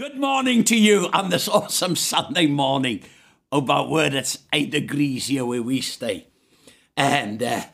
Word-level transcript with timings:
Good 0.00 0.16
morning 0.16 0.64
to 0.64 0.78
you 0.78 1.10
on 1.12 1.28
this 1.28 1.46
awesome 1.46 1.94
Sunday 1.94 2.46
morning. 2.46 3.02
About 3.52 3.90
where 3.90 4.16
it's 4.16 4.38
eight 4.50 4.70
degrees 4.70 5.26
here 5.26 5.44
where 5.44 5.62
we 5.62 5.82
stay. 5.82 6.28
And, 6.96 7.42
uh, 7.42 7.64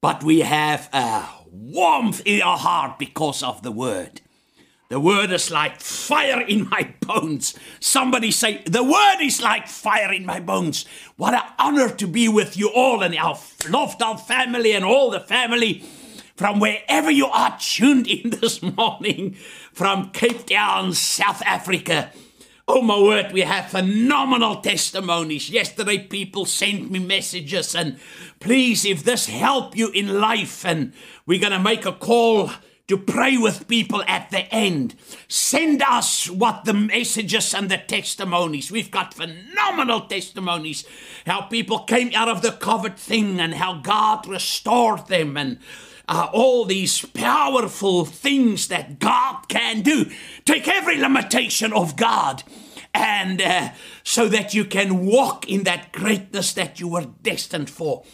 but 0.00 0.24
we 0.24 0.40
have 0.40 0.88
a 0.92 1.28
warmth 1.48 2.22
in 2.24 2.42
our 2.42 2.58
heart 2.58 2.98
because 2.98 3.40
of 3.40 3.62
the 3.62 3.70
word. 3.70 4.20
The 4.88 4.98
word 4.98 5.30
is 5.30 5.52
like 5.52 5.80
fire 5.80 6.40
in 6.40 6.68
my 6.68 6.92
bones. 7.02 7.56
Somebody 7.78 8.32
say, 8.32 8.64
The 8.64 8.82
word 8.82 9.20
is 9.22 9.40
like 9.40 9.68
fire 9.68 10.12
in 10.12 10.26
my 10.26 10.40
bones. 10.40 10.86
What 11.16 11.34
an 11.34 11.42
honor 11.56 11.90
to 11.90 12.08
be 12.08 12.28
with 12.28 12.56
you 12.56 12.68
all 12.68 13.00
and 13.00 13.14
our 13.14 13.36
Lofdal 13.36 14.18
family 14.18 14.72
and 14.72 14.84
all 14.84 15.10
the 15.10 15.20
family 15.20 15.84
from 16.36 16.60
wherever 16.60 17.10
you 17.10 17.26
are 17.26 17.56
tuned 17.58 18.06
in 18.06 18.30
this 18.30 18.62
morning 18.62 19.34
from 19.72 20.10
Cape 20.10 20.46
Town, 20.46 20.92
South 20.92 21.42
Africa. 21.42 22.12
Oh 22.68 22.82
my 22.82 23.00
word, 23.00 23.32
we 23.32 23.42
have 23.42 23.70
phenomenal 23.70 24.56
testimonies. 24.56 25.50
Yesterday, 25.50 25.98
people 25.98 26.44
sent 26.44 26.90
me 26.90 26.98
messages, 26.98 27.76
and 27.76 27.98
please, 28.40 28.84
if 28.84 29.04
this 29.04 29.26
help 29.26 29.76
you 29.76 29.90
in 29.90 30.20
life, 30.20 30.66
and 30.66 30.92
we're 31.26 31.40
gonna 31.40 31.60
make 31.60 31.86
a 31.86 31.92
call 31.92 32.50
to 32.88 32.96
pray 32.96 33.36
with 33.36 33.66
people 33.66 34.02
at 34.06 34.30
the 34.30 34.52
end. 34.54 34.94
Send 35.28 35.82
us 35.82 36.30
what 36.30 36.64
the 36.64 36.74
messages 36.74 37.52
and 37.52 37.68
the 37.68 37.78
testimonies. 37.78 38.70
We've 38.70 38.90
got 38.90 39.14
phenomenal 39.14 40.02
testimonies. 40.02 40.84
How 41.24 41.42
people 41.42 41.80
came 41.80 42.12
out 42.14 42.28
of 42.28 42.42
the 42.42 42.50
COVID 42.50 42.96
thing 42.96 43.40
and 43.40 43.54
how 43.54 43.80
God 43.80 44.28
restored 44.28 45.08
them 45.08 45.36
and 45.36 45.58
uh, 46.08 46.28
all 46.32 46.64
these 46.64 47.04
powerful 47.06 48.04
things 48.04 48.68
that 48.68 48.98
God 48.98 49.48
can 49.48 49.82
do. 49.82 50.10
Take 50.44 50.68
every 50.68 50.98
limitation 50.98 51.72
of 51.72 51.96
God 51.96 52.42
and 52.94 53.42
uh, 53.42 53.70
so 54.04 54.28
that 54.28 54.54
you 54.54 54.64
can 54.64 55.04
walk 55.04 55.48
in 55.48 55.64
that 55.64 55.92
greatness 55.92 56.52
that 56.54 56.80
you 56.80 56.88
were 56.88 57.06
destined 57.22 57.68
for. 57.68 58.04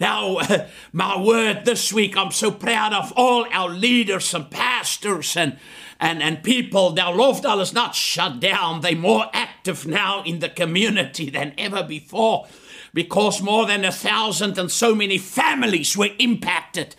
Now, 0.00 0.38
uh, 0.38 0.68
my 0.92 1.20
word 1.20 1.64
this 1.64 1.92
week, 1.92 2.16
I'm 2.16 2.32
so 2.32 2.50
proud 2.50 2.92
of 2.92 3.12
all 3.16 3.46
our 3.52 3.70
leaders 3.70 4.34
and 4.34 4.50
pastors 4.50 5.36
and 5.36 5.58
and, 6.00 6.20
and 6.20 6.42
people. 6.42 6.92
Now, 6.92 7.12
Lofdal 7.12 7.60
is 7.60 7.72
not 7.72 7.94
shut 7.94 8.40
down. 8.40 8.80
They're 8.80 8.96
more 8.96 9.26
active 9.32 9.86
now 9.86 10.24
in 10.24 10.40
the 10.40 10.48
community 10.48 11.30
than 11.30 11.54
ever 11.56 11.84
before 11.84 12.48
because 12.92 13.40
more 13.40 13.66
than 13.66 13.84
a 13.84 13.92
thousand 13.92 14.58
and 14.58 14.68
so 14.68 14.96
many 14.96 15.16
families 15.16 15.96
were 15.96 16.10
impacted 16.18 16.96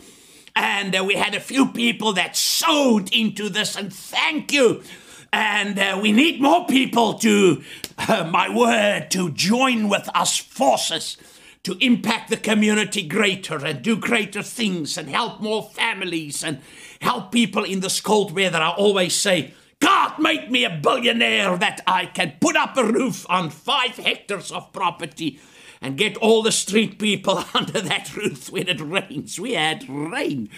and 0.56 0.96
uh, 0.96 1.04
we 1.04 1.16
had 1.16 1.36
a 1.36 1.40
few 1.40 1.68
people 1.68 2.14
that 2.14 2.36
sowed 2.36 3.14
into 3.14 3.50
this, 3.50 3.76
and 3.76 3.94
thank 3.94 4.52
you. 4.52 4.84
And 5.32 5.80
uh, 5.80 6.00
we 6.02 6.12
need 6.12 6.42
more 6.42 6.68
people 6.68 7.16
to, 7.16 7.64
uh, 7.98 8.30
my 8.32 8.56
word, 8.56 9.10
to 9.12 9.32
join 9.32 9.90
with 9.90 10.08
us 10.14 10.38
forces 10.38 11.18
to 11.64 11.78
impact 11.80 12.30
the 12.30 12.38
community 12.38 13.08
greater 13.08 13.66
and 13.66 13.82
do 13.82 13.96
greater 13.96 14.44
things 14.44 14.98
and 14.98 15.10
help 15.10 15.40
more 15.40 15.64
families 15.64 16.44
and 16.44 16.60
help 17.00 17.32
people 17.32 17.64
in 17.64 17.80
this 17.80 18.02
cold 18.02 18.36
weather. 18.36 18.60
I 18.60 18.72
always 18.72 19.16
say, 19.16 19.54
God, 19.80 20.20
make 20.20 20.52
me 20.52 20.66
a 20.66 20.70
billionaire 20.70 21.58
that 21.58 21.82
I 21.88 22.06
can 22.06 22.34
put 22.40 22.56
up 22.56 22.78
a 22.78 22.84
roof 22.84 23.26
on 23.30 23.50
five 23.50 23.96
hectares 23.96 24.52
of 24.52 24.74
property 24.74 25.40
and 25.84 25.98
get 25.98 26.16
all 26.18 26.42
the 26.42 26.52
street 26.52 26.98
people 26.98 27.44
under 27.54 27.82
that 27.82 28.16
roof 28.16 28.50
when 28.50 28.70
it 28.70 28.80
rains. 28.80 29.40
We 29.40 29.54
had 29.54 29.88
rain, 29.88 30.50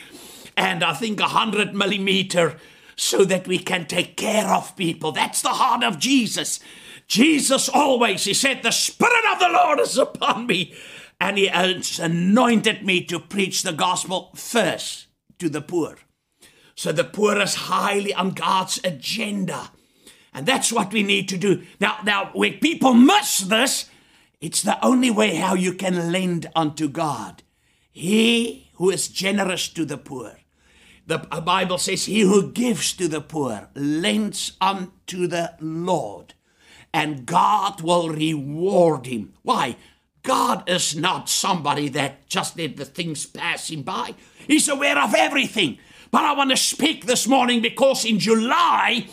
and 0.55 0.83
I 0.83 0.93
think 0.93 1.19
a 1.19 1.25
hundred 1.25 1.73
millimeter, 1.73 2.57
so 2.95 3.25
that 3.25 3.47
we 3.47 3.57
can 3.57 3.87
take 3.87 4.15
care 4.15 4.47
of 4.47 4.77
people. 4.77 5.11
That's 5.11 5.41
the 5.41 5.49
heart 5.49 5.83
of 5.83 5.99
Jesus. 5.99 6.61
Jesus 7.07 7.67
always, 7.67 8.23
he 8.23 8.33
said, 8.33 8.61
The 8.61 8.71
Spirit 8.71 9.25
of 9.33 9.39
the 9.39 9.49
Lord 9.49 9.79
is 9.79 9.97
upon 9.97 10.47
me, 10.47 10.75
and 11.19 11.37
he 11.37 11.47
has 11.47 11.99
anointed 11.99 12.85
me 12.85 13.03
to 13.05 13.19
preach 13.19 13.63
the 13.63 13.73
gospel 13.73 14.31
first 14.35 15.07
to 15.39 15.49
the 15.49 15.61
poor. 15.61 15.97
So 16.75 16.91
the 16.91 17.03
poor 17.03 17.39
is 17.39 17.55
highly 17.55 18.13
on 18.13 18.31
God's 18.31 18.79
agenda. 18.83 19.71
And 20.33 20.45
that's 20.45 20.71
what 20.71 20.91
we 20.91 21.03
need 21.03 21.29
to 21.29 21.37
do. 21.37 21.63
Now, 21.79 21.97
now 22.03 22.29
when 22.33 22.59
people 22.59 22.93
miss 22.93 23.39
this, 23.39 23.89
it's 24.45 24.61
the 24.61 24.77
only 24.85 25.09
way 25.09 25.33
how 25.33 25.55
you 25.55 25.73
can 25.73 26.11
lend 26.11 26.51
unto 26.55 26.87
God. 26.87 27.41
He 27.91 28.69
who 28.75 28.91
is 28.91 29.07
generous 29.07 29.67
to 29.69 29.85
the 29.85 29.97
poor. 29.97 30.33
The 31.07 31.25
uh, 31.31 31.41
Bible 31.41 31.79
says, 31.79 32.05
He 32.05 32.21
who 32.21 32.51
gives 32.51 32.93
to 32.93 33.07
the 33.07 33.21
poor 33.21 33.69
lends 33.73 34.51
unto 34.61 35.25
the 35.25 35.55
Lord, 35.59 36.35
and 36.93 37.25
God 37.25 37.81
will 37.81 38.09
reward 38.09 39.07
him. 39.07 39.33
Why? 39.41 39.77
God 40.21 40.69
is 40.69 40.95
not 40.95 41.27
somebody 41.27 41.89
that 41.89 42.27
just 42.27 42.55
let 42.55 42.77
the 42.77 42.85
things 42.85 43.25
pass 43.25 43.71
him 43.71 43.81
by. 43.81 44.13
He's 44.45 44.69
aware 44.69 44.99
of 44.99 45.15
everything. 45.15 45.79
But 46.11 46.23
I 46.23 46.33
want 46.33 46.51
to 46.51 46.57
speak 46.57 47.05
this 47.05 47.27
morning 47.27 47.63
because 47.63 48.05
in 48.05 48.19
July, 48.19 49.07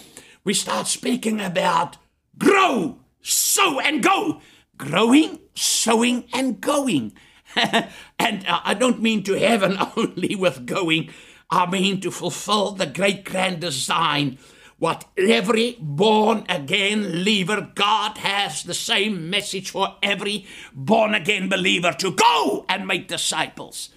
we 0.45 0.53
start 0.53 0.89
speaking 0.89 1.41
about 1.41 1.97
grow, 2.37 2.99
sow, 3.23 3.81
and 3.81 4.03
go 4.03 4.43
growing, 4.83 5.39
sowing, 5.55 6.25
and 6.33 6.61
going. 6.61 7.13
and 7.57 8.47
uh, 8.47 8.61
I 8.65 8.75
don't 8.75 9.01
mean 9.01 9.23
to 9.25 9.39
heaven 9.39 9.77
only 9.97 10.35
with 10.35 10.67
going, 10.67 11.11
I 11.51 11.71
mean 11.71 12.01
to 12.01 12.11
fulfill 12.11 12.73
the 12.73 12.87
great 12.87 13.25
grand 13.25 13.61
design. 13.61 14.39
What 14.79 15.05
every 15.17 15.77
born 15.79 16.45
again 16.49 17.03
believer, 17.03 17.71
God 17.77 18.19
has 18.19 18.65
the 18.65 18.75
same 18.75 19.31
message 19.31 19.71
for 19.71 19.95
every 20.03 20.47
born 20.73 21.15
again 21.15 21.49
believer 21.49 21.93
to 22.01 22.11
go 22.11 22.67
and 22.69 22.85
make 22.85 23.07
disciples. 23.07 23.91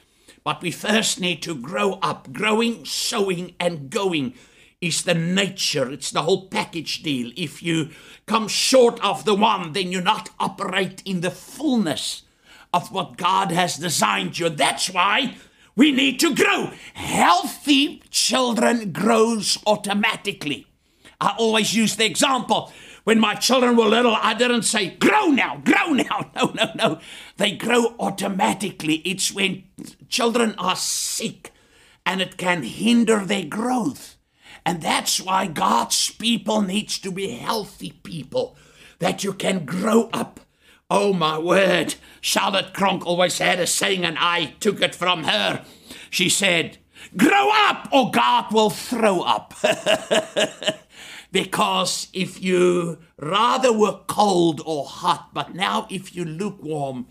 But 0.43 0.61
we 0.61 0.69
first 0.69 1.19
need 1.19 1.41
to 1.41 1.55
grow 1.55 1.93
up, 2.03 2.31
growing, 2.31 2.85
sowing, 2.85 3.55
and 3.59 3.89
going 3.89 4.35
is 4.85 5.03
the 5.03 5.13
nature, 5.13 5.91
it's 5.91 6.11
the 6.11 6.21
whole 6.23 6.47
package 6.47 7.03
deal. 7.03 7.31
If 7.35 7.63
you 7.63 7.89
come 8.25 8.47
short 8.47 9.03
of 9.03 9.25
the 9.25 9.35
one, 9.35 9.73
then 9.73 9.91
you're 9.91 10.01
not 10.01 10.29
operate 10.39 11.01
in 11.05 11.21
the 11.21 11.31
fullness 11.31 12.23
of 12.73 12.91
what 12.91 13.17
God 13.17 13.51
has 13.51 13.77
designed 13.77 14.37
you. 14.37 14.49
That's 14.49 14.89
why 14.89 15.35
we 15.75 15.91
need 15.91 16.19
to 16.19 16.35
grow. 16.35 16.71
Healthy 16.93 18.03
children 18.09 18.91
grows 18.91 19.57
automatically. 19.65 20.67
I 21.19 21.35
always 21.37 21.75
use 21.75 21.95
the 21.95 22.05
example. 22.05 22.71
When 23.05 23.19
my 23.19 23.35
children 23.35 23.75
were 23.75 23.85
little, 23.85 24.15
I 24.15 24.33
didn't 24.33 24.63
say, 24.63 24.89
grow 24.89 25.27
now, 25.27 25.61
grow 25.63 25.93
now. 25.93 26.31
No, 26.35 26.51
no, 26.53 26.71
no. 26.75 26.99
They 27.37 27.51
grow 27.51 27.95
automatically. 27.99 28.95
It's 29.05 29.31
when 29.31 29.63
children 30.09 30.55
are 30.57 30.75
sick 30.75 31.51
and 32.05 32.21
it 32.21 32.37
can 32.37 32.63
hinder 32.63 33.23
their 33.23 33.45
growth. 33.45 34.14
And 34.65 34.81
that's 34.81 35.21
why 35.21 35.47
God's 35.47 36.09
people 36.11 36.61
needs 36.61 36.97
to 36.99 37.11
be 37.11 37.29
healthy 37.29 37.91
people 38.03 38.57
that 38.99 39.23
you 39.23 39.33
can 39.33 39.65
grow 39.65 40.09
up. 40.11 40.39
Oh 40.89 41.13
my 41.13 41.37
word. 41.37 41.95
Charlotte 42.21 42.73
Cronk 42.73 43.05
always 43.05 43.37
had 43.37 43.59
a 43.59 43.67
saying, 43.67 44.03
and 44.03 44.17
I 44.19 44.55
took 44.59 44.81
it 44.81 44.95
from 44.95 45.25
her. 45.25 45.63
She 46.09 46.29
said, 46.29 46.77
Grow 47.15 47.49
up 47.51 47.89
or 47.91 48.09
God 48.11 48.51
will 48.51 48.71
throw 48.71 49.21
up. 49.21 49.53
because 51.31 52.07
if 52.13 52.41
you 52.41 52.99
rather 53.17 53.71
were 53.71 53.99
cold 54.07 54.61
or 54.65 54.85
hot, 54.85 55.29
but 55.33 55.53
now 55.53 55.87
if 55.89 56.15
you 56.15 56.25
lukewarm, 56.25 57.07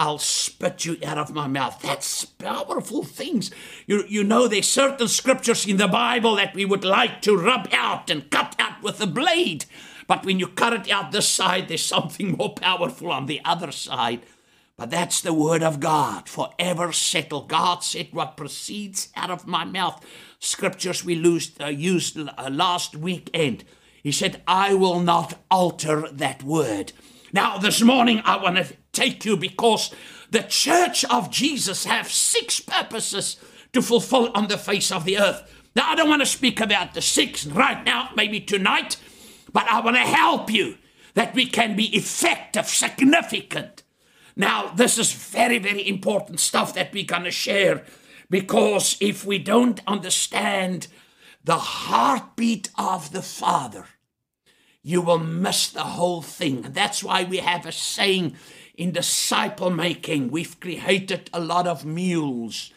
I'll 0.00 0.18
spit 0.18 0.84
you 0.84 0.96
out 1.04 1.18
of 1.18 1.34
my 1.34 1.48
mouth. 1.48 1.82
That's 1.82 2.24
powerful 2.24 3.02
things. 3.02 3.50
You, 3.86 4.04
you 4.06 4.22
know, 4.22 4.46
there's 4.46 4.68
certain 4.68 5.08
scriptures 5.08 5.66
in 5.66 5.76
the 5.76 5.88
Bible 5.88 6.36
that 6.36 6.54
we 6.54 6.64
would 6.64 6.84
like 6.84 7.20
to 7.22 7.36
rub 7.36 7.68
out 7.72 8.08
and 8.08 8.30
cut 8.30 8.54
out 8.60 8.80
with 8.80 9.00
a 9.00 9.08
blade. 9.08 9.64
But 10.06 10.24
when 10.24 10.38
you 10.38 10.46
cut 10.46 10.72
it 10.72 10.90
out 10.90 11.10
this 11.10 11.28
side, 11.28 11.66
there's 11.66 11.84
something 11.84 12.36
more 12.38 12.54
powerful 12.54 13.10
on 13.10 13.26
the 13.26 13.40
other 13.44 13.72
side. 13.72 14.20
But 14.76 14.90
that's 14.90 15.20
the 15.20 15.34
word 15.34 15.64
of 15.64 15.80
God, 15.80 16.28
forever 16.28 16.92
settled. 16.92 17.48
God 17.48 17.82
said, 17.82 18.10
What 18.12 18.36
proceeds 18.36 19.08
out 19.16 19.32
of 19.32 19.48
my 19.48 19.64
mouth, 19.64 20.04
scriptures 20.38 21.04
we 21.04 21.14
used, 21.14 21.60
uh, 21.60 21.66
used 21.66 22.16
uh, 22.16 22.48
last 22.48 22.94
weekend. 22.94 23.64
He 24.04 24.12
said, 24.12 24.40
I 24.46 24.74
will 24.74 25.00
not 25.00 25.40
alter 25.50 26.08
that 26.12 26.44
word. 26.44 26.92
Now, 27.32 27.58
this 27.58 27.82
morning, 27.82 28.22
I 28.24 28.36
want 28.36 28.56
to 28.56 28.76
take 28.92 29.24
you 29.24 29.36
because 29.36 29.94
the 30.30 30.42
church 30.42 31.04
of 31.06 31.30
Jesus 31.30 31.84
have 31.84 32.10
six 32.10 32.60
purposes 32.60 33.36
to 33.72 33.82
fulfill 33.82 34.30
on 34.34 34.48
the 34.48 34.58
face 34.58 34.90
of 34.92 35.04
the 35.04 35.18
earth. 35.18 35.54
Now, 35.74 35.90
I 35.90 35.94
don't 35.94 36.08
want 36.08 36.22
to 36.22 36.26
speak 36.26 36.60
about 36.60 36.94
the 36.94 37.02
six 37.02 37.46
right 37.46 37.84
now, 37.84 38.10
maybe 38.16 38.40
tonight, 38.40 38.96
but 39.52 39.66
I 39.70 39.80
want 39.80 39.96
to 39.96 40.02
help 40.02 40.50
you 40.50 40.76
that 41.14 41.34
we 41.34 41.46
can 41.46 41.76
be 41.76 41.96
effective, 41.96 42.66
significant. 42.66 43.82
Now, 44.36 44.72
this 44.74 44.98
is 44.98 45.12
very, 45.12 45.58
very 45.58 45.86
important 45.86 46.40
stuff 46.40 46.74
that 46.74 46.92
we're 46.92 47.04
going 47.04 47.24
to 47.24 47.30
share 47.30 47.84
because 48.30 48.96
if 49.00 49.24
we 49.24 49.38
don't 49.38 49.80
understand 49.86 50.88
the 51.42 51.58
heartbeat 51.58 52.70
of 52.78 53.12
the 53.12 53.22
Father, 53.22 53.86
you 54.82 55.00
will 55.00 55.18
miss 55.18 55.68
the 55.68 55.82
whole 55.82 56.22
thing. 56.22 56.64
And 56.64 56.74
that's 56.74 57.02
why 57.02 57.24
we 57.24 57.38
have 57.38 57.66
a 57.66 57.72
saying 57.72 58.36
in 58.78 58.92
disciple 58.92 59.68
making. 59.68 60.30
We've 60.30 60.58
created 60.58 61.28
a 61.34 61.40
lot 61.40 61.66
of 61.66 61.84
mules 61.84 62.72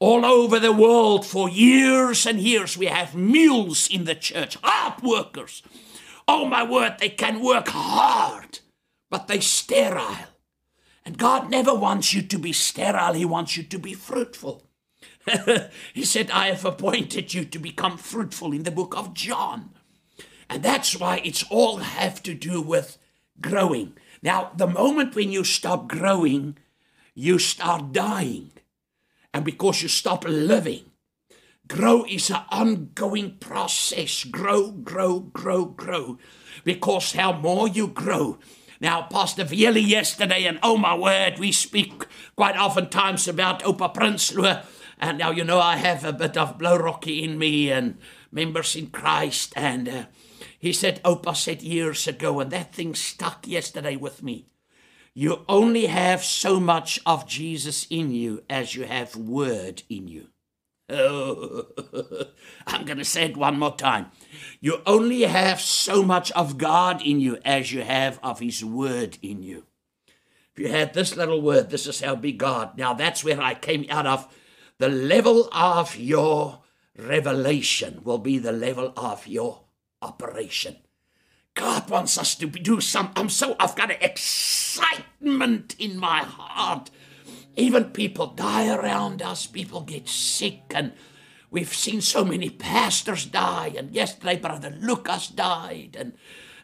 all 0.00 0.24
over 0.24 0.58
the 0.58 0.72
world 0.72 1.24
for 1.24 1.48
years 1.48 2.26
and 2.26 2.40
years. 2.40 2.76
We 2.76 2.86
have 2.86 3.14
mules 3.14 3.86
in 3.86 4.04
the 4.04 4.16
church, 4.16 4.56
hard 4.64 5.02
workers. 5.02 5.62
Oh 6.26 6.46
my 6.46 6.64
word, 6.64 6.96
they 6.98 7.10
can 7.10 7.40
work 7.40 7.68
hard, 7.68 8.60
but 9.10 9.28
they 9.28 9.40
sterile. 9.40 10.26
And 11.04 11.18
God 11.18 11.50
never 11.50 11.74
wants 11.74 12.14
you 12.14 12.22
to 12.22 12.38
be 12.38 12.52
sterile, 12.52 13.12
He 13.12 13.24
wants 13.24 13.56
you 13.56 13.62
to 13.64 13.78
be 13.78 13.92
fruitful. 13.92 14.64
he 15.94 16.04
said, 16.04 16.30
I 16.30 16.48
have 16.48 16.64
appointed 16.64 17.32
you 17.32 17.44
to 17.44 17.58
become 17.58 17.96
fruitful 17.96 18.52
in 18.52 18.64
the 18.64 18.70
book 18.70 18.96
of 18.96 19.14
John. 19.14 19.70
And 20.50 20.62
that's 20.62 20.98
why 20.98 21.20
it's 21.24 21.44
all 21.50 21.76
have 21.78 22.22
to 22.24 22.34
do 22.34 22.60
with 22.60 22.98
growing. 23.40 23.94
Now, 24.22 24.52
the 24.56 24.66
moment 24.66 25.14
when 25.14 25.32
you 25.32 25.44
stop 25.44 25.88
growing, 25.88 26.56
you 27.14 27.38
start 27.38 27.92
dying. 27.92 28.52
And 29.34 29.44
because 29.44 29.82
you 29.82 29.88
stop 29.88 30.24
living, 30.24 30.84
grow 31.66 32.04
is 32.04 32.30
an 32.30 32.42
ongoing 32.50 33.38
process. 33.38 34.24
Grow, 34.24 34.70
grow, 34.70 35.20
grow, 35.20 35.64
grow. 35.64 36.18
Because 36.64 37.12
how 37.12 37.32
more 37.32 37.66
you 37.66 37.88
grow, 37.88 38.38
now, 38.82 39.02
Pastor 39.02 39.44
Vieli 39.44 39.86
yesterday, 39.86 40.44
and 40.44 40.58
oh 40.60 40.76
my 40.76 40.96
word, 40.96 41.38
we 41.38 41.52
speak 41.52 42.04
quite 42.34 42.56
often 42.56 42.90
times 42.90 43.28
about 43.28 43.62
Oupa 43.62 43.94
Prinsloo. 43.94 44.60
And 44.98 45.18
now, 45.18 45.30
you 45.30 45.44
know, 45.44 45.60
I 45.60 45.76
have 45.76 46.04
a 46.04 46.12
bit 46.12 46.36
of 46.36 46.58
Blow 46.58 46.76
Rocky 46.76 47.22
in 47.22 47.38
me 47.38 47.70
and 47.70 47.96
members 48.32 48.74
in 48.74 48.88
Christ. 48.88 49.52
And 49.54 49.88
uh, 49.88 50.04
he 50.62 50.72
said, 50.72 51.00
oh, 51.04 51.16
Oupa 51.16 51.34
said 51.34 51.60
years 51.60 52.06
ago, 52.06 52.38
and 52.38 52.52
that 52.52 52.72
thing 52.72 52.94
stuck 52.94 53.48
yesterday 53.48 53.96
with 53.96 54.22
me. 54.22 54.46
You 55.12 55.44
only 55.48 55.86
have 55.86 56.22
so 56.22 56.60
much 56.60 57.00
of 57.04 57.26
Jesus 57.26 57.84
in 57.90 58.12
you 58.12 58.44
as 58.48 58.76
you 58.76 58.84
have 58.84 59.16
word 59.16 59.82
in 59.88 60.06
you. 60.06 60.28
Oh, 60.88 61.66
I'm 62.68 62.84
going 62.84 62.98
to 62.98 63.04
say 63.04 63.24
it 63.24 63.36
one 63.36 63.58
more 63.58 63.74
time. 63.74 64.12
You 64.60 64.82
only 64.86 65.22
have 65.22 65.60
so 65.60 66.04
much 66.04 66.30
of 66.30 66.58
God 66.58 67.02
in 67.02 67.18
you 67.18 67.38
as 67.44 67.72
you 67.72 67.82
have 67.82 68.20
of 68.22 68.38
His 68.38 68.64
Word 68.64 69.18
in 69.20 69.42
you. 69.42 69.64
If 70.54 70.60
you 70.60 70.68
had 70.68 70.94
this 70.94 71.16
little 71.16 71.42
word, 71.42 71.70
this 71.70 71.88
is 71.88 72.02
how 72.02 72.14
big 72.14 72.38
God. 72.38 72.78
Now 72.78 72.94
that's 72.94 73.24
where 73.24 73.40
I 73.40 73.54
came 73.54 73.84
out 73.90 74.06
of. 74.06 74.32
The 74.78 74.88
level 74.88 75.48
of 75.52 75.96
your 75.96 76.60
revelation 76.96 78.02
will 78.04 78.18
be 78.18 78.38
the 78.38 78.52
level 78.52 78.92
of 78.96 79.26
your 79.26 79.62
operation. 80.02 80.76
God 81.54 81.88
wants 81.88 82.18
us 82.18 82.34
to 82.36 82.46
do 82.46 82.80
some. 82.80 83.12
I'm 83.16 83.28
so, 83.28 83.56
I've 83.60 83.76
got 83.76 83.90
an 83.90 83.98
excitement 84.00 85.76
in 85.78 85.98
my 85.98 86.20
heart 86.20 86.90
even 87.56 87.84
people 87.90 88.28
die 88.28 88.74
around 88.74 89.22
us, 89.22 89.46
people 89.46 89.82
get 89.82 90.08
sick, 90.08 90.62
and 90.74 90.92
we've 91.50 91.74
seen 91.74 92.00
so 92.00 92.24
many 92.24 92.48
pastors 92.48 93.26
die. 93.26 93.72
And 93.76 93.94
yesterday, 93.94 94.36
Brother 94.36 94.74
Lucas 94.80 95.28
died, 95.28 95.96
and 95.98 96.14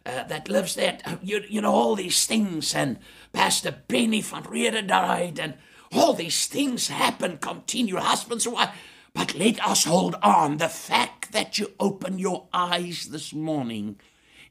uh, 0.07 0.25
that 0.25 0.49
lives 0.49 0.75
there. 0.75 0.99
Uh, 1.05 1.17
you, 1.23 1.43
you 1.49 1.61
know, 1.61 1.73
all 1.73 1.95
these 1.95 2.27
things. 2.27 2.75
And 2.75 2.99
Pastor 3.33 3.83
Benny 3.87 4.23
van 4.23 4.45
Reede 4.45 4.87
died, 4.87 5.39
and 5.39 5.55
all 5.93 6.15
these 6.15 6.47
things 6.47 6.89
happen, 6.89 7.37
continue. 7.39 7.97
Husbands 7.97 8.47
and 8.47 8.55
wives. 8.55 8.73
But 9.15 9.35
let 9.35 9.65
us 9.65 9.85
hold 9.85 10.17
on. 10.23 10.59
The 10.59 10.69
fact 10.69 11.33
that 11.33 11.59
you 11.59 11.73
open 11.81 12.19
your 12.19 12.49
eyes 12.53 13.09
this 13.11 13.33
morning 13.33 14.01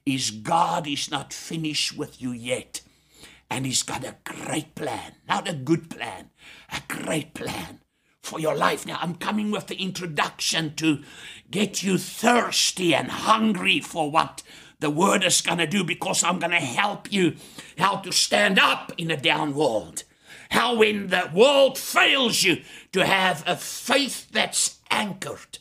is 0.05 0.31
God 0.31 0.87
is 0.87 1.11
not 1.11 1.33
finished 1.33 1.97
with 1.97 2.21
you 2.21 2.31
yet. 2.31 2.81
And 3.49 3.65
He's 3.65 3.83
got 3.83 4.03
a 4.03 4.17
great 4.23 4.75
plan, 4.75 5.13
not 5.27 5.47
a 5.47 5.53
good 5.53 5.89
plan, 5.89 6.31
a 6.71 6.81
great 6.87 7.33
plan 7.33 7.79
for 8.21 8.39
your 8.39 8.55
life. 8.55 8.85
Now, 8.85 8.99
I'm 9.01 9.15
coming 9.15 9.51
with 9.51 9.67
the 9.67 9.81
introduction 9.81 10.75
to 10.75 11.01
get 11.49 11.81
you 11.81 11.97
thirsty 11.97 12.93
and 12.93 13.09
hungry 13.09 13.79
for 13.79 14.11
what 14.11 14.43
the 14.79 14.89
word 14.89 15.23
is 15.23 15.41
going 15.41 15.57
to 15.57 15.67
do 15.67 15.83
because 15.83 16.23
I'm 16.23 16.39
going 16.39 16.51
to 16.51 16.57
help 16.57 17.11
you 17.11 17.35
how 17.77 17.97
to 17.97 18.11
stand 18.11 18.59
up 18.59 18.91
in 18.97 19.09
a 19.09 19.17
down 19.17 19.55
world. 19.55 20.03
How, 20.51 20.75
when 20.75 21.07
the 21.07 21.29
world 21.33 21.77
fails 21.77 22.43
you, 22.43 22.63
to 22.93 23.05
have 23.05 23.43
a 23.45 23.55
faith 23.55 24.31
that's 24.31 24.79
anchored 24.89 25.59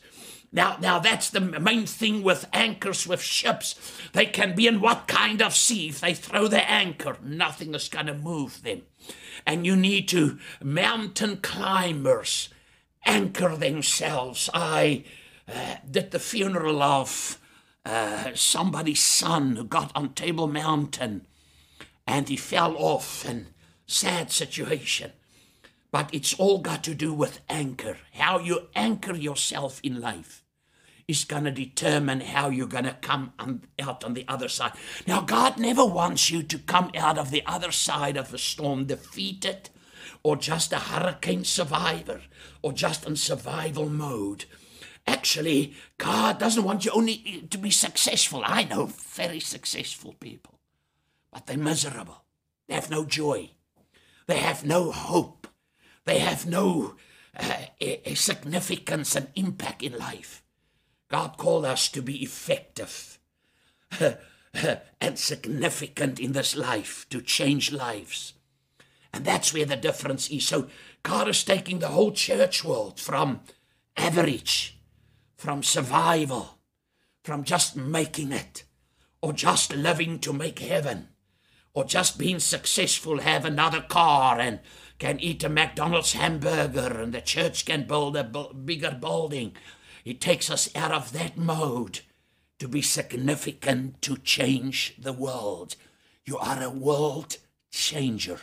now, 0.51 0.77
now 0.79 0.99
that's 0.99 1.29
the 1.29 1.41
main 1.41 1.85
thing 1.85 2.23
with 2.23 2.47
anchors 2.53 3.05
with 3.05 3.21
ships. 3.21 3.75
They 4.13 4.25
can 4.25 4.55
be 4.55 4.65
in 4.65 4.79
what 4.79 5.07
kind 5.07 5.41
of 5.41 5.53
sea? 5.53 5.89
If 5.89 5.99
they 5.99 6.13
throw 6.13 6.47
the 6.47 6.67
anchor, 6.69 7.17
nothing 7.21 7.75
is 7.75 7.89
going 7.89 8.05
to 8.05 8.13
move 8.13 8.63
them. 8.63 8.83
And 9.45 9.65
you 9.65 9.75
need 9.75 10.07
to, 10.09 10.39
mountain 10.63 11.37
climbers, 11.37 12.49
anchor 13.05 13.55
themselves. 13.55 14.49
I 14.53 15.03
uh, 15.47 15.75
did 15.89 16.11
the 16.11 16.19
funeral 16.19 16.81
of 16.81 17.39
uh, 17.85 18.31
somebody's 18.33 19.03
son 19.03 19.57
who 19.57 19.63
got 19.63 19.91
on 19.95 20.13
Table 20.13 20.47
Mountain 20.47 21.27
and 22.05 22.29
he 22.29 22.37
fell 22.37 22.75
off 22.77 23.25
and 23.25 23.47
sad 23.87 24.31
situation. 24.31 25.13
But 25.91 26.13
it's 26.13 26.33
all 26.33 26.59
got 26.59 26.83
to 26.83 26.93
do 26.93 27.13
with 27.13 27.39
anchor. 27.49 27.97
How 28.13 28.39
you 28.39 28.67
anchor 28.75 29.15
yourself 29.15 29.79
in 29.81 30.01
life 30.01 30.43
is 31.07 31.23
going 31.23 31.45
to 31.45 31.51
determine 31.51 32.19
how 32.19 32.49
you're 32.49 32.67
going 32.67 32.83
to 32.83 32.97
come 33.01 33.31
on, 33.39 33.61
out 33.79 34.03
on 34.03 34.13
the 34.13 34.25
other 34.27 34.49
side. 34.49 34.73
Now, 35.07 35.21
God 35.21 35.57
never 35.57 35.85
wants 35.85 36.29
you 36.29 36.43
to 36.43 36.59
come 36.59 36.91
out 36.95 37.17
of 37.17 37.31
the 37.31 37.43
other 37.45 37.71
side 37.71 38.17
of 38.17 38.33
a 38.33 38.37
storm 38.37 38.85
defeated 38.85 39.69
or 40.21 40.35
just 40.35 40.73
a 40.73 40.79
hurricane 40.79 41.45
survivor 41.45 42.21
or 42.61 42.73
just 42.73 43.05
in 43.05 43.15
survival 43.15 43.89
mode. 43.89 44.45
Actually, 45.05 45.73
God 45.97 46.37
doesn't 46.37 46.65
want 46.65 46.83
you 46.83 46.91
only 46.91 47.23
eh, 47.25 47.47
to 47.49 47.57
be 47.57 47.71
successful. 47.71 48.41
I 48.45 48.65
know 48.65 48.87
very 48.87 49.39
successful 49.39 50.15
people, 50.19 50.59
but 51.31 51.47
they're 51.47 51.57
miserable. 51.57 52.25
They 52.67 52.75
have 52.75 52.89
no 52.89 53.05
joy. 53.05 53.51
They 54.27 54.37
have 54.37 54.65
no 54.65 54.91
hope. 54.91 55.47
They 56.05 56.19
have 56.19 56.45
no 56.45 56.95
uh, 57.37 57.65
significance 58.13 59.15
and 59.15 59.27
impact 59.35 59.83
in 59.83 59.97
life. 59.97 60.43
God 61.09 61.37
called 61.37 61.65
us 61.65 61.89
to 61.89 62.01
be 62.01 62.21
effective 62.23 63.19
and 64.01 65.17
significant 65.17 66.19
in 66.19 66.33
this 66.33 66.55
life, 66.55 67.05
to 67.09 67.21
change 67.21 67.71
lives. 67.71 68.33
And 69.13 69.23
that's 69.23 69.53
where 69.53 69.65
the 69.65 69.77
difference 69.77 70.29
is. 70.29 70.47
So 70.47 70.67
God 71.03 71.29
is 71.29 71.43
taking 71.43 71.79
the 71.79 71.87
whole 71.87 72.11
church 72.11 72.63
world 72.63 72.99
from 72.99 73.41
average, 73.95 74.77
from 75.37 75.63
survival, 75.63 76.59
from 77.23 77.43
just 77.43 77.75
making 77.75 78.31
it, 78.31 78.63
or 79.21 79.33
just 79.33 79.75
living 79.75 80.19
to 80.19 80.33
make 80.33 80.59
heaven, 80.59 81.09
or 81.77 81.85
just 81.85 82.17
being 82.17 82.39
successful, 82.39 83.19
have 83.19 83.45
another 83.45 83.81
car, 83.81 84.39
and 84.39 84.59
can 84.97 85.19
eat 85.19 85.43
a 85.43 85.49
McDonald's 85.49 86.13
hamburger, 86.13 86.99
and 87.01 87.13
the 87.13 87.21
church 87.21 87.65
can 87.65 87.87
build 87.87 88.17
a 88.17 88.23
bigger 88.23 88.97
building 88.99 89.55
it 90.07 90.21
takes 90.21 90.49
us 90.49 90.73
out 90.73 90.93
of 90.93 91.11
that 91.11 91.37
mode 91.37 91.99
to 92.59 92.69
be 92.69 92.81
significant 92.81 94.01
to 94.01 94.15
change 94.15 94.93
the 94.97 95.11
world. 95.11 95.75
You 96.25 96.37
are 96.37 96.63
a 96.63 96.69
world 96.69 97.35
changer. 97.71 98.39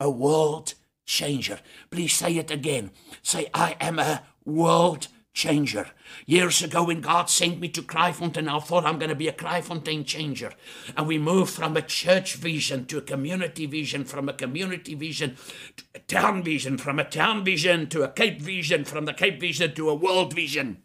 A 0.00 0.10
world 0.10 0.74
changer. 1.06 1.60
Please 1.88 2.12
say 2.12 2.36
it 2.36 2.50
again. 2.50 2.90
Say, 3.22 3.46
I 3.54 3.76
am 3.80 4.00
a 4.00 4.24
world 4.44 5.06
changer. 5.38 5.86
Years 6.26 6.62
ago, 6.62 6.82
when 6.82 7.00
God 7.00 7.30
sent 7.30 7.60
me 7.60 7.68
to 7.68 7.80
Kraaifontein, 7.80 8.52
I 8.52 8.58
thought 8.58 8.84
I'm 8.84 8.98
going 8.98 9.08
to 9.08 9.14
be 9.14 9.28
a 9.28 9.32
Kraaifontein 9.32 10.04
changer. 10.04 10.52
And 10.96 11.06
we 11.06 11.16
moved 11.16 11.52
from 11.52 11.76
a 11.76 11.82
church 11.82 12.34
vision 12.34 12.86
to 12.86 12.98
a 12.98 13.02
community 13.02 13.64
vision, 13.66 14.04
from 14.04 14.28
a 14.28 14.32
community 14.32 14.94
vision 14.94 15.36
to 15.76 15.84
a 15.94 16.00
town 16.00 16.42
vision, 16.42 16.76
from 16.76 16.98
a 16.98 17.04
town 17.04 17.44
vision 17.44 17.88
to 17.90 18.02
a 18.02 18.08
Cape 18.08 18.40
vision, 18.40 18.84
from 18.84 19.04
the 19.04 19.14
Cape 19.14 19.40
vision 19.40 19.74
to 19.76 19.88
a 19.88 19.94
world 19.94 20.34
vision. 20.34 20.82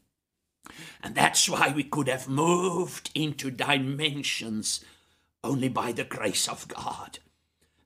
And 1.01 1.15
that's 1.15 1.49
why 1.49 1.73
we 1.75 1.83
could 1.83 2.07
have 2.07 2.29
moved 2.29 3.09
into 3.15 3.49
dimensions 3.49 4.85
only 5.43 5.67
by 5.67 5.91
the 5.91 6.03
grace 6.03 6.47
of 6.47 6.67
God. 6.67 7.17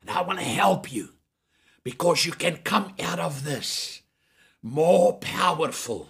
And 0.02 0.12
I 0.12 0.22
want 0.22 0.40
to 0.40 0.46
help 0.46 0.92
you 0.92 1.14
because 1.84 2.26
you 2.26 2.34
can 2.34 2.58
come 2.58 2.94
out 3.02 3.20
of 3.20 3.46
this 3.46 4.02
more 4.62 5.14
powerful, 5.14 6.10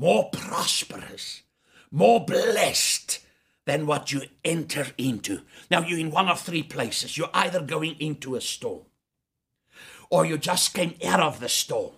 more 0.00 0.30
prosperous, 0.30 1.42
more 1.90 2.24
blessed 2.24 3.18
than 3.66 3.86
what 3.86 4.10
you 4.10 4.22
enter 4.42 4.86
into. 4.96 5.42
Now, 5.70 5.82
you're 5.82 5.98
in 5.98 6.10
one 6.10 6.30
of 6.30 6.40
three 6.40 6.62
places. 6.62 7.18
You're 7.18 7.28
either 7.34 7.60
going 7.60 7.96
into 8.00 8.34
a 8.34 8.40
storm 8.40 8.86
or 10.08 10.24
you 10.24 10.38
just 10.38 10.72
came 10.72 10.94
out 11.04 11.20
of 11.20 11.38
the 11.38 11.50
storm. 11.50 11.92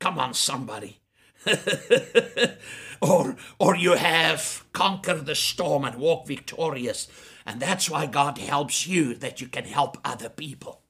Come 0.00 0.18
on, 0.18 0.32
somebody. 0.32 1.00
or, 3.02 3.36
or 3.58 3.76
you 3.76 3.92
have 3.92 4.64
conquered 4.72 5.26
the 5.26 5.34
storm 5.34 5.84
and 5.84 5.96
walked 5.96 6.28
victorious 6.28 7.06
And 7.44 7.60
that's 7.60 7.90
why 7.90 8.06
God 8.06 8.38
helps 8.38 8.86
you, 8.86 9.14
that 9.14 9.42
you 9.42 9.46
can 9.46 9.64
help 9.64 9.98
other 10.02 10.30
people. 10.30 10.80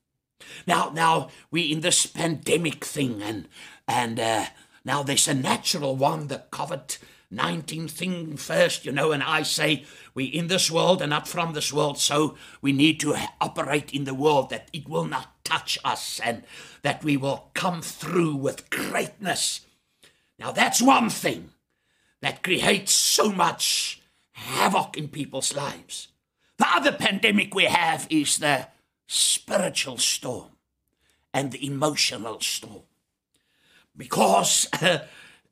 Now, 0.64 0.92
now 0.94 1.30
we 1.50 1.72
in 1.72 1.80
this 1.80 2.06
pandemic 2.06 2.84
thing, 2.84 3.22
and 3.22 3.48
and 3.88 4.20
uh, 4.20 4.46
now 4.86 5.02
there's 5.02 5.26
a 5.26 5.34
natural 5.34 5.96
one, 5.96 6.28
the 6.28 6.44
COVID 6.52 6.98
19 7.28 7.88
thing 7.88 8.36
first, 8.36 8.86
you 8.86 8.92
know, 8.92 9.10
and 9.10 9.20
I 9.20 9.42
say 9.42 9.84
we 10.14 10.26
in 10.26 10.46
this 10.46 10.70
world 10.70 11.02
and 11.02 11.10
not 11.10 11.26
from 11.26 11.54
this 11.54 11.72
world, 11.72 11.98
so 11.98 12.36
we 12.62 12.72
need 12.72 13.00
to 13.00 13.16
operate 13.40 13.92
in 13.92 14.04
the 14.04 14.14
world 14.14 14.48
that 14.50 14.68
it 14.72 14.88
will 14.88 15.04
not 15.04 15.44
touch 15.44 15.76
us 15.84 16.20
and 16.20 16.44
that 16.82 17.02
we 17.02 17.16
will 17.16 17.50
come 17.52 17.82
through 17.82 18.36
with 18.36 18.70
greatness. 18.70 19.66
Now 20.38 20.52
that's 20.52 20.80
one 20.80 21.10
thing 21.10 21.50
that 22.20 22.44
creates 22.44 22.92
so 22.92 23.32
much 23.32 24.00
havoc 24.30 24.96
in 24.96 25.08
people's 25.08 25.52
lives. 25.52 26.08
The 26.58 26.68
other 26.68 26.92
pandemic 26.92 27.56
we 27.56 27.64
have 27.64 28.06
is 28.08 28.38
the 28.38 28.68
spiritual 29.08 29.98
storm 29.98 30.52
and 31.34 31.50
the 31.50 31.66
emotional 31.66 32.40
storm. 32.40 32.82
Because 33.96 34.68
uh, 34.80 34.98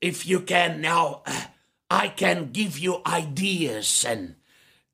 if 0.00 0.26
you 0.26 0.40
can 0.40 0.80
now, 0.80 1.22
uh, 1.26 1.44
I 1.90 2.08
can 2.08 2.52
give 2.52 2.78
you 2.78 3.00
ideas 3.06 4.04
and 4.06 4.36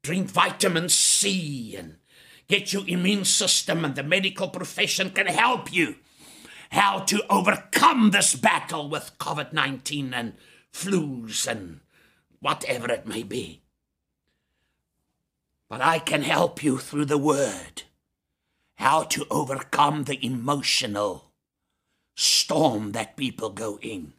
drink 0.03 0.29
vitamin 0.29 0.89
C 0.89 1.77
and 1.77 1.97
get 2.49 2.73
your 2.73 2.87
immune 2.87 3.25
system, 3.25 3.85
and 3.85 3.95
the 3.95 4.03
medical 4.03 4.49
profession 4.49 5.11
can 5.11 5.27
help 5.27 5.73
you 5.73 5.97
how 6.71 7.01
to 7.01 7.25
overcome 7.29 8.11
this 8.11 8.35
battle 8.35 8.89
with 8.89 9.19
COVID 9.19 9.53
19 9.53 10.15
and 10.15 10.35
flus 10.73 11.47
and 11.47 11.81
whatever 12.41 12.91
it 12.91 13.07
may 13.07 13.23
be. 13.23 13.63
But 15.69 15.81
I 15.81 15.99
can 15.99 16.23
help 16.23 16.63
you 16.63 16.79
through 16.79 17.07
the 17.07 17.19
word 17.19 17.83
how 18.75 19.03
to 19.05 19.27
overcome 19.31 20.05
the 20.05 20.25
emotional 20.25 21.30
storm 22.21 22.93
that 22.93 23.17
people 23.17 23.49
go 23.49 23.79
in. 23.81 24.13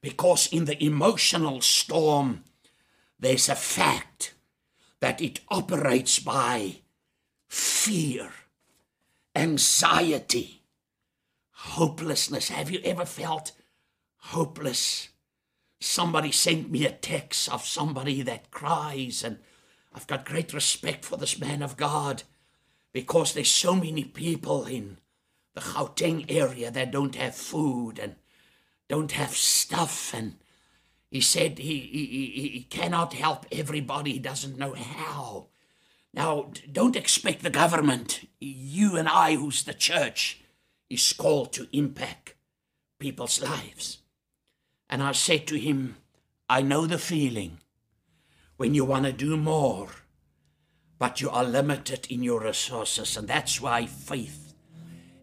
Because 0.00 0.48
in 0.52 0.64
the 0.64 0.82
emotional 0.82 1.60
storm, 1.60 2.42
there's 3.20 3.48
a 3.48 3.54
fact 3.54 4.34
that 4.98 5.20
it 5.20 5.40
operates 5.48 6.18
by 6.18 6.80
fear, 7.46 8.32
anxiety, 9.36 10.62
hopelessness. 11.52 12.48
Have 12.48 12.70
you 12.70 12.80
ever 12.84 13.04
felt 13.04 13.52
hopeless? 14.16 15.08
Somebody 15.80 16.32
sent 16.32 16.68
me 16.68 16.84
a 16.84 16.90
text 16.90 17.48
of 17.48 17.64
somebody 17.64 18.22
that 18.22 18.50
cries, 18.50 19.22
and 19.22 19.38
I've 19.94 20.08
got 20.08 20.24
great 20.26 20.52
respect 20.52 21.04
for 21.04 21.16
this 21.16 21.38
man 21.38 21.62
of 21.62 21.76
God 21.76 22.24
because 22.92 23.34
there's 23.34 23.50
so 23.50 23.76
many 23.76 24.02
people 24.02 24.64
in 24.64 24.98
the 25.58 25.64
Gauteng 25.64 26.24
area 26.28 26.70
that 26.70 26.90
don't 26.90 27.14
have 27.16 27.34
food 27.34 27.98
and 27.98 28.16
don't 28.88 29.12
have 29.12 29.30
stuff. 29.30 30.14
And 30.14 30.36
he 31.10 31.20
said 31.20 31.58
he, 31.58 31.78
he, 31.80 32.50
he 32.50 32.66
cannot 32.70 33.14
help 33.14 33.46
everybody, 33.50 34.12
he 34.12 34.18
doesn't 34.18 34.58
know 34.58 34.74
how. 34.74 35.48
Now, 36.14 36.50
don't 36.70 36.96
expect 36.96 37.42
the 37.42 37.50
government, 37.50 38.28
you 38.40 38.96
and 38.96 39.08
I, 39.08 39.34
who's 39.34 39.62
the 39.62 39.74
church, 39.74 40.40
is 40.88 41.12
called 41.12 41.52
to 41.52 41.68
impact 41.76 42.34
people's 42.98 43.42
lives. 43.42 43.98
And 44.88 45.02
I 45.02 45.12
said 45.12 45.46
to 45.48 45.58
him, 45.58 45.96
I 46.48 46.62
know 46.62 46.86
the 46.86 46.98
feeling 46.98 47.58
when 48.56 48.74
you 48.74 48.84
want 48.84 49.04
to 49.04 49.12
do 49.12 49.36
more 49.36 49.88
but 50.98 51.20
you 51.20 51.30
are 51.30 51.44
limited 51.44 52.06
in 52.10 52.22
your 52.22 52.40
resources. 52.40 53.16
And 53.16 53.28
that's 53.28 53.60
why 53.60 53.86
faith 53.86 54.47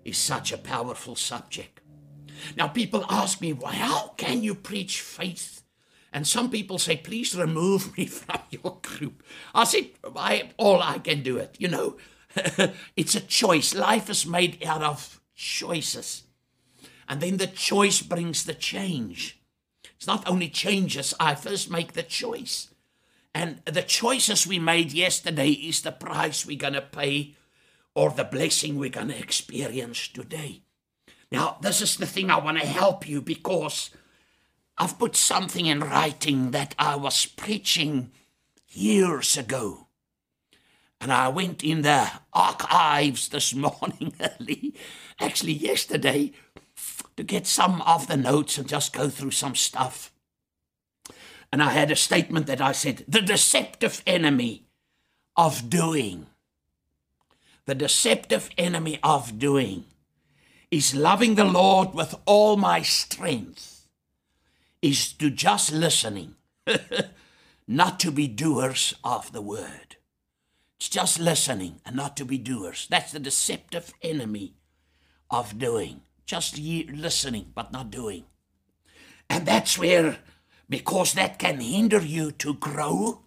is 0.05 0.17
such 0.17 0.53
a 0.53 0.57
powerful 0.57 1.15
subject. 1.15 1.81
Now, 2.55 2.67
people 2.67 3.05
ask 3.09 3.41
me, 3.41 3.51
well, 3.51 3.71
how 3.71 4.13
can 4.17 4.43
you 4.43 4.55
preach 4.55 5.01
faith? 5.01 5.63
And 6.13 6.25
some 6.25 6.49
people 6.49 6.77
say, 6.77 6.95
please 6.95 7.35
remove 7.35 7.97
me 7.97 8.05
from 8.05 8.39
your 8.49 8.77
group. 8.81 9.23
I 9.53 9.65
said, 9.65 9.89
I, 10.15 10.51
all 10.57 10.81
I 10.81 10.99
can 10.99 11.23
do 11.23 11.37
it. 11.37 11.55
You 11.59 11.67
know, 11.67 11.97
it's 12.95 13.15
a 13.15 13.21
choice. 13.21 13.73
Life 13.73 14.09
is 14.09 14.25
made 14.25 14.63
out 14.65 14.83
of 14.83 15.19
choices. 15.35 16.23
And 17.09 17.19
then 17.19 17.37
the 17.37 17.47
choice 17.47 18.01
brings 18.01 18.45
the 18.45 18.53
change. 18.53 19.41
It's 19.95 20.07
not 20.07 20.27
only 20.27 20.49
changes, 20.49 21.13
I 21.19 21.35
first 21.35 21.69
make 21.69 21.93
the 21.93 22.03
choice. 22.03 22.69
And 23.33 23.61
the 23.65 23.81
choices 23.81 24.47
we 24.47 24.59
made 24.59 24.93
yesterday 24.93 25.49
is 25.49 25.81
the 25.81 25.91
price 25.91 26.45
we're 26.45 26.57
going 26.57 26.73
to 26.73 26.81
pay 26.81 27.35
or 27.95 28.11
the 28.11 28.25
blessing 28.25 28.77
we're 28.77 28.89
going 28.89 29.07
to 29.07 29.17
experience 29.17 30.07
today. 30.09 30.61
Now, 31.31 31.57
this 31.61 31.81
is 31.81 31.97
the 31.97 32.05
thing 32.05 32.29
I 32.29 32.37
want 32.37 32.59
to 32.59 32.67
help 32.67 33.07
you 33.07 33.21
because 33.21 33.89
I've 34.77 34.99
put 34.99 35.15
something 35.15 35.65
in 35.65 35.79
writing 35.79 36.51
that 36.51 36.75
I 36.77 36.97
was 36.97 37.25
preaching 37.25 38.11
years 38.69 39.37
ago. 39.37 39.87
And 40.99 41.11
I 41.11 41.29
went 41.29 41.63
in 41.63 41.81
the 41.81 42.09
archives 42.33 43.29
this 43.29 43.53
morning 43.55 44.13
early, 44.19 44.75
actually 45.19 45.53
yesterday, 45.53 46.33
to 47.15 47.23
get 47.23 47.47
some 47.47 47.81
of 47.83 48.07
the 48.07 48.17
notes 48.17 48.57
and 48.57 48.67
just 48.67 48.93
go 48.93 49.09
through 49.09 49.31
some 49.31 49.55
stuff. 49.55 50.11
And 51.51 51.63
I 51.63 51.69
had 51.69 51.91
a 51.91 51.95
statement 51.95 52.47
that 52.47 52.59
I 52.59 52.73
said, 52.73 53.05
the 53.07 53.21
deceptive 53.21 54.03
enemy 54.05 54.65
of 55.37 55.69
doing, 55.69 56.27
the 57.65 57.75
deceptive 57.75 58.49
enemy 58.57 58.99
of 59.03 59.39
doing 59.39 59.85
is 60.71 60.95
loving 60.95 61.35
the 61.35 61.45
Lord 61.45 61.93
with 61.93 62.15
all 62.25 62.57
my 62.57 62.81
strength, 62.81 63.87
is 64.81 65.13
to 65.13 65.29
just 65.29 65.71
listening, 65.71 66.35
not 67.67 67.99
to 68.01 68.11
be 68.11 68.27
doers 68.27 68.93
of 69.03 69.31
the 69.31 69.41
word. 69.41 69.95
It's 70.77 70.89
just 70.89 71.19
listening 71.19 71.79
and 71.85 71.95
not 71.95 72.17
to 72.17 72.25
be 72.25 72.37
doers. 72.37 72.87
That's 72.89 73.11
the 73.11 73.19
deceptive 73.19 73.93
enemy 74.01 74.53
of 75.31 75.57
doing. 75.57 76.01
Just 76.25 76.57
listening, 76.59 77.51
but 77.55 77.71
not 77.71 77.89
doing. 77.89 78.25
And 79.29 79.45
that's 79.45 79.77
where 79.77 80.17
because 80.69 81.13
that 81.13 81.39
can 81.39 81.59
hinder 81.59 82.01
you 82.01 82.31
to 82.31 82.55
grow, 82.55 83.21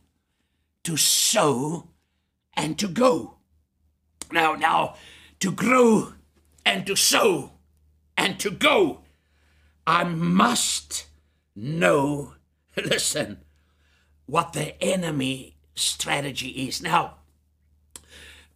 to 0.85 0.97
sow, 0.97 1.89
and 2.55 2.79
to 2.79 2.89
go. 2.89 3.38
Now, 4.33 4.55
now, 4.55 4.97
to 5.41 5.51
grow 5.51 6.13
and 6.65 6.87
to 6.87 6.97
sow 6.97 7.53
and 8.17 8.39
to 8.41 8.51
go, 8.51 9.01
I 9.87 10.05
must 10.05 11.07
know, 11.57 12.35
listen, 12.77 13.39
what 14.27 14.53
the 14.53 14.81
enemy 14.83 15.57
strategy 15.75 16.49
is. 16.69 16.83
Now, 16.83 17.15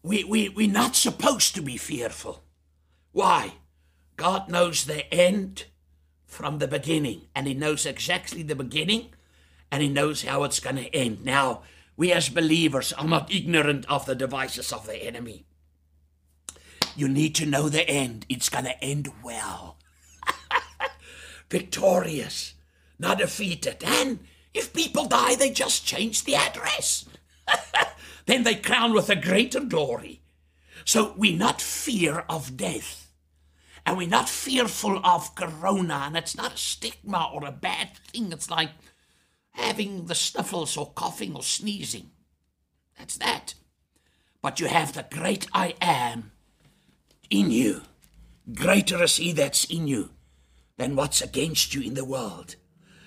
we, 0.03 0.25
we, 0.25 0.49
we're 0.49 0.71
not 0.71 0.97
supposed 0.97 1.55
to 1.55 1.63
be 1.63 1.77
fearful. 1.77 2.43
Why? 3.13 3.55
God 4.17 4.49
knows 4.49 4.85
the 4.85 5.13
end 5.13 5.67
from 6.27 6.59
the 6.59 6.69
beginning, 6.69 7.23
and 7.35 7.47
He 7.47 7.55
knows 7.55 7.87
exactly 7.87 8.43
the 8.43 8.55
beginning, 8.55 9.11
and 9.71 9.83
He 9.83 9.89
knows 9.89 10.23
how 10.23 10.45
it's 10.45 10.61
going 10.61 10.77
to 10.77 10.95
end. 10.95 11.25
Now, 11.25 11.63
we 11.97 12.13
as 12.13 12.29
believers 12.29 12.93
are 12.95 13.07
not 13.07 13.33
ignorant 13.33 13.87
of 13.89 14.07
the 14.07 14.15
devices 14.15 14.73
of 14.73 14.87
the 14.87 14.97
enemy. 14.97 15.45
You 16.97 17.09
need 17.09 17.35
to 17.37 17.47
know 17.47 17.69
the 17.69 17.89
end. 17.89 18.27
It's 18.29 18.49
going 18.49 18.65
to 18.65 18.85
end 18.85 19.11
well, 19.23 19.79
victorious, 21.51 22.55
not 22.99 23.19
defeated. 23.19 23.83
And 23.85 24.21
if 24.55 24.73
people 24.73 25.07
die, 25.07 25.35
they 25.35 25.51
just 25.51 25.87
change 25.87 26.25
the 26.25 26.35
address. 26.35 27.07
then 28.27 28.43
they 28.43 28.55
crown 28.55 28.93
with 28.93 29.09
a 29.11 29.17
greater 29.17 29.61
glory. 29.61 30.23
So 30.85 31.15
we 31.17 31.35
not 31.35 31.61
fear 31.61 32.25
of 32.29 32.57
death 32.57 33.03
and 33.85 33.97
we're 33.97 34.09
not 34.09 34.29
fearful 34.29 35.01
of 35.05 35.35
corona, 35.35 36.05
and 36.07 36.17
it's 36.17 36.37
not 36.37 36.55
a 36.55 36.59
stigma 36.59 37.31
or 37.33 37.45
a 37.45 37.53
bad 37.53 37.97
thing. 37.97 38.31
It's 38.33 38.51
like 38.51 38.71
having 39.53 40.07
the 40.07 40.15
sniffles 40.15 40.77
or 40.77 40.93
coughing 40.93 41.35
or 41.35 41.43
sneezing. 41.43 42.11
That's 42.99 43.17
that. 43.19 43.55
But 44.41 44.61
you 44.61 44.67
have 44.67 44.93
the 44.93 45.07
great 45.11 45.47
I 45.53 45.75
am 45.81 46.32
in 47.33 47.51
you. 47.51 47.83
Greater 48.55 49.03
is 49.03 49.17
he 49.17 49.33
that's 49.33 49.65
in 49.65 49.87
you 49.87 50.11
than 50.77 50.95
what's 50.95 51.21
against 51.21 51.75
you 51.75 51.83
in 51.83 51.95
the 51.95 52.05
world. 52.05 52.57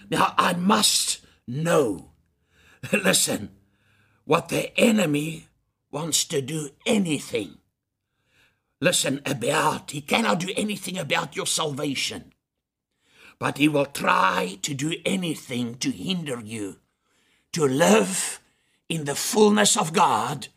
Now, 0.09 0.33
I 0.37 0.53
must 0.53 1.25
know, 1.47 2.11
listen, 2.91 3.51
what 4.25 4.49
the 4.49 4.77
enemy 4.77 5.47
wants 5.91 6.25
to 6.25 6.41
do 6.41 6.69
anything 6.85 7.57
listen 8.81 9.21
about. 9.25 9.91
He 9.91 10.01
cannot 10.01 10.41
do 10.41 10.51
anything 10.57 10.97
about 10.97 11.35
your 11.35 11.47
salvation. 11.47 12.33
But 13.39 13.57
he 13.57 13.67
will 13.67 13.85
try 13.85 14.59
to 14.61 14.73
do 14.73 14.95
anything 15.05 15.75
to 15.75 15.91
hinder 15.91 16.41
you 16.41 16.77
to 17.53 17.65
live 17.65 18.41
in 18.89 19.05
the 19.05 19.15
fullness 19.15 19.77
of 19.77 19.93
God 19.93 20.49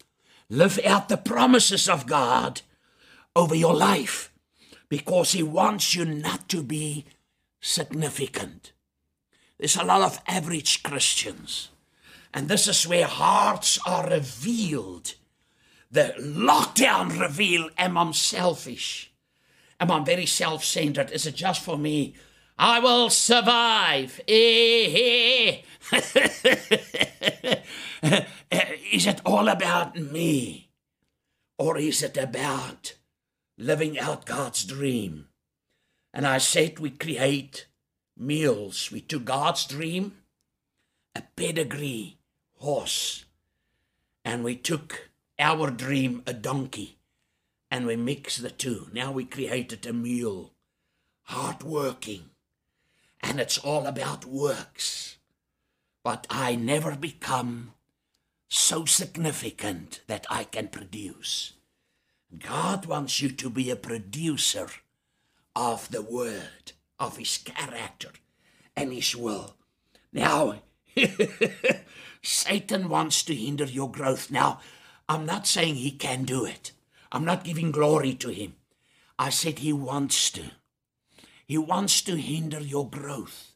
Live 0.50 0.80
out 0.87 1.10
the 1.10 1.18
promises 1.18 1.90
of 1.90 2.06
God 2.06 2.62
over 3.38 3.54
your 3.54 3.75
life 3.75 4.33
because 4.88 5.33
He 5.33 5.42
wants 5.42 5.95
you 5.95 6.04
not 6.04 6.49
to 6.49 6.62
be 6.62 7.04
significant. 7.61 8.73
There's 9.59 9.76
a 9.76 9.85
lot 9.85 10.02
of 10.02 10.21
average 10.26 10.83
Christians, 10.83 11.68
and 12.35 12.49
this 12.49 12.66
is 12.66 12.87
where 12.87 13.07
hearts 13.07 13.78
are 13.87 14.11
revealed. 14.11 15.14
The 15.90 16.14
lockdown 16.21 17.18
reveal 17.18 17.71
am 17.78 17.97
I 17.97 18.11
selfish? 18.12 19.12
Am 19.80 19.90
I 19.90 20.02
very 20.04 20.26
self 20.26 20.64
centered? 20.64 21.12
Is 21.12 21.26
it 21.26 21.37
just 21.37 21.62
for 21.62 21.78
me? 21.78 22.14
I 22.59 22.80
will 22.80 23.09
survive. 23.09 24.21
is 24.26 25.62
it 29.07 29.21
all 29.25 29.49
about 29.49 29.97
me? 29.97 30.71
Or 31.57 31.78
is 31.78 32.02
it 32.02 32.16
about 32.16 32.98
living 33.58 33.98
out 33.98 34.24
God's 34.24 34.64
dream? 34.64 35.28
And 36.14 36.26
I 36.26 36.38
said 36.38 36.78
we 36.78 36.90
create 36.90 37.66
meals. 38.16 38.90
We 38.90 39.02
took 39.02 39.26
God's 39.26 39.66
dream, 39.66 40.16
a 41.14 41.22
pedigree 41.36 42.16
horse, 42.54 43.26
and 44.24 44.42
we 44.42 44.56
took 44.56 45.10
our 45.38 45.70
dream, 45.70 46.22
a 46.26 46.32
donkey, 46.32 46.96
and 47.70 47.86
we 47.86 47.96
mixed 47.96 48.40
the 48.40 48.50
two. 48.50 48.88
Now 48.94 49.12
we 49.12 49.26
created 49.26 49.84
a 49.84 49.92
mule, 49.92 50.54
hard 51.24 51.62
working 51.62 52.30
and 53.20 53.40
it's 53.40 53.58
all 53.58 53.86
about 53.86 54.24
works. 54.24 55.18
But 56.04 56.26
I 56.30 56.54
never 56.54 56.96
become 56.96 57.74
so 58.48 58.84
significant 58.84 60.00
that 60.06 60.26
I 60.30 60.44
can 60.44 60.68
produce. 60.68 61.52
God 62.37 62.87
wants 62.87 63.23
you 63.23 63.30
to 63.30 63.49
be 63.49 63.70
a 63.70 63.76
producer 63.76 64.68
of 65.56 65.90
the 65.90 66.02
word, 66.02 66.73
of 66.99 67.16
his 67.16 67.38
character 67.38 68.11
and 68.76 68.92
his 68.92 69.16
will. 69.16 69.56
Now, 70.12 70.61
Satan 72.23 72.88
wants 72.88 73.23
to 73.25 73.35
hinder 73.35 73.64
your 73.64 73.90
growth. 73.90 74.30
Now, 74.30 74.61
I'm 75.08 75.25
not 75.25 75.47
saying 75.47 75.76
he 75.76 75.90
can 75.90 76.25
do 76.25 76.44
it. 76.44 76.73
I'm 77.11 77.25
not 77.25 77.44
giving 77.44 77.70
glory 77.70 78.14
to 78.14 78.28
him. 78.28 78.54
I 79.18 79.30
said 79.30 79.61
he 79.61 79.73
wants 79.73 80.30
to. 80.32 80.44
He 81.47 81.56
wants 81.56 82.02
to 82.02 82.16
hinder 82.16 82.61
your 82.61 82.88
growth. 82.88 83.52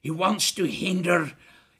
He 0.00 0.10
wants 0.10 0.52
to 0.52 0.64
hinder 0.64 1.32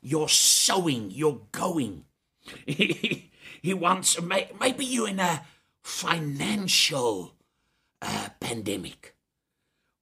your 0.02 0.28
sowing, 0.28 1.10
your 1.10 1.42
going. 1.52 2.04
he 2.66 3.30
wants, 3.64 4.20
maybe 4.20 4.84
you're 4.84 5.08
in 5.08 5.20
a 5.20 5.42
financial 5.84 7.34
uh, 8.00 8.28
pandemic 8.40 9.14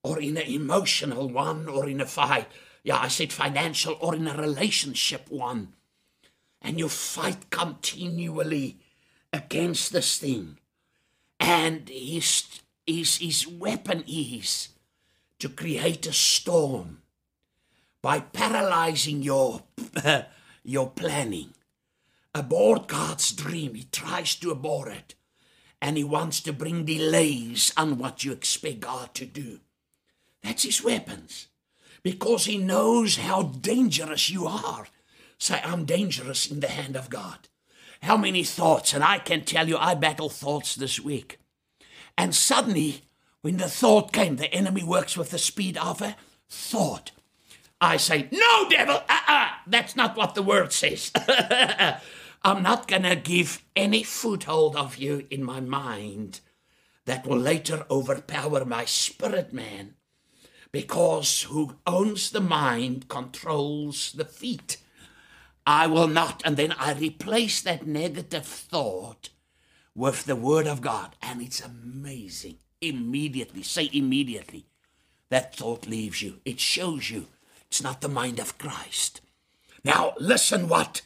or 0.05 0.21
in 0.21 0.37
an 0.37 0.47
emotional 0.47 1.29
one 1.29 1.69
or 1.69 1.89
in 1.89 2.01
a 2.01 2.07
fight. 2.07 2.47
Yeah, 2.85 2.99
I 2.99 3.09
said 3.09 3.33
financial 3.33 3.99
or 4.01 4.15
in 4.15 4.29
a 4.29 4.37
relationship 4.37 5.29
one. 5.29 5.75
And 6.63 6.79
you 6.79 6.89
fight 6.89 7.51
continually 7.51 8.79
against 9.33 9.93
this 9.93 10.19
thing. 10.19 10.59
And 11.41 11.89
his, 11.89 12.45
his, 12.87 13.17
his 13.17 13.49
weapon 13.49 14.05
is 14.07 14.69
to 15.41 15.49
create 15.49 16.07
a 16.07 16.13
storm 16.13 17.03
by 18.01 18.21
paralyzing 18.21 19.23
your, 19.23 19.65
your 20.65 20.91
planning. 20.91 21.55
Abort 22.35 22.87
God's 22.87 23.33
dream. 23.33 23.75
He 23.75 23.85
tries 23.91 24.37
to 24.37 24.53
abort 24.53 24.89
it. 24.89 25.17
And 25.83 25.97
he 25.97 26.05
wants 26.05 26.41
to 26.43 26.53
bring 26.53 26.85
delays 26.85 27.73
on 27.77 27.99
what 27.99 28.23
you 28.23 28.31
expect 28.31 28.81
God 28.81 29.13
to 29.15 29.27
do. 29.27 29.59
That's 30.41 30.63
his 30.63 30.83
weapons. 30.83 31.49
Because 32.05 32.45
he 32.45 32.57
knows 32.57 33.17
how 33.17 33.43
dangerous 33.43 34.31
you 34.31 34.47
are. 34.47 34.87
Say, 35.39 35.61
I'm 35.65 35.85
dangerous 35.85 36.49
in 36.49 36.61
the 36.61 36.69
hand 36.69 36.97
of 36.97 37.11
God. 37.11 37.49
How 38.01 38.17
many 38.17 38.45
thoughts, 38.45 38.95
and 38.95 39.03
I 39.03 39.19
can 39.19 39.45
tell 39.45 39.69
you, 39.69 39.77
I 39.77 39.97
battle 39.97 40.29
thoughts 40.29 40.77
this 40.77 41.01
week. 41.01 41.41
And 42.17 42.33
suddenly, 42.33 43.03
when 43.41 43.57
the 43.57 43.69
thought 43.69 44.13
came, 44.13 44.37
the 44.37 44.55
enemy 44.55 44.85
works 44.85 45.17
with 45.17 45.31
the 45.31 45.39
speed 45.39 45.77
of 45.77 46.01
a 46.01 46.17
thought. 46.49 47.11
I 47.81 47.97
say, 47.97 48.29
No, 48.31 48.69
devil, 48.71 49.03
uh-uh, 49.09 49.49
that's 49.67 49.97
not 49.97 50.17
what 50.17 50.37
the 50.37 50.43
word 50.43 50.73
says. 50.73 51.11
I'm 52.45 52.63
not 52.63 52.89
going 52.89 53.05
to 53.05 53.15
give 53.15 53.63
any 53.77 54.03
foothold 54.03 54.75
of 54.75 54.97
you 54.97 55.27
in 55.31 55.45
my 55.45 55.61
mind 55.61 56.41
that 57.05 57.27
will 57.27 57.39
later 57.39 57.85
overpower 57.91 58.65
my 58.65 58.85
spirit 58.85 59.53
man, 59.53 59.95
because 60.73 61.43
who 61.43 61.77
owns 61.87 62.31
the 62.31 62.41
mind 62.41 63.09
controls 63.09 64.13
the 64.13 64.25
feet. 64.25 64.79
I 65.67 65.87
will 65.87 66.09
not. 66.09 66.43
And 66.45 66.57
then 66.57 66.73
I 66.73 66.95
replace 66.95 67.61
that 67.63 67.87
negative 67.87 68.47
thought 68.47 69.29
with 69.95 70.25
the 70.25 70.37
word 70.37 70.67
of 70.67 70.81
God, 70.81 71.17
and 71.23 71.41
it's 71.41 71.61
amazing 71.61 72.59
immediately, 72.81 73.63
say 73.63 73.89
immediately, 73.93 74.67
that 75.29 75.55
thought 75.55 75.87
leaves 75.87 76.21
you. 76.21 76.41
It 76.45 76.59
shows 76.59 77.11
you 77.11 77.29
it's 77.69 77.83
not 77.83 78.01
the 78.01 78.09
mind 78.09 78.39
of 78.41 78.59
Christ. 78.59 79.21
Now, 79.85 80.15
listen 80.19 80.69
what 80.69 81.03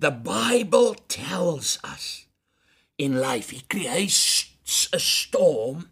the 0.00 0.10
Bible 0.10 0.94
tells 1.08 1.78
us 1.84 2.24
in 2.96 3.20
life. 3.20 3.50
He 3.50 3.60
creates 3.60 4.48
a 4.94 4.98
storm 4.98 5.90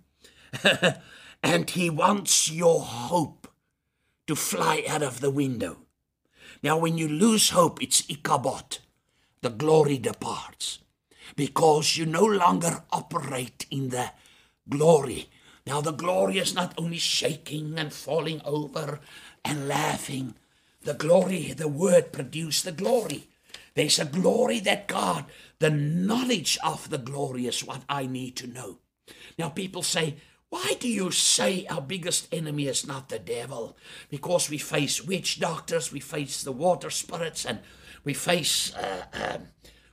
and 1.42 1.68
he 1.68 1.90
wants 1.90 2.50
your 2.50 2.80
hope 2.80 3.48
to 4.26 4.34
fly 4.34 4.82
out 4.88 5.02
of 5.02 5.20
the 5.20 5.30
window. 5.30 5.80
Now, 6.62 6.78
when 6.78 6.96
you 6.96 7.06
lose 7.06 7.50
hope, 7.50 7.82
it's 7.82 8.08
Ichabod. 8.08 8.78
The 9.42 9.50
glory 9.50 9.98
departs 9.98 10.78
because 11.36 11.98
you 11.98 12.06
no 12.06 12.24
longer 12.24 12.84
operate 12.90 13.66
in 13.70 13.90
the 13.90 14.10
glory. 14.68 15.28
Now, 15.66 15.82
the 15.82 15.92
glory 15.92 16.38
is 16.38 16.54
not 16.54 16.72
only 16.78 16.96
shaking 16.96 17.78
and 17.78 17.92
falling 17.92 18.40
over 18.46 19.00
and 19.44 19.68
laughing. 19.68 20.34
The 20.82 20.94
glory, 20.94 21.52
the 21.52 21.68
word 21.68 22.10
produced 22.10 22.64
the 22.64 22.72
glory. 22.72 23.28
There's 23.74 23.98
a 23.98 24.04
glory 24.04 24.60
that 24.60 24.88
God, 24.88 25.26
the 25.58 25.70
knowledge 25.70 26.58
of 26.64 26.90
the 26.90 26.98
glory 26.98 27.46
is 27.46 27.64
what 27.64 27.82
I 27.88 28.06
need 28.06 28.36
to 28.36 28.46
know. 28.46 28.78
Now, 29.38 29.48
people 29.48 29.82
say, 29.82 30.16
why 30.50 30.76
do 30.80 30.88
you 30.88 31.10
say 31.10 31.66
our 31.66 31.82
biggest 31.82 32.32
enemy 32.32 32.66
is 32.66 32.86
not 32.86 33.08
the 33.08 33.18
devil? 33.18 33.76
Because 34.08 34.48
we 34.48 34.58
face 34.58 35.04
witch 35.04 35.40
doctors, 35.40 35.92
we 35.92 36.00
face 36.00 36.42
the 36.42 36.52
water 36.52 36.90
spirits, 36.90 37.44
and 37.44 37.58
we 38.02 38.14
face 38.14 38.74
uh, 38.74 39.04
um, 39.12 39.48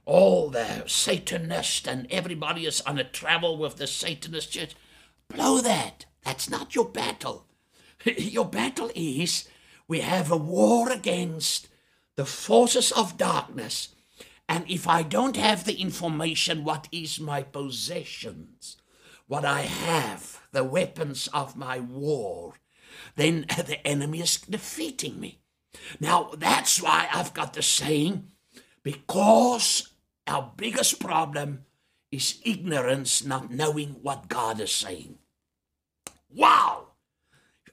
all 0.06 0.50
the 0.50 0.84
Satanists, 0.88 1.88
and 1.88 2.08
everybody 2.10 2.66
is 2.66 2.80
on 2.82 2.98
a 2.98 3.04
travel 3.04 3.58
with 3.58 3.76
the 3.76 3.88
Satanist 3.88 4.52
church. 4.52 4.76
Blow 5.28 5.60
that. 5.60 6.06
That's 6.24 6.50
not 6.50 6.74
your 6.74 6.86
battle. 6.86 7.48
your 8.06 8.46
battle 8.46 8.92
is 8.96 9.50
we 9.88 10.00
have 10.00 10.32
a 10.32 10.38
war 10.38 10.90
against 10.90 11.68
the 12.16 12.26
forces 12.26 12.92
of 12.92 13.18
darkness. 13.18 13.90
And 14.48 14.70
if 14.70 14.88
I 14.88 15.02
don't 15.02 15.38
have 15.38 15.66
the 15.66 15.82
information, 15.82 16.64
what 16.64 16.88
is 16.92 17.20
my 17.20 17.44
possessions? 17.44 18.78
What 19.28 19.44
I 19.44 19.62
have, 19.62 20.42
the 20.52 20.64
weapons 20.64 21.28
of 21.34 21.56
my 21.56 21.80
war, 21.80 22.54
then 23.16 23.46
the 23.58 23.86
enemy 23.86 24.22
is 24.22 24.38
defeating 24.38 25.20
me. 25.20 25.40
Now, 26.00 26.32
that's 26.38 26.82
why 26.82 27.10
I've 27.12 27.34
got 27.34 27.54
the 27.54 27.62
saying 27.62 28.32
because 28.84 29.90
our 30.28 30.54
biggest 30.56 31.00
problem 31.00 31.66
is 32.12 32.40
ignorance, 32.46 33.26
not 33.26 33.52
knowing 33.52 33.98
what 34.02 34.30
God 34.30 34.62
is 34.62 34.72
saying. 34.72 35.18
Wow! 36.30 36.90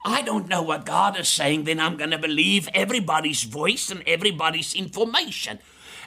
I 0.04 0.22
don't 0.22 0.48
know 0.48 0.62
what 0.62 0.84
God 0.84 1.18
is 1.18 1.28
saying, 1.28 1.64
then 1.64 1.80
I'm 1.80 1.96
going 1.96 2.10
to 2.10 2.18
believe 2.18 2.68
everybody's 2.74 3.44
voice 3.44 3.90
and 3.90 4.02
everybody's 4.06 4.74
information. 4.74 5.58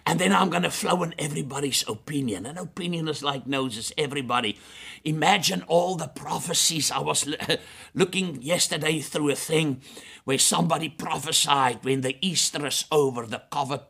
And 0.06 0.20
then 0.20 0.34
I'm 0.34 0.50
going 0.50 0.64
to 0.64 0.70
flow 0.70 1.02
in 1.02 1.16
everybody's 1.18 1.84
opinion. 1.88 2.46
And 2.46 2.60
opinion 2.60 3.08
is 3.08 3.24
like 3.24 3.48
noses, 3.48 3.92
everybody. 3.98 4.58
Imagine 5.04 5.64
all 5.68 5.96
the 5.96 6.08
prophecies. 6.08 6.92
I 6.92 7.00
was 7.00 7.28
looking 7.96 8.42
yesterday 8.42 9.00
through 9.00 9.32
a 9.32 9.36
thing 9.36 9.82
where 10.24 10.38
somebody 10.38 10.90
prophesied 10.90 11.84
when 11.84 12.02
the 12.02 12.18
Easter 12.22 12.66
is 12.68 12.86
over, 12.92 13.26
the 13.26 13.42
COVID 13.52 13.82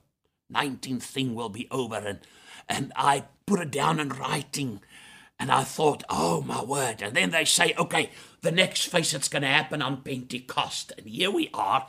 19 0.50 1.00
thing 1.00 1.34
will 1.34 1.50
be 1.50 1.68
over. 1.72 1.96
And 1.96 2.20
and 2.70 2.94
I 2.96 3.26
put 3.46 3.60
it 3.60 3.72
down 3.72 4.00
in 4.00 4.10
writing. 4.10 4.82
And 5.38 5.52
I 5.52 5.64
thought, 5.66 6.04
oh 6.10 6.42
my 6.42 6.64
word. 6.64 7.02
And 7.02 7.14
then 7.16 7.32
they 7.32 7.44
say, 7.44 7.74
okay, 7.78 8.10
the 8.46 8.52
next 8.52 8.86
phase 8.86 9.12
that's 9.12 9.28
going 9.28 9.42
to 9.42 9.48
happen 9.48 9.82
on 9.82 10.02
Pentecost. 10.02 10.94
And 10.98 11.08
here 11.08 11.32
we 11.32 11.50
are. 11.54 11.88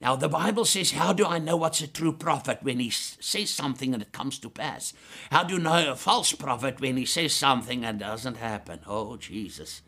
Now, 0.00 0.16
the 0.16 0.28
Bible 0.28 0.64
says, 0.64 0.92
How 0.92 1.12
do 1.12 1.26
I 1.26 1.38
know 1.38 1.56
what's 1.56 1.80
a 1.80 1.86
true 1.86 2.12
prophet 2.12 2.58
when 2.62 2.80
he 2.80 2.90
says 2.90 3.50
something 3.50 3.92
and 3.92 4.02
it 4.02 4.12
comes 4.12 4.38
to 4.40 4.50
pass? 4.50 4.92
How 5.30 5.44
do 5.44 5.54
you 5.54 5.60
know 5.60 5.92
a 5.92 5.96
false 5.96 6.32
prophet 6.32 6.80
when 6.80 6.96
he 6.96 7.04
says 7.04 7.32
something 7.32 7.84
and 7.84 8.00
doesn't 8.00 8.38
happen? 8.38 8.80
Oh, 8.86 9.16
Jesus. 9.16 9.82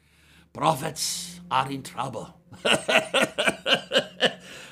Prophets 0.53 1.41
are 1.51 1.71
in 1.71 1.83
trouble. 1.83 2.37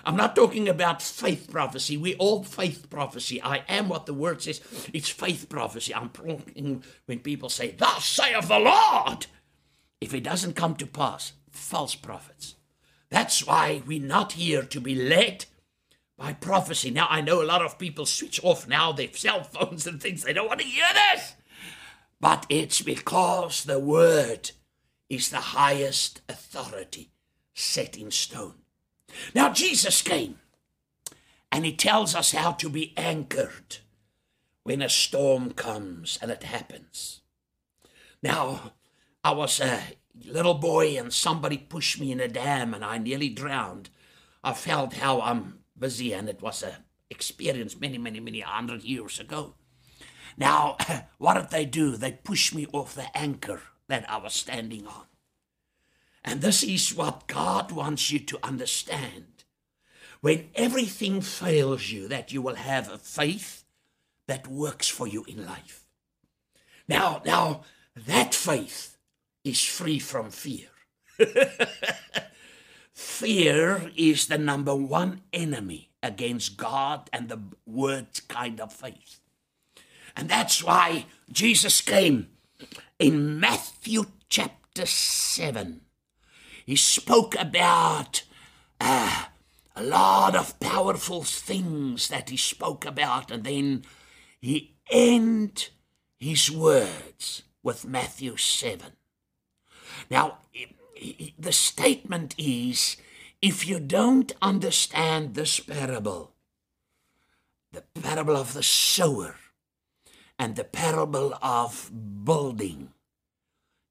I'm 0.04 0.16
not 0.16 0.34
talking 0.34 0.68
about 0.68 1.02
faith 1.02 1.48
prophecy. 1.50 1.96
We 1.96 2.14
all 2.16 2.42
faith 2.42 2.90
prophecy. 2.90 3.40
I 3.42 3.62
am 3.68 3.88
what 3.88 4.06
the 4.06 4.14
word 4.14 4.42
says. 4.42 4.60
It's 4.92 5.08
faith 5.08 5.48
prophecy. 5.48 5.94
I'm 5.94 6.10
talking 6.10 6.82
when 7.06 7.20
people 7.20 7.48
say, 7.48 7.72
Thus 7.78 8.04
saith 8.04 8.48
the 8.48 8.58
Lord. 8.58 9.26
If 10.00 10.14
it 10.14 10.24
doesn't 10.24 10.54
come 10.54 10.76
to 10.76 10.86
pass, 10.86 11.32
false 11.58 11.94
prophets. 11.94 12.54
That's 13.10 13.46
why 13.46 13.82
we're 13.86 14.02
not 14.02 14.32
here 14.32 14.62
to 14.62 14.80
be 14.80 14.94
led 14.94 15.46
by 16.16 16.32
prophecy. 16.32 16.90
Now, 16.90 17.06
I 17.08 17.20
know 17.20 17.42
a 17.42 17.44
lot 17.44 17.64
of 17.64 17.78
people 17.78 18.06
switch 18.06 18.40
off 18.42 18.68
now 18.68 18.92
their 18.92 19.08
cell 19.12 19.44
phones 19.44 19.86
and 19.86 20.00
things. 20.00 20.22
They 20.22 20.32
don't 20.32 20.48
want 20.48 20.60
to 20.60 20.66
hear 20.66 20.86
this. 21.12 21.34
But 22.20 22.46
it's 22.48 22.82
because 22.82 23.64
the 23.64 23.78
word 23.78 24.50
is 25.08 25.30
the 25.30 25.38
highest 25.38 26.20
authority 26.28 27.10
set 27.54 27.96
in 27.96 28.10
stone. 28.10 28.54
Now, 29.34 29.52
Jesus 29.52 30.02
came 30.02 30.38
and 31.50 31.64
he 31.64 31.72
tells 31.74 32.14
us 32.14 32.32
how 32.32 32.52
to 32.52 32.68
be 32.68 32.92
anchored 32.96 33.78
when 34.64 34.82
a 34.82 34.88
storm 34.88 35.52
comes 35.52 36.18
and 36.20 36.30
it 36.30 36.42
happens. 36.42 37.22
Now, 38.22 38.72
I 39.24 39.30
was 39.32 39.60
a 39.60 39.80
little 40.32 40.54
boy 40.54 40.98
and 40.98 41.12
somebody 41.12 41.58
pushed 41.58 42.00
me 42.00 42.12
in 42.12 42.20
a 42.20 42.28
dam 42.28 42.74
and 42.74 42.84
I 42.84 42.98
nearly 42.98 43.28
drowned. 43.28 43.90
I 44.42 44.52
felt 44.52 44.94
how 44.94 45.20
I'm 45.20 45.60
busy 45.78 46.12
and 46.12 46.28
it 46.28 46.42
was 46.42 46.62
a 46.62 46.78
experience 47.10 47.78
many, 47.80 47.98
many, 47.98 48.20
many 48.20 48.40
hundred 48.40 48.82
years 48.84 49.18
ago. 49.18 49.54
Now, 50.36 50.76
what 51.18 51.34
did 51.34 51.50
they 51.50 51.64
do? 51.64 51.96
They 51.96 52.12
pushed 52.12 52.54
me 52.54 52.66
off 52.72 52.94
the 52.94 53.16
anchor 53.16 53.62
that 53.88 54.08
I 54.10 54.18
was 54.18 54.34
standing 54.34 54.86
on. 54.86 55.04
And 56.24 56.40
this 56.42 56.62
is 56.62 56.94
what 56.94 57.26
God 57.26 57.72
wants 57.72 58.10
you 58.10 58.18
to 58.18 58.38
understand. 58.42 59.44
When 60.20 60.50
everything 60.54 61.20
fails 61.20 61.90
you, 61.90 62.08
that 62.08 62.32
you 62.32 62.42
will 62.42 62.56
have 62.56 62.90
a 62.90 62.98
faith 62.98 63.64
that 64.26 64.46
works 64.46 64.88
for 64.88 65.06
you 65.06 65.24
in 65.24 65.46
life. 65.46 65.86
Now, 66.86 67.22
now 67.24 67.62
that 67.96 68.34
faith 68.34 68.97
is 69.48 69.64
free 69.64 69.98
from 69.98 70.30
fear. 70.30 70.68
fear 72.92 73.90
is 73.96 74.26
the 74.26 74.38
number 74.38 74.74
one 74.74 75.22
enemy 75.32 75.90
against 76.02 76.56
God 76.56 77.10
and 77.12 77.28
the 77.28 77.40
word 77.66 78.06
kind 78.28 78.60
of 78.60 78.72
faith. 78.72 79.20
And 80.16 80.28
that's 80.28 80.62
why 80.62 81.06
Jesus 81.30 81.80
came 81.80 82.28
in 82.98 83.40
Matthew 83.40 84.04
chapter 84.28 84.86
7 84.86 85.80
he 86.68 86.76
spoke 86.76 87.34
about 87.34 88.24
uh, 88.78 89.24
a 89.74 89.82
lot 89.82 90.36
of 90.36 90.60
powerful 90.60 91.22
things 91.22 92.08
that 92.08 92.28
he 92.28 92.36
spoke 92.36 92.84
about, 92.84 93.30
and 93.30 93.42
then 93.42 93.86
he 94.38 94.74
ended 94.90 95.68
his 96.18 96.50
words 96.50 97.44
with 97.62 97.86
Matthew 97.86 98.36
7. 98.36 98.97
Now, 100.10 100.38
the 101.38 101.52
statement 101.52 102.34
is 102.38 102.96
if 103.40 103.66
you 103.66 103.78
don't 103.78 104.32
understand 104.42 105.34
this 105.34 105.60
parable, 105.60 106.32
the 107.72 107.82
parable 108.00 108.36
of 108.36 108.54
the 108.54 108.62
sower 108.62 109.36
and 110.38 110.56
the 110.56 110.64
parable 110.64 111.34
of 111.42 111.90
building, 112.24 112.90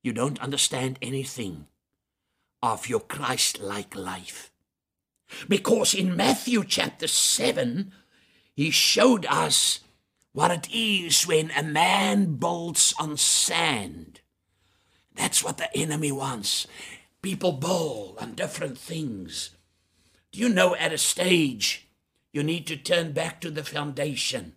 you 0.03 0.13
don't 0.13 0.41
understand 0.41 0.97
anything 1.01 1.67
of 2.61 2.89
your 2.89 2.99
Christ 2.99 3.61
like 3.61 3.95
life. 3.95 4.51
Because 5.47 5.93
in 5.93 6.15
Matthew 6.15 6.63
chapter 6.63 7.07
7, 7.07 7.91
he 8.55 8.71
showed 8.71 9.25
us 9.25 9.81
what 10.31 10.51
it 10.51 10.69
is 10.71 11.27
when 11.27 11.51
a 11.51 11.63
man 11.63 12.35
builds 12.35 12.93
on 12.99 13.17
sand. 13.17 14.21
That's 15.17 15.43
what 15.43 15.57
the 15.57 15.75
enemy 15.75 16.11
wants. 16.11 16.67
People 17.21 17.51
build 17.53 18.17
on 18.19 18.35
different 18.35 18.77
things. 18.77 19.49
Do 20.31 20.39
you 20.39 20.47
know 20.47 20.75
at 20.75 20.93
a 20.93 20.97
stage 20.97 21.87
you 22.31 22.43
need 22.43 22.67
to 22.67 22.77
turn 22.77 23.11
back 23.11 23.41
to 23.41 23.51
the 23.51 23.63
foundation 23.63 24.53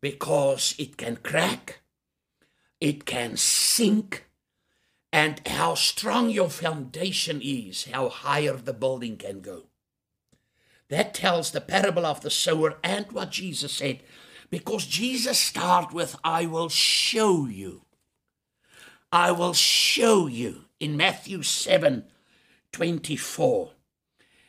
because 0.00 0.74
it 0.78 0.96
can 0.96 1.16
crack, 1.16 1.80
it 2.80 3.04
can 3.04 3.36
sink, 3.36 4.26
and 5.12 5.40
how 5.46 5.74
strong 5.74 6.30
your 6.30 6.50
foundation 6.50 7.40
is, 7.42 7.84
how 7.84 8.08
higher 8.08 8.56
the 8.56 8.72
building 8.72 9.16
can 9.16 9.40
go. 9.40 9.64
That 10.88 11.14
tells 11.14 11.50
the 11.50 11.60
parable 11.60 12.04
of 12.04 12.20
the 12.20 12.30
sower 12.30 12.78
and 12.82 13.10
what 13.12 13.30
Jesus 13.30 13.72
said, 13.72 14.02
because 14.50 14.86
Jesus 14.86 15.38
started 15.38 15.94
with, 15.94 16.16
I 16.24 16.46
will 16.46 16.68
show 16.68 17.46
you. 17.46 17.83
I 19.12 19.30
will 19.32 19.54
show 19.54 20.26
you 20.26 20.64
in 20.80 20.96
Matthew 20.96 21.42
7 21.42 22.04
24. 22.72 23.70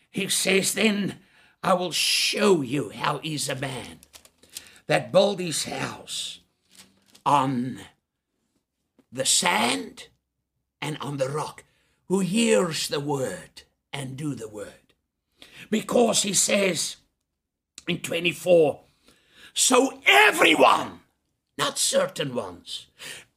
He 0.10 0.30
says, 0.30 0.74
Then 0.74 1.20
I 1.62 1.74
will 1.74 1.92
show 1.92 2.62
you 2.62 2.90
how 2.90 3.20
is 3.24 3.48
a 3.48 3.56
man 3.56 4.00
that 4.88 5.12
built 5.12 5.40
his 5.40 5.66
house 5.66 6.40
on 7.26 7.80
the 9.12 9.26
sand 9.26 10.08
and 10.82 10.98
on 11.00 11.18
the 11.18 11.30
rock, 11.30 11.64
who 12.08 12.20
hears 12.20 12.88
the 12.88 13.00
word 13.00 13.64
and 13.92 14.18
do 14.18 14.36
the 14.36 14.50
word. 14.50 14.94
Because 15.70 16.24
he 16.24 16.34
says 16.34 16.98
in 17.88 18.00
24, 18.00 18.82
so 19.54 20.00
everyone, 20.06 21.00
not 21.58 21.78
certain 21.78 22.36
ones, 22.36 22.88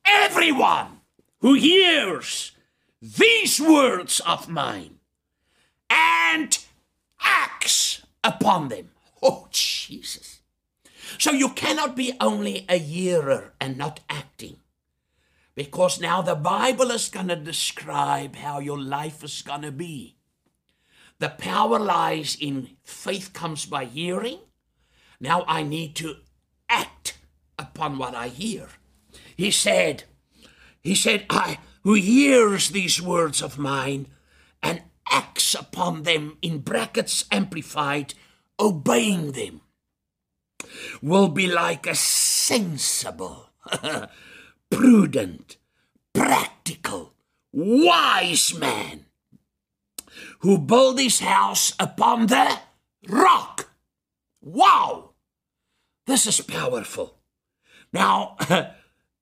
everyone 0.05 0.98
who 1.41 1.55
hears 1.55 2.53
these 3.01 3.61
words 3.61 4.21
of 4.21 4.49
mine 4.49 4.99
and 5.89 6.59
acts 7.21 8.03
upon 8.25 8.69
them. 8.69 8.91
Oh, 9.23 9.49
Jesus. 9.51 10.41
So 11.19 11.33
you 11.33 11.51
cannot 11.51 11.97
be 11.97 12.13
only 12.21 12.67
a 12.69 12.79
hearer 12.79 13.53
and 13.61 13.77
not 13.77 14.01
acting. 14.11 14.59
Because 15.55 16.01
now 16.01 16.23
the 16.23 16.37
Bible 16.37 16.91
is 16.91 17.09
going 17.09 17.29
to 17.29 17.37
describe 17.37 18.37
how 18.37 18.61
your 18.61 18.79
life 18.79 19.25
is 19.25 19.43
going 19.43 19.63
to 19.63 19.73
be. 19.73 20.17
The 21.19 21.31
power 21.31 21.81
lies 21.81 22.37
in 22.41 22.77
faith 22.85 23.33
comes 23.33 23.67
by 23.67 23.87
hearing. 23.87 24.39
Now 25.21 25.45
I 25.49 25.65
need 25.65 25.97
to 25.97 26.17
act 26.69 27.19
upon 27.59 27.99
what 27.99 28.15
I 28.15 28.29
hear. 28.29 28.69
He 29.37 29.51
said, 29.51 30.05
He 30.83 30.95
said, 30.95 31.27
I 31.29 31.59
who 31.83 31.95
hears 31.95 32.69
these 32.69 33.01
words 33.01 33.43
of 33.43 33.59
mine 33.59 34.09
and 34.63 34.83
acts 35.11 35.55
upon 35.55 36.03
them 36.03 36.37
in 36.43 36.59
brackets 36.59 37.25
amplified, 37.31 38.15
obeying 38.61 39.33
them, 39.33 39.63
will 41.01 41.29
be 41.29 41.47
like 41.47 41.87
a 41.87 41.95
sensible 41.95 43.51
prudent, 44.71 45.57
practical, 46.13 47.15
wise 47.53 48.55
man 48.55 49.07
who 50.41 50.59
built 50.59 50.99
his 50.99 51.21
house 51.21 51.73
upon 51.79 52.27
the 52.27 52.59
rock. 53.09 53.71
Wow! 54.41 55.11
This 56.07 56.27
is 56.27 56.41
powerful. 56.41 57.19
Now, 57.93 58.37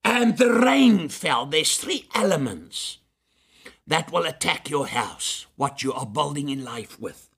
and 0.06 0.38
the 0.38 0.52
rain 0.52 1.08
fell. 1.08 1.46
There's 1.46 1.76
three 1.76 2.08
elements 2.14 2.98
that 3.86 4.12
will 4.12 4.24
attack 4.24 4.70
your 4.70 4.86
house, 4.86 5.46
what 5.56 5.82
you 5.82 5.92
are 5.92 6.06
building 6.06 6.48
in 6.48 6.64
life 6.64 6.98
with. 7.00 7.28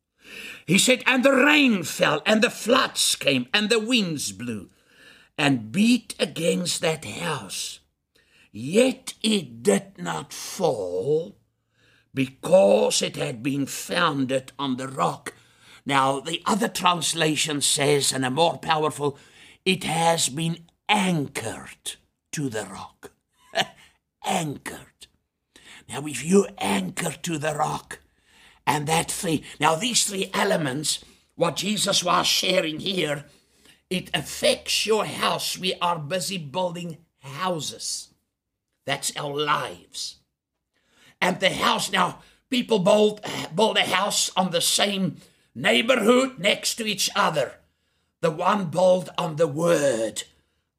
He 0.66 0.78
said, 0.78 1.02
and 1.06 1.24
the 1.24 1.34
rain 1.34 1.82
fell, 1.82 2.22
and 2.26 2.42
the 2.42 2.50
floods 2.50 3.16
came, 3.16 3.46
and 3.54 3.70
the 3.70 3.78
winds 3.80 4.32
blew, 4.32 4.68
and 5.38 5.72
beat 5.72 6.14
against 6.18 6.80
that 6.82 7.04
house 7.04 7.80
Yet 8.50 9.14
it 9.22 9.62
did 9.62 9.98
not 9.98 10.32
fall 10.32 11.36
because 12.14 13.02
it 13.02 13.16
had 13.16 13.42
been 13.42 13.66
founded 13.66 14.52
on 14.58 14.76
the 14.76 14.88
rock. 14.88 15.34
Now, 15.84 16.20
the 16.20 16.42
other 16.46 16.68
translation 16.68 17.60
says, 17.60 18.12
and 18.12 18.24
a 18.24 18.30
more 18.30 18.58
powerful, 18.58 19.18
it 19.64 19.84
has 19.84 20.28
been 20.28 20.66
anchored 20.88 21.96
to 22.32 22.48
the 22.48 22.64
rock. 22.64 23.12
anchored. 24.24 25.06
Now, 25.88 26.06
if 26.06 26.24
you 26.24 26.46
anchor 26.58 27.12
to 27.22 27.38
the 27.38 27.54
rock, 27.54 28.00
and 28.66 28.86
that 28.86 29.10
three, 29.10 29.44
now 29.58 29.74
these 29.74 30.04
three 30.04 30.30
elements 30.34 31.04
what 31.34 31.56
Jesus 31.56 32.02
was 32.02 32.26
sharing 32.26 32.80
here, 32.80 33.24
it 33.88 34.10
affects 34.12 34.84
your 34.84 35.04
house. 35.04 35.56
We 35.56 35.74
are 35.80 35.98
busy 35.98 36.36
building 36.36 36.98
houses. 37.20 38.08
That's 38.84 39.16
our 39.16 39.36
lives. 39.36 40.16
And 41.20 41.38
the 41.38 41.50
house 41.50 41.92
now, 41.92 42.18
people 42.50 42.80
build, 42.80 43.20
build 43.54 43.78
a 43.78 43.82
house 43.82 44.30
on 44.36 44.50
the 44.50 44.60
same 44.60 45.18
neighborhood 45.54 46.38
next 46.38 46.74
to 46.76 46.86
each 46.86 47.08
other. 47.14 47.54
The 48.20 48.30
one 48.32 48.66
built 48.66 49.08
on 49.16 49.36
the 49.36 49.46
word, 49.46 50.24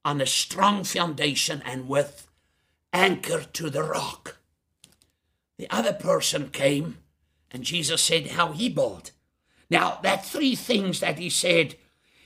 on 0.09 0.19
a 0.19 0.25
strong 0.25 0.83
foundation 0.83 1.61
and 1.63 1.87
with 1.87 2.27
anchor 2.91 3.43
to 3.53 3.69
the 3.69 3.83
rock. 3.83 4.37
The 5.59 5.69
other 5.69 5.93
person 5.93 6.49
came 6.49 6.97
and 7.51 7.63
Jesus 7.63 8.01
said 8.01 8.31
how 8.31 8.51
he 8.51 8.69
built. 8.69 9.11
Now, 9.69 9.99
that 10.01 10.25
three 10.25 10.55
things 10.55 10.99
that 10.99 11.19
he 11.19 11.29
said, 11.29 11.75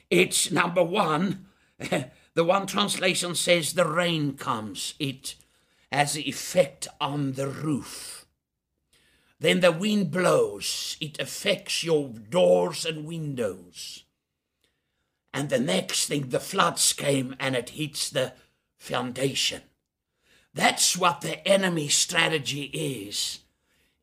it's 0.09 0.49
number 0.49 0.81
one, 0.81 1.47
the 1.77 2.45
one 2.45 2.67
translation 2.67 3.35
says 3.35 3.73
the 3.73 3.85
rain 3.85 4.37
comes. 4.37 4.93
It 4.97 5.35
has 5.91 6.17
effect 6.17 6.87
on 7.01 7.33
the 7.33 7.49
roof. 7.49 8.25
Then 9.41 9.59
the 9.59 9.73
wind 9.73 10.09
blows. 10.09 10.95
It 11.01 11.19
affects 11.19 11.83
your 11.83 12.07
doors 12.07 12.85
and 12.85 13.05
windows. 13.05 14.05
And 15.33 15.49
the 15.49 15.59
next 15.59 16.05
thing, 16.05 16.29
the 16.29 16.39
floods 16.39 16.93
came 16.93 17.35
and 17.39 17.55
it 17.55 17.69
hits 17.69 18.09
the 18.09 18.33
foundation. 18.77 19.61
That's 20.53 20.95
what 20.95 21.21
the 21.21 21.45
enemy 21.47 21.87
strategy 21.87 22.65
is 22.65 23.39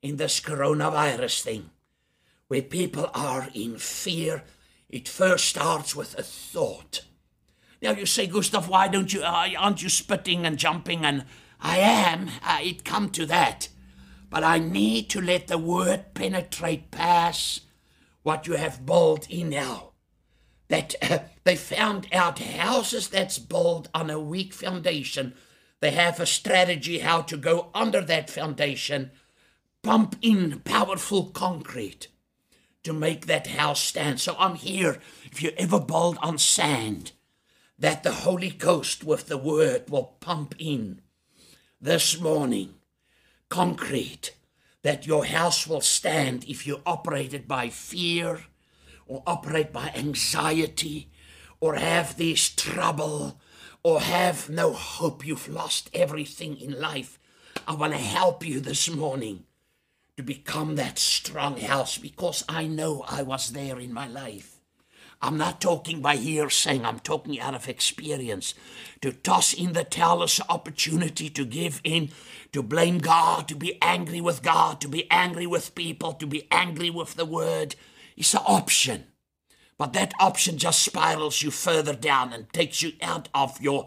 in 0.02 0.16
this 0.16 0.40
coronavirus 0.40 1.42
thing, 1.42 1.70
where 2.48 2.62
people 2.62 3.10
are 3.14 3.48
in 3.54 3.78
fear. 3.78 4.42
It 4.88 5.08
first 5.08 5.44
starts 5.44 5.94
with 5.94 6.18
a 6.18 6.22
thought. 6.22 7.02
Now 7.80 7.92
you 7.92 8.06
say, 8.06 8.26
Gustav, 8.26 8.68
why 8.68 8.88
don't 8.88 9.12
you, 9.12 9.22
uh, 9.22 9.50
aren't 9.56 9.82
you 9.82 9.88
spitting 9.88 10.44
and 10.44 10.58
jumping? 10.58 11.04
And 11.04 11.24
I 11.60 11.78
am. 11.78 12.28
Uh, 12.42 12.58
it 12.62 12.84
come 12.84 13.10
to 13.10 13.26
that. 13.26 13.68
But 14.28 14.42
I 14.42 14.58
need 14.58 15.08
to 15.10 15.20
let 15.20 15.46
the 15.46 15.58
word 15.58 16.14
penetrate 16.14 16.90
past 16.90 17.62
what 18.22 18.46
you 18.46 18.54
have 18.54 18.84
built 18.84 19.30
in 19.30 19.50
now. 19.50 19.89
That 20.70 20.94
uh, 21.02 21.18
they 21.44 21.56
found 21.56 22.08
out 22.12 22.38
houses 22.38 23.08
that's 23.08 23.38
built 23.38 23.88
on 23.94 24.08
a 24.08 24.18
weak 24.18 24.54
foundation 24.54 25.34
they 25.80 25.92
have 25.92 26.20
a 26.20 26.26
strategy 26.26 26.98
how 26.98 27.22
to 27.22 27.36
go 27.36 27.70
under 27.74 28.02
that 28.02 28.28
foundation, 28.28 29.10
pump 29.82 30.16
in 30.20 30.60
powerful 30.60 31.26
concrete 31.26 32.08
to 32.84 32.92
make 32.92 33.26
that 33.26 33.46
house 33.48 33.80
stand. 33.80 34.20
So 34.20 34.36
I'm 34.38 34.56
here, 34.56 34.98
if 35.24 35.42
you 35.42 35.52
ever 35.56 35.80
build 35.80 36.18
on 36.22 36.36
sand, 36.38 37.12
that 37.78 38.02
the 38.02 38.12
Holy 38.12 38.50
Ghost 38.50 39.04
with 39.04 39.26
the 39.26 39.38
word 39.38 39.88
will 39.88 40.16
pump 40.20 40.54
in 40.58 41.00
this 41.80 42.20
morning 42.20 42.74
concrete 43.48 44.34
that 44.82 45.06
your 45.06 45.24
house 45.24 45.66
will 45.66 45.80
stand 45.80 46.44
if 46.44 46.66
you 46.66 46.80
operate 46.84 47.32
it 47.32 47.48
by 47.48 47.68
fear 47.70 48.42
or 49.10 49.24
operate 49.26 49.72
by 49.72 49.90
anxiety 49.94 51.10
or 51.58 51.74
have 51.74 52.16
this 52.16 52.48
trouble 52.48 53.40
or 53.82 54.00
have 54.00 54.48
no 54.48 54.72
hope, 54.72 55.26
you've 55.26 55.48
lost 55.48 55.90
everything 55.92 56.56
in 56.56 56.80
life, 56.80 57.18
I 57.66 57.74
want 57.74 57.92
to 57.92 57.98
help 57.98 58.46
you 58.46 58.60
this 58.60 58.88
morning 58.88 59.44
to 60.16 60.22
become 60.22 60.76
that 60.76 60.96
strong 60.98 61.58
house 61.58 61.98
because 61.98 62.44
I 62.48 62.68
know 62.68 63.04
I 63.08 63.22
was 63.22 63.50
there 63.50 63.80
in 63.80 63.92
my 63.92 64.06
life. 64.06 64.60
I'm 65.20 65.36
not 65.36 65.60
talking 65.60 66.00
by 66.00 66.16
hearsay, 66.16 66.80
I'm 66.80 67.00
talking 67.00 67.38
out 67.40 67.54
of 67.54 67.68
experience. 67.68 68.54
To 69.02 69.12
toss 69.12 69.52
in 69.52 69.72
the 69.72 69.84
towel 69.84 70.22
is 70.22 70.40
opportunity 70.48 71.28
to 71.30 71.44
give 71.44 71.80
in, 71.82 72.10
to 72.52 72.62
blame 72.62 72.98
God, 72.98 73.48
to 73.48 73.56
be 73.56 73.76
angry 73.82 74.20
with 74.20 74.42
God, 74.42 74.80
to 74.80 74.88
be 74.88 75.10
angry 75.10 75.46
with 75.46 75.74
people, 75.74 76.12
to 76.14 76.26
be 76.26 76.46
angry 76.50 76.90
with 76.90 77.16
the 77.16 77.26
word. 77.26 77.74
It's 78.20 78.34
an 78.34 78.42
option. 78.44 79.04
But 79.78 79.94
that 79.94 80.12
option 80.20 80.58
just 80.58 80.82
spirals 80.82 81.40
you 81.40 81.50
further 81.50 81.94
down 81.94 82.34
and 82.34 82.52
takes 82.52 82.82
you 82.82 82.92
out 83.00 83.30
of 83.34 83.62
your 83.62 83.86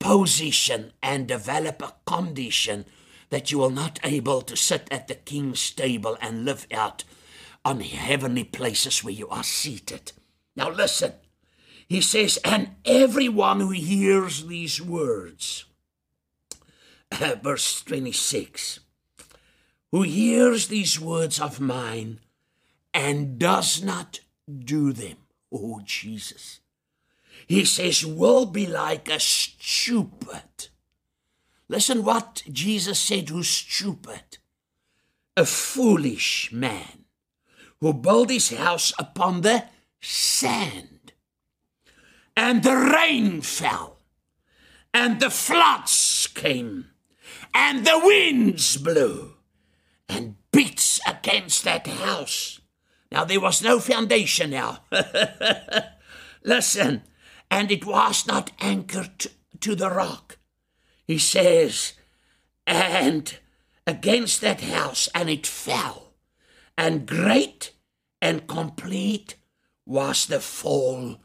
position 0.00 0.92
and 1.00 1.28
develop 1.28 1.80
a 1.80 1.94
condition 2.04 2.84
that 3.28 3.52
you 3.52 3.62
are 3.62 3.70
not 3.70 4.00
able 4.02 4.42
to 4.42 4.56
sit 4.56 4.88
at 4.90 5.06
the 5.06 5.14
king's 5.14 5.70
table 5.70 6.18
and 6.20 6.44
live 6.44 6.66
out 6.72 7.04
on 7.64 7.78
heavenly 7.78 8.42
places 8.42 9.04
where 9.04 9.14
you 9.14 9.28
are 9.28 9.44
seated. 9.44 10.10
Now 10.56 10.70
listen. 10.70 11.12
He 11.86 12.00
says, 12.00 12.40
and 12.44 12.70
everyone 12.84 13.60
who 13.60 13.70
hears 13.70 14.46
these 14.46 14.82
words, 14.82 15.64
verse 17.14 17.82
26, 17.82 18.80
who 19.92 20.02
hears 20.02 20.66
these 20.66 20.98
words 20.98 21.40
of 21.40 21.60
mine 21.60 22.18
and 22.92 23.38
does 23.38 23.82
not 23.82 24.20
do 24.48 24.92
them. 24.92 25.16
Oh, 25.52 25.80
Jesus. 25.84 26.60
He 27.46 27.64
says, 27.64 28.04
will 28.04 28.46
be 28.46 28.66
like 28.66 29.08
a 29.08 29.18
stupid. 29.18 30.68
Listen 31.68 32.04
what 32.04 32.42
Jesus 32.50 32.98
said, 32.98 33.28
who's 33.28 33.48
stupid. 33.48 34.38
A 35.36 35.44
foolish 35.44 36.52
man 36.52 37.04
who 37.80 37.94
built 37.94 38.30
his 38.30 38.50
house 38.50 38.92
upon 38.98 39.40
the 39.40 39.64
sand. 40.00 41.12
And 42.36 42.62
the 42.62 42.76
rain 42.76 43.40
fell, 43.42 43.98
and 44.94 45.20
the 45.20 45.30
floods 45.30 46.28
came, 46.34 46.86
and 47.54 47.84
the 47.84 48.00
winds 48.02 48.76
blew, 48.76 49.34
and 50.08 50.36
beats 50.52 51.00
against 51.06 51.64
that 51.64 51.86
house 51.86 52.59
now, 53.10 53.24
there 53.24 53.40
was 53.40 53.62
no 53.62 53.80
foundation 53.80 54.50
now. 54.50 54.84
Listen, 56.44 57.02
and 57.50 57.70
it 57.70 57.84
was 57.84 58.26
not 58.26 58.52
anchored 58.60 59.26
to 59.60 59.74
the 59.74 59.90
rock. 59.90 60.38
He 61.06 61.18
says, 61.18 61.94
and 62.66 63.36
against 63.86 64.40
that 64.42 64.60
house, 64.60 65.08
and 65.12 65.28
it 65.28 65.46
fell, 65.46 66.12
and 66.78 67.06
great 67.06 67.72
and 68.22 68.46
complete 68.46 69.34
was 69.84 70.26
the 70.26 70.40
fall 70.40 71.16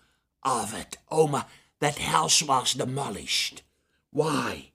of 0.41 0.73
it. 0.73 0.97
Oh 1.11 1.27
my, 1.27 1.45
that 1.81 1.99
house 1.99 2.41
was 2.41 2.73
demolished. 2.73 3.61
Why? 4.09 4.71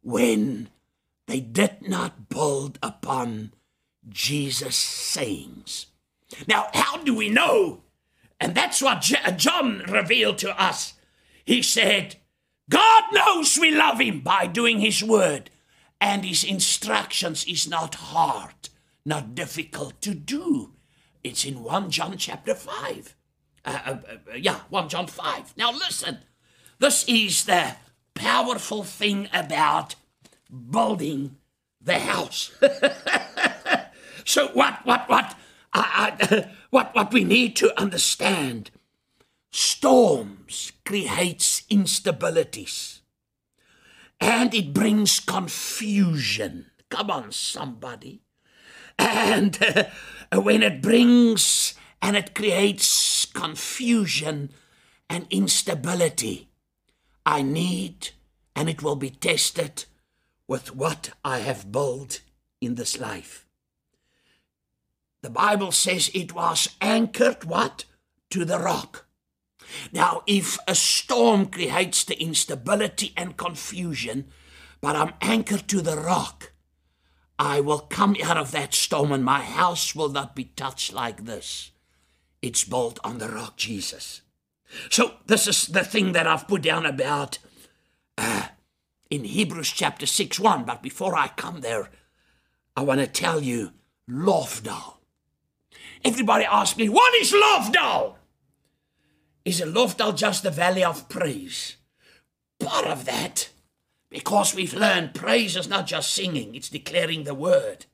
When 0.00 0.70
they 1.26 1.40
did 1.40 1.86
not 1.86 2.30
build 2.30 2.78
upon 2.82 3.52
Jesus' 4.08 4.76
sayings. 4.76 5.89
Now, 6.46 6.68
how 6.74 6.98
do 6.98 7.14
we 7.14 7.28
know? 7.28 7.82
And 8.40 8.54
that's 8.54 8.80
what 8.80 9.02
John 9.36 9.84
revealed 9.88 10.38
to 10.38 10.60
us. 10.60 10.94
He 11.44 11.62
said, 11.62 12.16
God 12.68 13.04
knows 13.12 13.58
we 13.58 13.70
love 13.70 14.00
him 14.00 14.20
by 14.20 14.46
doing 14.46 14.80
his 14.80 15.02
word, 15.02 15.50
and 16.00 16.24
his 16.24 16.44
instructions 16.44 17.44
is 17.44 17.68
not 17.68 17.96
hard, 17.96 18.68
not 19.04 19.34
difficult 19.34 20.00
to 20.02 20.14
do. 20.14 20.72
It's 21.22 21.44
in 21.44 21.62
1 21.62 21.90
John 21.90 22.16
chapter 22.16 22.54
5. 22.54 23.16
Uh, 23.64 23.78
uh, 23.84 23.90
uh, 23.90 24.34
yeah, 24.36 24.60
1 24.70 24.88
John 24.88 25.06
5. 25.06 25.54
Now 25.56 25.72
listen, 25.72 26.18
this 26.78 27.04
is 27.06 27.44
the 27.44 27.76
powerful 28.14 28.84
thing 28.84 29.28
about 29.32 29.96
building 30.70 31.36
the 31.80 31.98
house. 31.98 32.52
so 34.24 34.48
what, 34.48 34.84
what, 34.84 35.08
what? 35.08 35.36
I, 35.72 36.16
I, 36.20 36.50
what, 36.70 36.94
what 36.94 37.12
we 37.12 37.24
need 37.24 37.56
to 37.56 37.78
understand 37.80 38.70
storms 39.50 40.72
creates 40.84 41.62
instabilities. 41.70 43.00
And 44.20 44.54
it 44.54 44.74
brings 44.74 45.20
confusion. 45.20 46.66
Come 46.90 47.10
on 47.10 47.32
somebody. 47.32 48.20
And 48.98 49.58
uh, 49.62 49.84
when 50.40 50.62
it 50.62 50.82
brings 50.82 51.74
and 52.02 52.16
it 52.16 52.34
creates 52.34 53.26
confusion 53.26 54.50
and 55.08 55.26
instability 55.30 56.48
i 57.26 57.42
need 57.42 58.10
and 58.56 58.68
it 58.68 58.82
will 58.82 58.96
be 58.96 59.10
tested 59.10 59.84
with 60.48 60.74
what 60.74 61.10
i 61.24 61.38
have 61.38 61.70
built 61.70 62.20
in 62.60 62.74
this 62.76 62.98
life 62.98 63.46
the 65.22 65.30
Bible 65.30 65.72
says 65.72 66.10
it 66.14 66.34
was 66.34 66.68
anchored 66.80 67.44
what? 67.44 67.84
To 68.30 68.44
the 68.44 68.58
rock. 68.58 69.06
Now, 69.92 70.22
if 70.26 70.58
a 70.66 70.74
storm 70.74 71.46
creates 71.46 72.04
the 72.04 72.20
instability 72.20 73.12
and 73.16 73.36
confusion, 73.36 74.26
but 74.80 74.96
I'm 74.96 75.14
anchored 75.20 75.68
to 75.68 75.80
the 75.80 75.96
rock, 75.96 76.52
I 77.38 77.60
will 77.60 77.80
come 77.80 78.16
out 78.22 78.36
of 78.36 78.50
that 78.52 78.74
storm 78.74 79.12
and 79.12 79.24
my 79.24 79.40
house 79.40 79.94
will 79.94 80.08
not 80.08 80.34
be 80.34 80.44
touched 80.44 80.92
like 80.92 81.24
this. 81.24 81.70
It's 82.42 82.64
built 82.64 82.98
on 83.04 83.18
the 83.18 83.28
rock 83.28 83.56
Jesus. 83.56 84.22
So 84.90 85.14
this 85.26 85.46
is 85.46 85.66
the 85.66 85.84
thing 85.84 86.12
that 86.12 86.26
I've 86.26 86.48
put 86.48 86.62
down 86.62 86.86
about 86.86 87.38
uh, 88.16 88.48
in 89.10 89.24
Hebrews 89.24 89.70
chapter 89.70 90.06
6 90.06 90.38
1. 90.38 90.64
But 90.64 90.82
before 90.82 91.16
I 91.16 91.28
come 91.28 91.60
there, 91.60 91.90
I 92.76 92.82
want 92.82 93.00
to 93.00 93.06
tell 93.06 93.42
you 93.42 93.72
Lofdal. 94.08 94.99
Everybody 96.04 96.44
asks 96.44 96.76
me, 96.76 96.88
what 96.88 97.14
is 97.14 97.32
Lofdal? 97.32 98.16
Is 99.44 99.60
a 99.60 99.66
Lofdal 99.66 100.16
just 100.16 100.42
the 100.42 100.50
valley 100.50 100.84
of 100.84 101.08
praise? 101.08 101.76
Part 102.58 102.86
of 102.86 103.04
that, 103.06 103.50
because 104.10 104.54
we've 104.54 104.74
learned 104.74 105.14
praise 105.14 105.56
is 105.56 105.68
not 105.68 105.86
just 105.86 106.12
singing, 106.12 106.54
it's 106.54 106.68
declaring 106.68 107.24
the 107.24 107.34
word. 107.34 107.86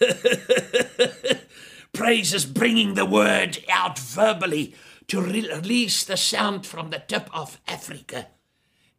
praise 1.92 2.34
is 2.34 2.46
bringing 2.46 2.94
the 2.94 3.06
word 3.06 3.58
out 3.68 3.98
verbally 3.98 4.74
to 5.08 5.20
release 5.20 6.04
the 6.04 6.16
sound 6.16 6.66
from 6.66 6.90
the 6.90 6.98
tip 6.98 7.28
of 7.32 7.60
Africa 7.66 8.28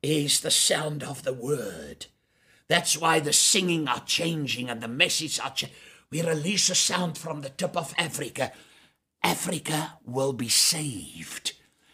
is 0.04 0.42
the 0.42 0.52
sound 0.52 1.04
of 1.04 1.24
the 1.24 1.34
word. 1.34 2.08
That's 2.68 2.98
why 2.98 3.20
the 3.20 3.34
singing 3.34 3.88
are 3.88 4.04
changing 4.06 4.70
and 4.70 4.82
the 4.82 4.88
message 4.88 5.40
are 5.40 5.52
changing. 5.52 5.76
We 6.12 6.22
release 6.22 6.70
a 6.70 6.76
sound 6.76 7.18
from 7.18 7.42
the 7.42 7.50
tip 7.50 7.78
of 7.78 7.94
Africa. 7.98 8.52
Africa 9.24 9.94
will 10.06 10.34
be 10.34 10.50
saved. 10.50 11.54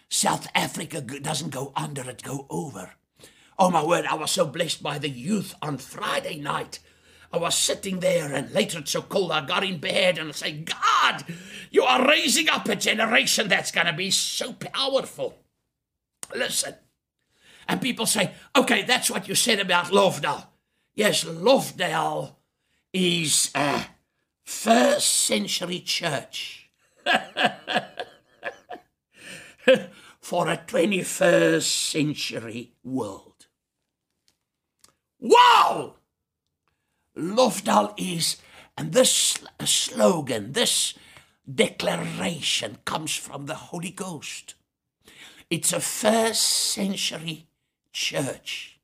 South 0.09 0.47
Africa 0.55 1.01
doesn't 1.01 1.51
go 1.51 1.71
under, 1.75 2.09
it 2.09 2.23
go 2.23 2.47
over. 2.49 2.93
Oh 3.59 3.69
my 3.69 3.83
word, 3.83 4.05
I 4.05 4.15
was 4.15 4.31
so 4.31 4.45
blessed 4.45 4.81
by 4.81 4.97
the 4.97 5.09
youth 5.09 5.53
on 5.61 5.77
Friday 5.77 6.39
night. 6.39 6.79
I 7.31 7.37
was 7.37 7.55
sitting 7.55 7.99
there 7.99 8.33
and 8.33 8.51
later 8.51 8.79
it's 8.79 8.91
so 8.91 9.01
cold 9.01 9.31
I 9.31 9.45
got 9.45 9.63
in 9.63 9.79
bed 9.79 10.17
and 10.17 10.29
I 10.29 10.31
say, 10.31 10.51
God, 10.63 11.25
you 11.69 11.83
are 11.83 12.07
raising 12.07 12.49
up 12.49 12.67
a 12.69 12.75
generation 12.75 13.49
that's 13.49 13.71
going 13.71 13.87
to 13.87 13.93
be 13.93 14.09
so 14.09 14.53
powerful. 14.53 15.37
Listen. 16.33 16.75
And 17.67 17.81
people 17.81 18.05
say, 18.05 18.31
okay, 18.55 18.83
that's 18.83 19.11
what 19.11 19.27
you 19.27 19.35
said 19.35 19.59
about 19.59 19.87
Lovedale. 19.87 20.47
Yes, 20.95 21.25
Lovedale 21.25 22.35
is 22.93 23.51
a 23.53 23.85
first 24.47 25.25
century 25.25 25.81
church 25.81 26.69
for 30.21 30.47
a 30.47 30.55
21st 30.55 31.63
century 31.63 32.71
world. 32.81 33.47
Wow! 35.19 35.95
Lovedale 37.17 37.93
is, 37.97 38.37
and 38.77 38.93
this 38.93 39.37
slogan, 39.65 40.53
this 40.53 40.93
declaration 41.53 42.77
comes 42.85 43.17
from 43.17 43.47
the 43.47 43.55
Holy 43.55 43.91
Ghost. 43.91 44.55
It's 45.49 45.73
a 45.73 45.81
first 45.81 46.41
century 46.41 47.47
church 47.91 48.79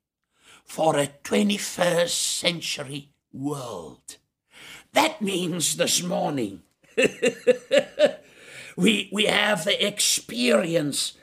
for 0.66 0.98
a 0.98 1.08
21st 1.24 2.10
century 2.10 3.12
world. 3.32 4.18
That 4.94 5.22
means 5.22 5.76
this 5.76 6.04
morning 6.04 6.62
we, 8.78 9.10
we 9.12 9.26
have 9.26 9.66
the 9.66 9.86
experience 9.86 11.14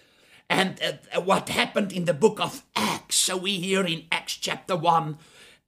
and 0.49 0.81
uh, 1.15 1.21
what 1.21 1.49
happened 1.49 1.93
in 1.93 2.05
the 2.05 2.15
book 2.15 2.41
of 2.41 2.65
Acts. 2.75 3.15
So 3.15 3.37
we 3.37 3.53
hear 3.59 3.87
in 3.87 4.07
Acts 4.11 4.35
chapter 4.35 4.75
1, 4.75 5.19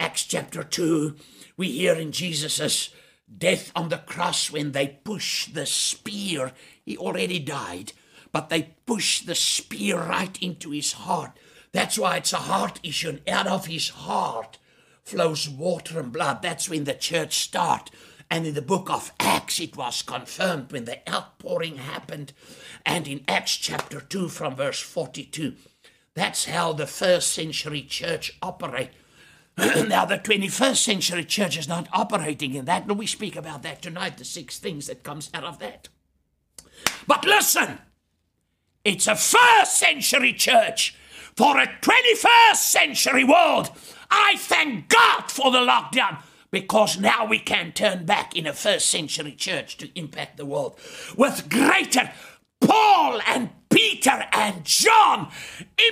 Acts 0.00 0.24
chapter 0.24 0.64
2, 0.64 1.14
we 1.56 1.70
hear 1.70 1.94
in 1.94 2.10
Jesus' 2.10 2.90
death 3.38 3.70
on 3.76 3.88
the 3.88 3.98
cross 3.98 4.50
when 4.50 4.72
they 4.72 4.98
push 5.04 5.46
the 5.46 5.64
spear. 5.64 6.52
He 6.84 6.96
already 6.96 7.38
died, 7.38 7.92
but 8.32 8.48
they 8.48 8.74
push 8.84 9.20
the 9.20 9.36
spear 9.36 9.98
right 10.00 10.36
into 10.42 10.70
his 10.70 10.92
heart. 10.92 11.38
That's 11.70 11.96
why 11.96 12.16
it's 12.16 12.32
a 12.32 12.38
heart 12.38 12.80
issue. 12.82 13.10
And 13.10 13.20
out 13.28 13.46
of 13.46 13.66
his 13.66 13.90
heart 13.90 14.58
flows 15.04 15.48
water 15.48 16.00
and 16.00 16.12
blood. 16.12 16.42
That's 16.42 16.68
when 16.68 16.84
the 16.84 16.94
church 16.94 17.38
start. 17.38 17.90
And 18.30 18.46
in 18.46 18.54
the 18.54 18.62
book 18.62 18.88
of 18.88 19.12
Acts, 19.20 19.60
it 19.60 19.76
was 19.76 20.00
confirmed 20.00 20.72
when 20.72 20.86
the 20.86 21.00
outpouring 21.12 21.76
happened. 21.76 22.32
And 22.86 23.06
in 23.06 23.24
Acts 23.28 23.56
chapter 23.56 24.00
2, 24.00 24.28
from 24.28 24.56
verse 24.56 24.80
42, 24.80 25.54
that's 26.14 26.46
how 26.46 26.72
the 26.72 26.86
first 26.86 27.32
century 27.32 27.82
church 27.82 28.38
operate. 28.40 28.90
now, 29.58 30.06
the 30.06 30.18
21st 30.18 30.76
century 30.76 31.24
church 31.24 31.58
is 31.58 31.68
not 31.68 31.88
operating 31.92 32.54
in 32.54 32.64
that. 32.64 32.86
And 32.86 32.98
we 32.98 33.06
speak 33.06 33.36
about 33.36 33.62
that 33.64 33.82
tonight, 33.82 34.16
the 34.16 34.24
six 34.24 34.58
things 34.58 34.86
that 34.86 35.02
comes 35.02 35.30
out 35.34 35.44
of 35.44 35.58
that. 35.58 35.88
But 37.06 37.24
listen, 37.26 37.78
it's 38.84 39.06
a 39.06 39.14
first 39.14 39.78
century 39.78 40.32
church 40.32 40.96
for 41.36 41.58
a 41.58 41.66
21st 41.66 42.56
century 42.56 43.24
world. 43.24 43.70
I 44.14 44.36
thank 44.36 44.88
God 44.88 45.30
for 45.30 45.50
the 45.50 45.58
lockdown 45.58 46.22
because 46.50 47.00
now 47.00 47.24
we 47.24 47.38
can 47.38 47.72
turn 47.72 48.04
back 48.04 48.36
in 48.36 48.46
a 48.46 48.52
first 48.52 48.86
century 48.90 49.32
church 49.32 49.78
to 49.78 49.98
impact 49.98 50.36
the 50.36 50.44
world 50.44 50.78
with 51.16 51.48
greater 51.48 52.12
Paul 52.60 53.20
and 53.26 53.48
Peter 53.70 54.24
and 54.32 54.62
John 54.64 55.30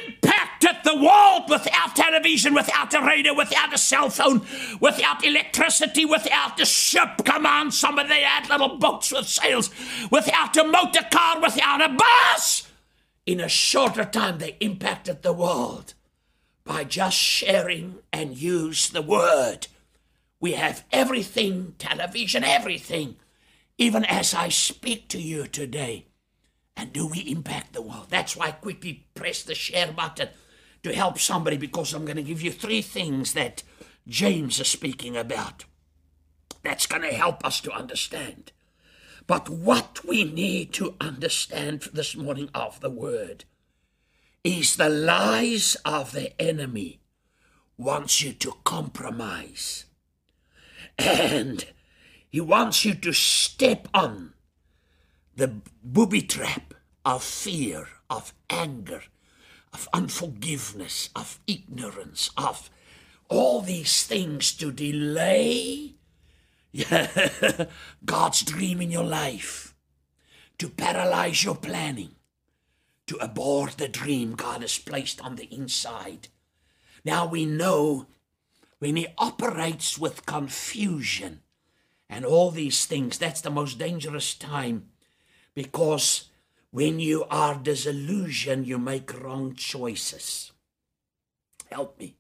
impacted 0.07 0.77
the 0.85 0.97
world 0.97 1.49
without 1.49 1.97
television, 1.97 2.53
without 2.53 2.93
a 2.93 3.01
radio, 3.01 3.35
without 3.35 3.73
a 3.73 3.79
cell 3.79 4.11
phone, 4.11 4.47
without 4.81 5.25
electricity, 5.25 6.05
without 6.05 6.61
a 6.61 6.67
ship. 6.67 7.23
Come 7.25 7.47
on, 7.47 7.73
somebody, 7.73 8.11
they 8.11 8.21
had 8.21 8.51
little 8.51 8.77
boats 8.77 9.11
with 9.13 9.27
sails, 9.27 9.71
without 10.11 10.57
a 10.59 10.65
motor 10.65 11.07
car, 11.11 11.41
without 11.41 11.83
a 11.83 11.89
bus. 11.89 12.71
In 13.25 13.41
a 13.41 13.49
shorter 13.49 14.05
time, 14.05 14.39
they 14.39 14.57
impacted 14.61 15.23
the 15.23 15.33
world 15.33 15.95
by 16.65 16.85
just 16.85 17.17
sharing 17.17 17.99
and 18.13 18.37
use 18.37 18.91
the 18.91 19.03
word. 19.03 19.67
We 20.41 20.53
have 20.53 20.85
everything, 20.91 21.75
television, 21.79 22.45
everything, 22.45 23.17
even 23.79 24.05
as 24.05 24.35
I 24.35 24.49
speak 24.49 25.09
to 25.09 25.21
you 25.21 25.47
today. 25.47 26.07
And 26.77 26.93
do 26.93 27.07
we 27.07 27.21
impact 27.21 27.73
the 27.73 27.83
world? 27.83 28.07
That's 28.09 28.37
why 28.37 28.47
I 28.47 28.53
quickly 28.53 29.07
press 29.15 29.43
the 29.43 29.55
share 29.55 29.93
button 29.93 30.29
to 30.83 30.95
help 30.95 31.19
somebody 31.19 31.57
because 31.57 31.93
I'm 31.93 32.05
going 32.05 32.17
to 32.17 32.23
give 32.23 32.41
you 32.41 32.51
three 32.51 32.81
things 32.81 33.35
that 33.35 33.63
James 34.09 34.59
is 34.61 34.69
speaking 34.69 35.17
about. 35.17 35.65
That's 36.63 36.87
going 36.87 37.03
to 37.03 37.15
help 37.15 37.45
us 37.45 37.61
to 37.63 37.73
understand. 37.73 38.53
But 39.27 39.49
what 39.49 40.05
we 40.07 40.25
need 40.25 40.73
to 40.75 40.97
understand 41.01 41.83
this 41.93 42.17
morning 42.17 42.49
of 42.55 42.81
the 42.81 42.91
word 42.91 43.45
is 44.43 44.77
the 44.77 44.89
lies 44.89 45.77
of 45.85 46.13
the 46.13 46.41
enemy 46.41 47.01
wants 47.77 48.23
you 48.23 48.33
to 48.33 48.55
compromise. 48.65 49.87
And 50.99 51.65
he 52.29 52.41
wants 52.41 52.85
you 52.85 52.95
to 52.95 53.13
step 53.13 53.89
on 53.95 54.35
the 55.35 55.61
booby 55.83 56.23
trap 56.23 56.75
of 57.05 57.23
fear, 57.23 57.89
of 58.09 58.35
anger, 58.49 59.03
of 59.73 59.89
unforgiveness, 59.93 61.11
of 61.17 61.39
ignorance, 61.47 62.31
of 62.37 62.71
all 63.29 63.61
these 63.63 64.05
things 64.07 64.53
to 64.53 64.73
delay 64.73 65.95
God's 68.05 68.43
dream 68.43 68.81
in 68.81 68.91
your 68.91 69.05
life, 69.05 69.75
to 70.59 70.69
paralyze 70.69 71.43
your 71.43 71.57
planning, 71.57 72.15
to 73.11 73.17
abort 73.17 73.73
the 73.73 73.89
dream 73.89 74.37
God 74.37 74.61
has 74.61 74.79
placed 74.79 75.21
on 75.21 75.35
the 75.35 75.53
inside. 75.53 76.29
Now 77.05 77.27
we 77.27 77.45
know 77.45 78.07
when 78.79 78.95
He 78.95 79.09
operates 79.19 79.99
with 79.99 80.27
confusion 80.27 81.41
and 82.09 82.25
all 82.25 82.53
these 82.53 82.87
things, 82.87 83.19
that's 83.19 83.41
the 83.41 83.51
most 83.51 83.81
dangerous 83.81 84.33
time 84.33 84.91
because 85.57 86.29
when 86.71 87.01
you 87.01 87.25
are 87.33 87.57
disillusioned, 87.57 88.69
you 88.69 88.79
make 88.79 89.21
wrong 89.21 89.57
choices. 89.57 90.53
Help 91.69 91.99
me. 91.99 92.15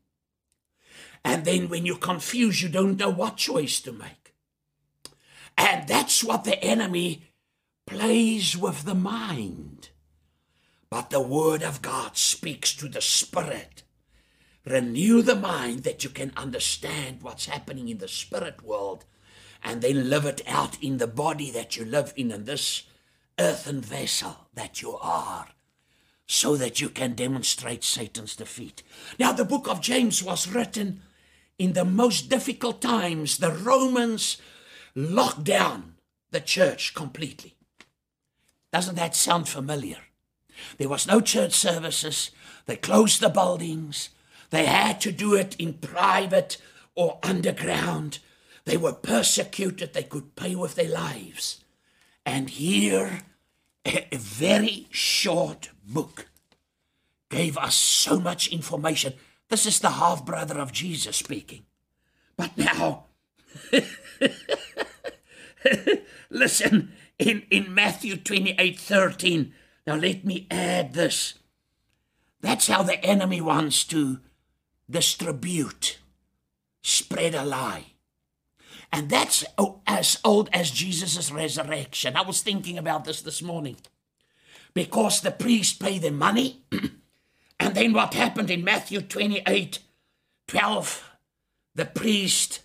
And 1.25 1.45
then 1.45 1.69
when 1.69 1.87
you're 1.87 1.99
confused, 1.99 2.63
you 2.63 2.69
don't 2.69 2.99
know 2.99 3.11
what 3.11 3.37
choice 3.37 3.81
to 3.83 3.93
make. 3.93 4.35
And 5.57 5.87
that's 5.87 6.25
what 6.25 6.43
the 6.43 6.61
enemy 6.65 7.31
plays 7.87 8.57
with 8.57 8.85
the 8.85 8.97
mind. 8.97 9.80
But 10.91 11.11
the 11.11 11.21
Word 11.21 11.63
of 11.63 11.83
God 11.83 12.17
speaks 12.17 12.75
to 12.75 12.89
the 12.89 13.01
Spirit. 13.01 13.85
Renew 14.67 15.23
the 15.23 15.37
mind 15.37 15.85
that 15.85 16.03
you 16.03 16.11
can 16.11 16.33
understand 16.37 17.23
what's 17.23 17.47
happening 17.47 17.89
in 17.89 17.99
the 17.99 18.09
spirit 18.09 18.63
world 18.63 19.05
and 19.63 19.81
then 19.81 20.11
live 20.11 20.27
it 20.27 20.43
out 20.47 20.83
in 20.83 20.99
the 20.99 21.07
body 21.07 21.51
that 21.51 21.77
you 21.77 21.85
live 21.85 22.13
in, 22.17 22.31
in 22.31 22.45
this 22.45 22.85
earthen 23.39 23.81
vessel 23.81 24.49
that 24.55 24.83
you 24.83 24.97
are, 25.01 25.49
so 26.27 26.57
that 26.57 26.81
you 26.81 26.89
can 26.89 27.15
demonstrate 27.15 27.85
Satan's 27.85 28.37
defeat. 28.37 28.83
Now, 29.19 29.33
the 29.33 29.45
book 29.45 29.69
of 29.69 29.81
James 29.81 30.23
was 30.23 30.49
written 30.49 31.03
in 31.59 31.73
the 31.73 31.85
most 31.85 32.29
difficult 32.29 32.83
times. 32.83 33.39
The 33.39 33.53
Romans 33.53 34.39
locked 34.95 35.45
down 35.45 35.95
the 36.31 36.41
church 36.41 36.95
completely. 36.95 37.55
Doesn't 38.73 38.97
that 38.97 39.17
sound 39.17 39.49
familiar? 39.49 39.99
There 40.79 40.89
was 40.89 41.07
no 41.07 41.21
church 41.21 41.53
services. 41.53 42.31
They 42.67 42.77
closed 42.77 43.21
the 43.21 43.29
buildings. 43.29 44.11
They 44.51 44.67
had 44.67 45.01
to 45.03 45.13
do 45.13 45.35
it 45.35 45.57
in 45.59 45.75
private 45.75 46.59
or 46.95 47.19
underground. 47.23 48.19
They 48.65 48.77
were 48.77 48.93
persecuted. 48.93 49.93
They 49.93 50.03
could 50.03 50.37
pay 50.37 50.55
with 50.55 50.75
their 50.75 50.91
lives. 50.91 51.65
And 52.27 52.51
here, 52.51 53.23
a 53.85 54.07
very 54.13 54.87
short 54.91 55.71
book 55.85 56.27
gave 57.31 57.57
us 57.57 57.75
so 57.75 58.21
much 58.21 58.49
information. 58.49 59.15
This 59.49 59.67
is 59.67 59.81
the 59.81 59.91
half 59.91 60.25
brother 60.25 60.59
of 60.59 60.73
Jesus 60.73 61.17
speaking. 61.17 61.65
But 62.37 62.57
now, 62.57 63.05
listen, 66.31 66.93
in, 67.19 67.43
in 67.51 67.75
Matthew 67.75 68.17
28 68.17 68.79
13, 68.79 69.53
now 69.87 69.97
let 69.97 70.25
me 70.25 70.47
add 70.51 70.95
this. 70.95 71.35
That's 72.41 72.69
how 72.69 72.83
the 72.83 73.03
enemy 73.05 73.41
wants 73.41 73.85
to 73.85 74.21
distribute, 74.89 75.99
spread 76.83 77.35
a 77.35 77.45
lie. 77.45 77.87
And 78.93 79.09
that's 79.09 79.45
as 79.87 80.19
old 80.25 80.51
as 80.53 80.71
Jesus' 80.71 81.31
resurrection. 81.31 82.17
I 82.17 82.23
was 82.23 82.43
thinking 82.43 82.77
about 82.77 83.05
this 83.05 83.23
this 83.23 83.41
morning. 83.41 83.77
Because 84.75 85.21
the 85.21 85.31
priest 85.31 85.81
paid 85.81 86.03
the 86.03 86.11
money. 86.11 86.65
and 87.61 87.75
then 87.75 87.93
what 87.93 88.15
happened 88.15 88.51
in 88.51 88.65
Matthew 88.65 89.01
28 89.01 89.79
12? 90.49 91.11
The 91.77 91.85
priest 91.85 92.61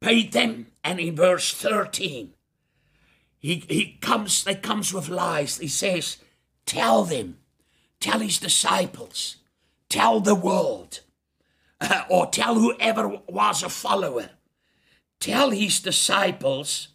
paid 0.00 0.32
them. 0.32 0.66
And 0.82 1.00
in 1.00 1.16
verse 1.16 1.52
13, 1.54 2.34
he, 3.38 3.64
he 3.68 3.98
comes, 4.02 4.44
they 4.44 4.54
comes 4.54 4.92
with 4.92 5.08
lies. 5.08 5.58
He 5.58 5.68
says, 5.68 6.18
Tell 6.66 7.04
them, 7.04 7.38
tell 8.00 8.20
his 8.20 8.38
disciples, 8.38 9.36
tell 9.88 10.20
the 10.20 10.34
world, 10.34 11.00
uh, 11.80 12.02
or 12.10 12.26
tell 12.26 12.54
whoever 12.54 13.20
was 13.28 13.62
a 13.62 13.68
follower 13.68 14.30
tell 15.24 15.50
his 15.50 15.80
disciples, 15.80 16.88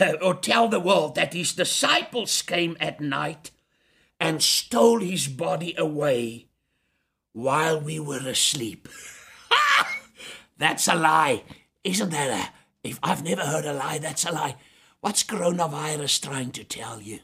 uh, 0.00 0.14
or 0.22 0.34
tell 0.34 0.66
the 0.66 0.80
world 0.80 1.14
that 1.14 1.34
his 1.34 1.52
disciples 1.52 2.42
came 2.42 2.76
at 2.80 3.00
night 3.00 3.52
and 4.18 4.42
stole 4.42 4.98
his 4.98 5.28
body 5.28 5.72
away 5.78 6.48
while 7.32 7.80
we 7.80 8.00
were 8.00 8.26
asleep. 8.26 8.88
that's 10.58 10.88
a 10.88 10.96
lie. 10.96 11.44
Isn't 11.84 12.10
that 12.10 12.30
a. 12.30 12.88
If 12.88 12.98
I've 13.02 13.24
never 13.24 13.42
heard 13.42 13.64
a 13.64 13.72
lie, 13.72 13.98
that's 13.98 14.26
a 14.26 14.32
lie. 14.32 14.56
What's 15.00 15.22
coronavirus 15.22 16.22
trying 16.22 16.50
to 16.52 16.64
tell 16.64 17.00
you? 17.00 17.20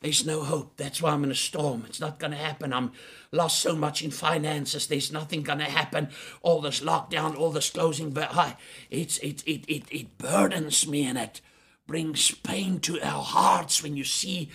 There's 0.00 0.26
no 0.26 0.42
hope. 0.42 0.76
That's 0.76 1.00
why 1.00 1.12
I'm 1.12 1.24
in 1.24 1.30
a 1.30 1.34
storm. 1.34 1.84
It's 1.88 2.00
not 2.00 2.18
going 2.18 2.32
to 2.32 2.36
happen. 2.36 2.72
I'm 2.72 2.92
lost 3.32 3.60
so 3.60 3.74
much 3.74 4.02
in 4.02 4.10
finances. 4.10 4.86
There's 4.86 5.12
nothing 5.12 5.42
going 5.42 5.58
to 5.60 5.64
happen. 5.64 6.10
All 6.42 6.60
this 6.60 6.80
lockdown, 6.80 7.36
all 7.36 7.50
this 7.50 7.70
closing, 7.70 8.10
but 8.10 8.34
I, 8.34 8.56
it's, 8.90 9.18
it, 9.18 9.42
it, 9.46 9.64
it, 9.68 9.84
it 9.90 10.18
burdens 10.18 10.86
me 10.86 11.04
and 11.06 11.16
it 11.16 11.40
brings 11.86 12.30
pain 12.30 12.78
to 12.80 13.00
our 13.00 13.22
hearts 13.22 13.82
when 13.82 13.96
you 13.96 14.04
see 14.04 14.50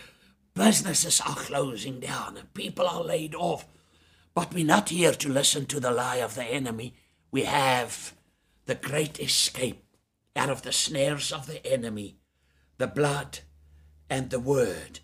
businesses 0.53 1.21
are 1.21 1.35
closing 1.35 1.99
down 1.99 2.37
and 2.37 2.53
people 2.53 2.87
are 2.87 3.03
laid 3.03 3.33
off. 3.33 3.65
But 4.35 4.53
we're 4.53 4.65
not 4.65 4.89
here 4.89 5.13
to 5.13 5.29
listen 5.29 5.65
to 5.67 5.79
the 5.79 5.91
lie 5.91 6.17
of 6.17 6.35
the 6.35 6.45
enemy. 6.45 6.93
We 7.31 7.43
have 7.43 8.13
the 8.67 8.75
great 8.75 9.19
escape 9.19 9.83
out 10.35 10.49
of 10.49 10.61
the 10.61 10.71
snares 10.71 11.31
of 11.31 11.47
the 11.47 11.65
enemy, 11.65 12.17
the 12.77 12.87
blood 12.87 13.39
and 14.09 14.29
the 14.29 14.39
word 14.39 14.99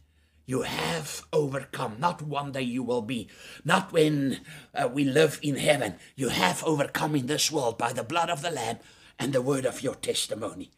you 0.47 0.61
have 0.61 1.27
overcome. 1.33 1.97
Not 1.99 2.21
one 2.21 2.53
day 2.53 2.61
you 2.61 2.81
will 2.81 3.01
be. 3.01 3.29
Not 3.65 3.91
when 3.91 4.39
uh, 4.73 4.87
we 4.91 5.03
live 5.03 5.39
in 5.43 5.57
heaven. 5.57 5.95
You 6.15 6.29
have 6.29 6.63
overcome 6.63 7.15
in 7.17 7.27
this 7.27 7.51
world 7.51 7.77
by 7.77 7.91
the 7.91 8.03
blood 8.03 8.29
of 8.29 8.41
the 8.41 8.49
Lamb 8.49 8.77
and 9.19 9.33
the 9.33 9.41
word 9.41 9.65
of 9.65 9.83
your 9.83 9.95
testimony. 9.95 10.71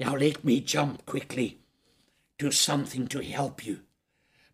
Now 0.00 0.16
let 0.16 0.42
me 0.42 0.60
jump 0.62 1.04
quickly 1.04 1.58
to 2.38 2.50
something 2.50 3.06
to 3.08 3.22
help 3.22 3.64
you. 3.64 3.80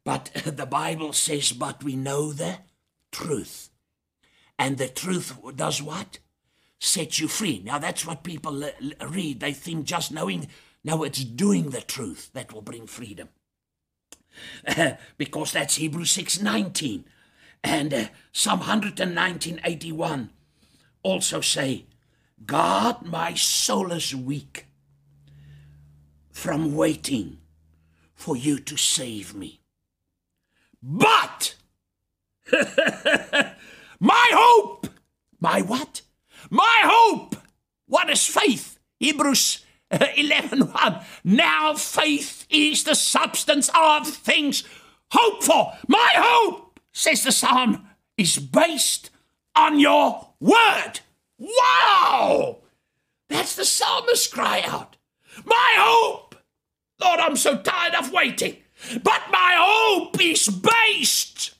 But 0.04 0.32
the 0.44 0.66
Bible 0.66 1.12
says, 1.12 1.52
but 1.52 1.84
we 1.84 1.94
know 1.94 2.32
the 2.32 2.58
truth. 3.12 3.70
And 4.58 4.78
the 4.78 4.88
truth 4.88 5.38
does 5.54 5.80
what? 5.80 6.18
Set 6.80 7.20
you 7.20 7.28
free. 7.28 7.62
Now 7.64 7.78
that's 7.78 8.04
what 8.04 8.24
people 8.24 8.68
read. 9.00 9.38
They 9.38 9.52
think 9.52 9.86
just 9.86 10.10
knowing, 10.10 10.48
no, 10.82 11.04
it's 11.04 11.22
doing 11.22 11.70
the 11.70 11.82
truth 11.82 12.30
that 12.32 12.52
will 12.52 12.62
bring 12.62 12.88
freedom. 12.88 13.28
because 15.18 15.52
that's 15.52 15.76
Hebrews 15.76 16.16
6:19 16.16 17.04
and 17.62 17.94
uh, 17.94 18.04
Psalm 18.32 18.60
119:81 18.60 20.30
also 21.02 21.40
say 21.40 21.86
God 22.44 23.02
my 23.02 23.34
soul 23.34 23.92
is 23.92 24.14
weak 24.14 24.66
from 26.30 26.74
waiting 26.74 27.38
for 28.14 28.36
you 28.36 28.58
to 28.58 28.76
save 28.76 29.34
me. 29.34 29.60
But 30.82 31.54
my 34.00 34.28
hope 34.32 34.88
my 35.40 35.62
what? 35.62 36.02
My 36.50 36.80
hope 36.82 37.36
what 37.86 38.10
is 38.10 38.26
faith? 38.26 38.78
Hebrews 38.98 39.65
11 40.16 40.72
1. 40.72 41.00
Now 41.24 41.74
faith 41.74 42.46
is 42.50 42.84
the 42.84 42.94
substance 42.94 43.70
of 43.74 44.06
things 44.08 44.64
hoped 45.12 45.44
for. 45.44 45.72
My 45.86 46.12
hope, 46.16 46.80
says 46.92 47.22
the 47.22 47.32
psalm, 47.32 47.86
is 48.16 48.38
based 48.38 49.10
on 49.54 49.78
your 49.78 50.28
word. 50.40 51.00
Wow! 51.38 52.58
That's 53.28 53.56
the 53.56 53.64
psalmist 53.64 54.32
cry 54.32 54.62
out. 54.66 54.96
My 55.44 55.74
hope! 55.76 56.34
Lord, 57.00 57.20
I'm 57.20 57.36
so 57.36 57.58
tired 57.58 57.94
of 57.94 58.12
waiting. 58.12 58.56
But 59.02 59.22
my 59.30 59.54
hope 59.58 60.20
is 60.20 60.48
based 60.48 61.54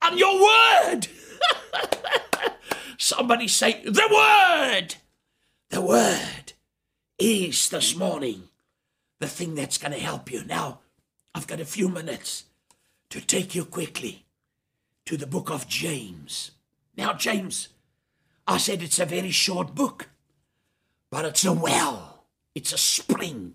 on 0.00 0.16
your 0.16 0.42
word. 0.42 1.08
Somebody 2.98 3.48
say, 3.48 3.82
the 3.84 4.08
word. 4.10 4.94
The 5.70 5.80
word 5.80 6.41
is 7.22 7.68
this 7.68 7.94
morning 7.94 8.48
the 9.20 9.28
thing 9.28 9.54
that's 9.54 9.78
going 9.78 9.92
to 9.92 9.98
help 10.00 10.32
you. 10.32 10.44
Now, 10.44 10.80
I've 11.32 11.46
got 11.46 11.60
a 11.60 11.64
few 11.64 11.88
minutes 11.88 12.46
to 13.10 13.20
take 13.20 13.54
you 13.54 13.64
quickly 13.64 14.24
to 15.06 15.16
the 15.16 15.26
book 15.28 15.48
of 15.48 15.68
James. 15.68 16.50
Now, 16.96 17.12
James, 17.12 17.68
I 18.48 18.58
said 18.58 18.82
it's 18.82 18.98
a 18.98 19.06
very 19.06 19.30
short 19.30 19.72
book, 19.72 20.08
but 21.12 21.24
it's 21.24 21.44
a 21.44 21.52
well, 21.52 22.24
it's 22.56 22.72
a 22.72 22.78
spring 22.78 23.54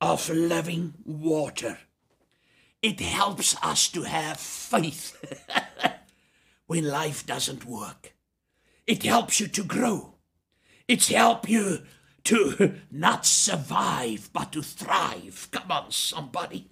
of 0.00 0.28
living 0.28 0.94
water. 1.04 1.78
It 2.82 2.98
helps 2.98 3.56
us 3.62 3.86
to 3.90 4.02
have 4.02 4.38
faith 4.40 5.16
when 6.66 6.88
life 6.88 7.24
doesn't 7.24 7.66
work. 7.66 8.14
It 8.84 9.04
helps 9.04 9.38
you 9.38 9.46
to 9.46 9.62
grow. 9.62 10.14
It's 10.88 11.08
help 11.08 11.48
you 11.48 11.82
to 12.24 12.74
not 12.90 13.26
survive, 13.26 14.30
but 14.32 14.52
to 14.52 14.62
thrive. 14.62 15.48
Come 15.50 15.70
on, 15.70 15.90
somebody. 15.90 16.70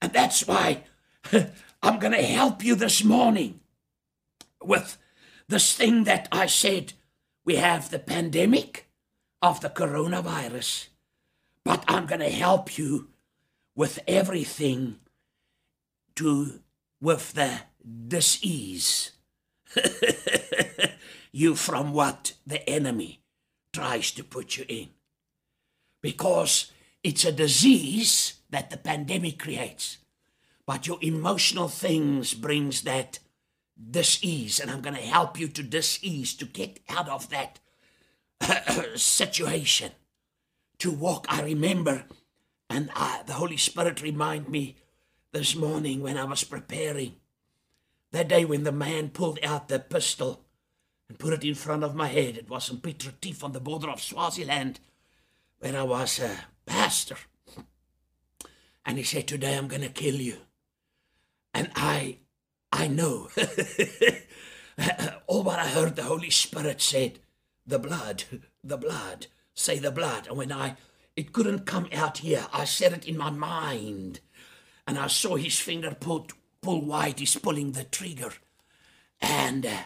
And 0.00 0.12
that's 0.12 0.46
why 0.46 0.84
I'm 1.82 1.98
going 1.98 2.12
to 2.12 2.22
help 2.22 2.64
you 2.64 2.74
this 2.74 3.04
morning 3.04 3.60
with 4.62 4.98
this 5.48 5.74
thing 5.74 6.04
that 6.04 6.28
I 6.32 6.46
said. 6.46 6.94
We 7.44 7.56
have 7.56 7.90
the 7.90 7.98
pandemic 7.98 8.88
of 9.40 9.60
the 9.60 9.68
coronavirus, 9.68 10.88
but 11.64 11.84
I'm 11.88 12.06
going 12.06 12.20
to 12.20 12.30
help 12.30 12.78
you 12.78 13.08
with 13.74 13.98
everything 14.06 15.00
to 16.16 16.60
with 17.00 17.32
the 17.32 17.62
disease 18.08 19.12
you 21.32 21.56
from 21.56 21.92
what 21.92 22.34
the 22.46 22.68
enemy 22.68 23.21
tries 23.72 24.10
to 24.12 24.24
put 24.24 24.56
you 24.56 24.64
in. 24.68 24.88
Because 26.00 26.72
it's 27.02 27.24
a 27.24 27.32
disease 27.32 28.34
that 28.50 28.70
the 28.70 28.76
pandemic 28.76 29.38
creates. 29.38 29.98
But 30.66 30.86
your 30.86 30.98
emotional 31.00 31.68
things 31.68 32.34
brings 32.34 32.82
that 32.82 33.18
disease, 33.90 34.60
and 34.60 34.70
I'm 34.70 34.80
going 34.80 34.94
to 34.94 35.02
help 35.02 35.38
you 35.38 35.48
to 35.48 35.62
disease, 35.62 36.34
to 36.34 36.44
get 36.44 36.80
out 36.88 37.08
of 37.08 37.28
that 37.30 37.58
situation, 38.96 39.92
to 40.78 40.90
walk. 40.90 41.26
I 41.28 41.42
remember, 41.42 42.04
and 42.70 42.90
I, 42.94 43.22
the 43.26 43.34
Holy 43.34 43.56
Spirit 43.56 44.02
remind 44.02 44.48
me 44.48 44.76
this 45.32 45.56
morning 45.56 46.00
when 46.00 46.16
I 46.16 46.24
was 46.24 46.44
preparing, 46.44 47.16
that 48.12 48.28
day 48.28 48.44
when 48.44 48.64
the 48.64 48.72
man 48.72 49.08
pulled 49.08 49.38
out 49.42 49.68
the 49.68 49.78
pistol 49.78 50.44
and 51.12 51.18
put 51.18 51.34
it 51.34 51.44
in 51.44 51.54
front 51.54 51.84
of 51.84 51.94
my 51.94 52.08
head. 52.08 52.38
It 52.38 52.48
was 52.48 52.70
in 52.70 52.78
Piet 52.78 53.04
Retief 53.04 53.44
on 53.44 53.52
the 53.52 53.60
border 53.60 53.90
of 53.90 54.00
Swaziland, 54.00 54.80
where 55.58 55.76
I 55.76 55.82
was 55.82 56.18
a 56.18 56.38
pastor. 56.64 57.18
And 58.86 58.96
he 58.96 59.04
said, 59.04 59.28
Today 59.28 59.58
I'm 59.58 59.68
going 59.68 59.82
to 59.82 59.90
kill 59.90 60.14
you. 60.14 60.38
And 61.52 61.70
I, 61.76 62.16
I 62.72 62.88
know. 62.88 63.28
All 65.26 65.42
what 65.42 65.58
I 65.58 65.68
heard, 65.68 65.96
the 65.96 66.04
Holy 66.04 66.30
Spirit 66.30 66.80
said, 66.80 67.18
The 67.66 67.78
blood, 67.78 68.24
the 68.64 68.78
blood, 68.78 69.26
say 69.52 69.78
the 69.78 69.90
blood. 69.90 70.28
And 70.28 70.38
when 70.38 70.50
I, 70.50 70.76
it 71.14 71.34
couldn't 71.34 71.66
come 71.66 71.90
out 71.92 72.18
here, 72.18 72.46
I 72.54 72.64
said 72.64 72.94
it 72.94 73.06
in 73.06 73.18
my 73.18 73.28
mind. 73.28 74.20
And 74.86 74.98
I 74.98 75.08
saw 75.08 75.36
his 75.36 75.58
finger 75.58 75.94
pull, 75.94 76.28
pull 76.62 76.80
wide, 76.86 77.18
he's 77.18 77.36
pulling 77.36 77.72
the 77.72 77.84
trigger. 77.84 78.32
And 79.20 79.66
uh, 79.66 79.76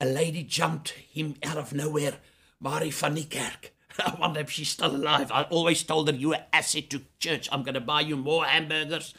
a 0.00 0.06
lady 0.06 0.42
jumped 0.42 0.90
him 0.90 1.36
out 1.42 1.56
of 1.56 1.72
nowhere, 1.72 2.18
Marie 2.60 2.90
van 2.90 3.16
Niekerk. 3.16 3.70
I 3.98 4.16
wonder 4.18 4.40
if 4.40 4.50
she's 4.50 4.68
still 4.68 4.94
alive. 4.94 5.30
I 5.32 5.42
always 5.44 5.82
told 5.82 6.08
her, 6.08 6.14
You're 6.14 6.34
an 6.34 6.44
asset 6.52 6.90
to 6.90 7.02
church. 7.18 7.48
I'm 7.50 7.62
going 7.62 7.74
to 7.74 7.80
buy 7.80 8.02
you 8.02 8.16
more 8.16 8.44
hamburgers. 8.44 9.14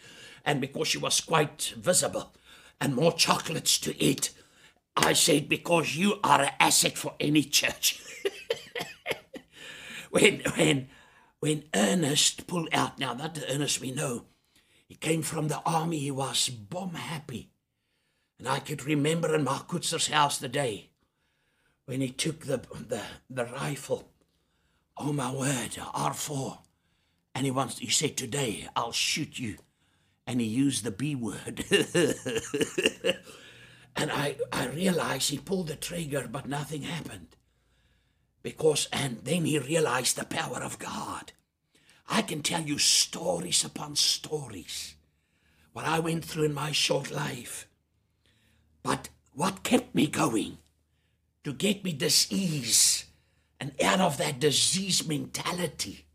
And 0.46 0.62
because 0.62 0.88
she 0.88 0.98
was 0.98 1.20
quite 1.20 1.74
visible, 1.78 2.34
and 2.80 2.96
more 2.96 3.12
chocolates 3.12 3.80
to 3.80 4.02
eat, 4.02 4.32
I 4.96 5.14
said, 5.14 5.50
Because 5.50 5.96
you 5.96 6.20
are 6.24 6.42
an 6.42 6.52
asset 6.60 6.98
for 6.98 7.16
any 7.20 7.44
church. 7.44 8.02
when, 10.12 10.42
when, 10.56 10.90
when 11.40 11.64
Ernest 11.74 12.48
pulled 12.48 12.70
out, 12.72 13.00
now 13.00 13.14
that 13.16 13.44
Ernest 13.50 13.82
we 13.82 13.92
know, 13.92 14.26
he 14.88 14.96
came 14.96 15.22
from 15.22 15.48
the 15.48 15.62
army, 15.66 16.00
he 16.00 16.12
was 16.12 16.50
bomb 16.50 16.94
happy. 16.94 17.50
And 18.40 18.48
I 18.48 18.60
could 18.60 18.86
remember 18.86 19.34
in 19.34 19.44
Mark 19.44 19.68
Kutzer's 19.68 20.08
house 20.08 20.38
the 20.38 20.48
day 20.48 20.90
when 21.86 22.02
he 22.02 22.10
took 22.10 22.46
the, 22.46 22.62
the, 22.88 23.02
the 23.30 23.46
rifle 23.46 24.12
Oh 24.98 25.14
my 25.14 25.32
word, 25.32 25.72
R4. 25.72 26.58
And 27.36 27.46
he 27.46 27.52
wants 27.52 27.78
he 27.78 27.90
said, 27.90 28.18
Today 28.18 28.68
I'll 28.76 28.92
shoot 28.92 29.38
you. 29.38 29.58
And 30.26 30.42
he 30.42 30.48
used 30.48 30.84
the 30.84 30.92
B 30.92 31.16
word. 31.16 31.64
and 33.96 34.12
I, 34.12 34.36
I 34.52 34.68
realized 34.68 35.30
he 35.30 35.38
pulled 35.38 35.68
the 35.68 35.76
trigger, 35.76 36.28
but 36.30 36.50
nothing 36.50 36.82
happened. 36.82 37.36
Because 38.42 38.90
and 38.92 39.20
then 39.24 39.46
he 39.46 39.60
realized 39.60 40.18
the 40.18 40.26
power 40.26 40.58
of 40.64 40.80
God. 40.80 41.32
I 42.10 42.22
can 42.22 42.42
tell 42.42 42.62
you 42.62 42.78
stories 42.78 43.64
upon 43.64 43.96
stories 43.96 44.96
what 45.74 45.86
I 45.86 46.00
went 46.00 46.26
through 46.26 46.46
in 46.46 46.54
my 46.54 46.72
short 46.72 47.12
life. 47.12 47.67
But 48.88 49.10
what 49.34 49.64
kept 49.64 49.94
me 49.94 50.08
going 50.08 50.60
to 51.44 51.52
get 51.52 51.84
me 51.84 51.92
this 51.92 52.32
ease 52.32 53.04
and 53.60 53.74
out 53.84 54.00
of 54.00 54.18
that 54.18 54.40
disease 54.40 55.06
mentality 55.06 56.06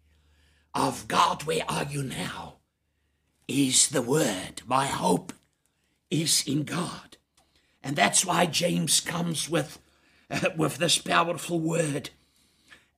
of 0.74 1.06
God, 1.06 1.42
where 1.42 1.66
are 1.68 1.84
you 1.84 2.02
now? 2.02 2.54
Is 3.46 3.90
the 3.90 4.00
word. 4.00 4.62
My 4.64 4.86
hope 4.86 5.34
is 6.10 6.44
in 6.46 6.62
God. 6.62 7.18
And 7.82 7.94
that's 7.94 8.24
why 8.24 8.46
James 8.46 9.00
comes 9.00 9.50
with, 9.50 9.78
uh, 10.30 10.48
with 10.56 10.78
this 10.78 10.96
powerful 10.96 11.60
word. 11.60 12.08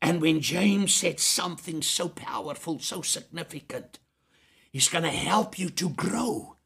And 0.00 0.22
when 0.22 0.40
James 0.40 0.94
said 0.94 1.18
something 1.18 1.82
so 1.82 2.08
powerful, 2.08 2.78
so 2.78 3.02
significant, 3.02 3.98
he's 4.70 4.88
going 4.88 5.02
to 5.02 5.10
help 5.10 5.58
you 5.58 5.68
to 5.70 5.88
grow. 5.88 6.58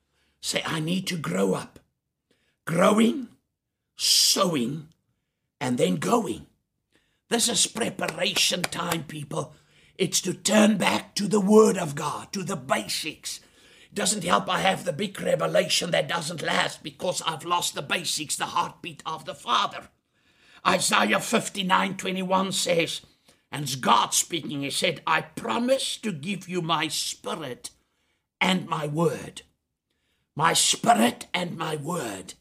Say, 0.42 0.62
I 0.66 0.80
need 0.80 1.06
to 1.06 1.16
grow 1.16 1.54
up. 1.54 1.78
Growing, 2.68 3.28
sowing, 3.96 4.88
and 5.58 5.78
then 5.78 5.96
going. 5.96 6.44
This 7.30 7.48
is 7.48 7.66
preparation 7.66 8.60
time, 8.60 9.04
people. 9.04 9.54
It's 9.96 10.20
to 10.20 10.34
turn 10.34 10.76
back 10.76 11.14
to 11.14 11.26
the 11.26 11.40
Word 11.40 11.78
of 11.78 11.94
God, 11.94 12.30
to 12.34 12.42
the 12.42 12.56
basics. 12.56 13.40
It 13.84 13.94
doesn't 13.94 14.22
help 14.22 14.50
I 14.50 14.58
have 14.58 14.84
the 14.84 14.92
big 14.92 15.18
revelation 15.18 15.92
that 15.92 16.10
doesn't 16.10 16.42
last 16.42 16.82
because 16.82 17.22
I've 17.22 17.46
lost 17.46 17.74
the 17.74 17.80
basics, 17.80 18.36
the 18.36 18.44
heartbeat 18.44 19.02
of 19.06 19.24
the 19.24 19.34
Father. 19.34 19.88
Isaiah 20.66 21.20
59 21.20 21.96
21 21.96 22.52
says, 22.52 23.00
and 23.50 23.62
it's 23.62 23.76
God 23.76 24.12
speaking, 24.12 24.60
He 24.60 24.68
said, 24.68 25.00
I 25.06 25.22
promise 25.22 25.96
to 25.96 26.12
give 26.12 26.50
you 26.50 26.60
my 26.60 26.88
spirit 26.88 27.70
and 28.42 28.68
my 28.68 28.86
word. 28.86 29.40
My 30.36 30.52
spirit 30.52 31.28
and 31.32 31.56
my 31.56 31.76
word. 31.76 32.34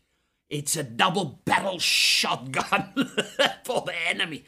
It's 0.49 0.75
a 0.75 0.83
double 0.83 1.41
barrel 1.45 1.79
shotgun 1.79 2.93
for 3.65 3.81
the 3.81 3.93
enemy. 4.07 4.45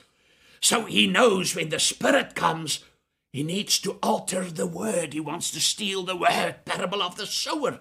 So 0.62 0.86
he 0.86 1.08
knows 1.08 1.56
when 1.56 1.70
the 1.70 1.80
Spirit 1.80 2.36
comes, 2.36 2.84
he 3.32 3.44
needs 3.44 3.80
to 3.80 4.00
alter 4.02 4.46
the 4.46 4.68
word. 4.68 5.14
He 5.14 5.20
wants 5.20 5.52
to 5.52 5.60
steal 5.60 6.04
the 6.04 6.16
word, 6.16 6.66
parable 6.66 7.02
of 7.02 7.16
the 7.16 7.28
sower, 7.28 7.80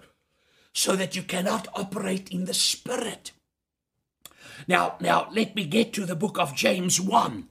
so 0.73 0.95
that 0.97 1.17
you 1.17 1.23
cannot 1.23 1.69
operate 1.75 2.29
in 2.31 2.45
the 2.45 2.55
Spirit. 2.55 3.33
Now, 4.67 4.97
now 5.01 5.29
let 5.33 5.55
me 5.55 5.65
get 5.65 5.93
to 5.95 6.05
the 6.05 6.17
book 6.17 6.39
of 6.39 6.55
James 6.55 7.01
1. 7.01 7.49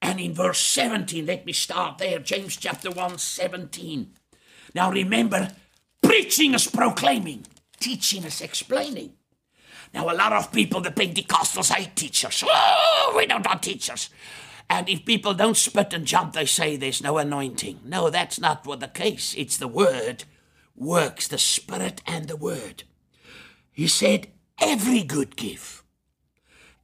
And 0.00 0.20
in 0.20 0.32
verse 0.32 0.60
17, 0.60 1.26
let 1.26 1.44
me 1.44 1.52
start 1.52 1.98
there. 1.98 2.20
James 2.20 2.56
chapter 2.56 2.90
1, 2.90 3.18
17. 3.18 4.12
Now 4.74 4.92
remember, 4.92 5.50
preaching 6.02 6.54
is 6.54 6.68
proclaiming, 6.68 7.46
teaching 7.80 8.22
is 8.24 8.40
explaining. 8.40 9.14
Now, 9.94 10.10
a 10.10 10.14
lot 10.14 10.32
of 10.32 10.52
people, 10.52 10.80
the 10.80 10.90
Pentecostals, 10.90 11.72
hate 11.72 11.96
teachers. 11.96 12.44
Oh, 12.46 13.14
we 13.16 13.26
don't 13.26 13.46
want 13.46 13.62
teachers. 13.62 14.10
And 14.70 14.88
if 14.88 15.04
people 15.04 15.32
don't 15.32 15.56
spit 15.56 15.94
and 15.94 16.04
jump, 16.04 16.34
they 16.34 16.44
say 16.44 16.76
there's 16.76 17.02
no 17.02 17.18
anointing. 17.18 17.80
No, 17.84 18.10
that's 18.10 18.38
not 18.38 18.66
what 18.66 18.80
the 18.80 18.88
case. 18.88 19.34
It's 19.36 19.56
the 19.56 19.68
word 19.68 20.24
works, 20.76 21.26
the 21.28 21.38
spirit 21.38 22.02
and 22.06 22.28
the 22.28 22.36
word. 22.36 22.84
He 23.72 23.86
said, 23.86 24.28
every 24.60 25.02
good 25.02 25.36
gift 25.36 25.82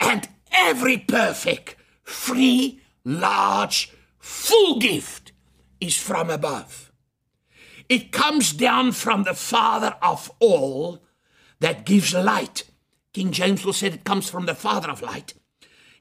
and 0.01 0.29
every 0.51 0.99
perfect, 0.99 1.77
free, 2.03 2.81
large, 3.05 3.93
full 4.19 4.79
gift 4.79 5.33
is 5.81 5.97
from 5.97 6.31
above. 6.31 6.93
It 7.89 8.13
comes 8.13 8.53
down 8.53 8.93
from 8.93 9.25
the 9.25 9.35
Father 9.35 9.97
of 10.01 10.31
all 10.39 11.05
that 11.61 11.85
gives 11.85 12.15
light. 12.15 12.65
King 13.15 13.31
James 13.31 13.65
will 13.65 13.73
say 13.73 13.87
it 13.87 14.05
comes 14.05 14.29
from 14.29 14.47
the 14.47 14.55
Father 14.55 14.91
of 14.91 15.01
light. 15.01 15.35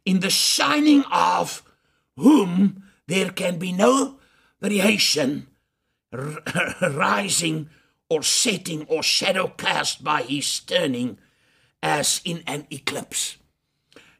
In 0.03 0.19
the 0.19 0.29
shining 0.29 1.03
of 1.11 1.63
whom 2.17 2.83
there 3.07 3.29
can 3.29 3.57
be 3.59 3.71
no 3.71 4.19
variation 4.59 5.47
rising 6.81 7.69
or 8.09 8.23
setting 8.23 8.85
or 8.87 9.01
shadow 9.01 9.47
cast 9.47 10.03
by 10.03 10.23
his 10.23 10.59
turning 10.59 11.17
as 11.81 12.21
in 12.25 12.43
an 12.47 12.65
eclipse. 12.71 13.37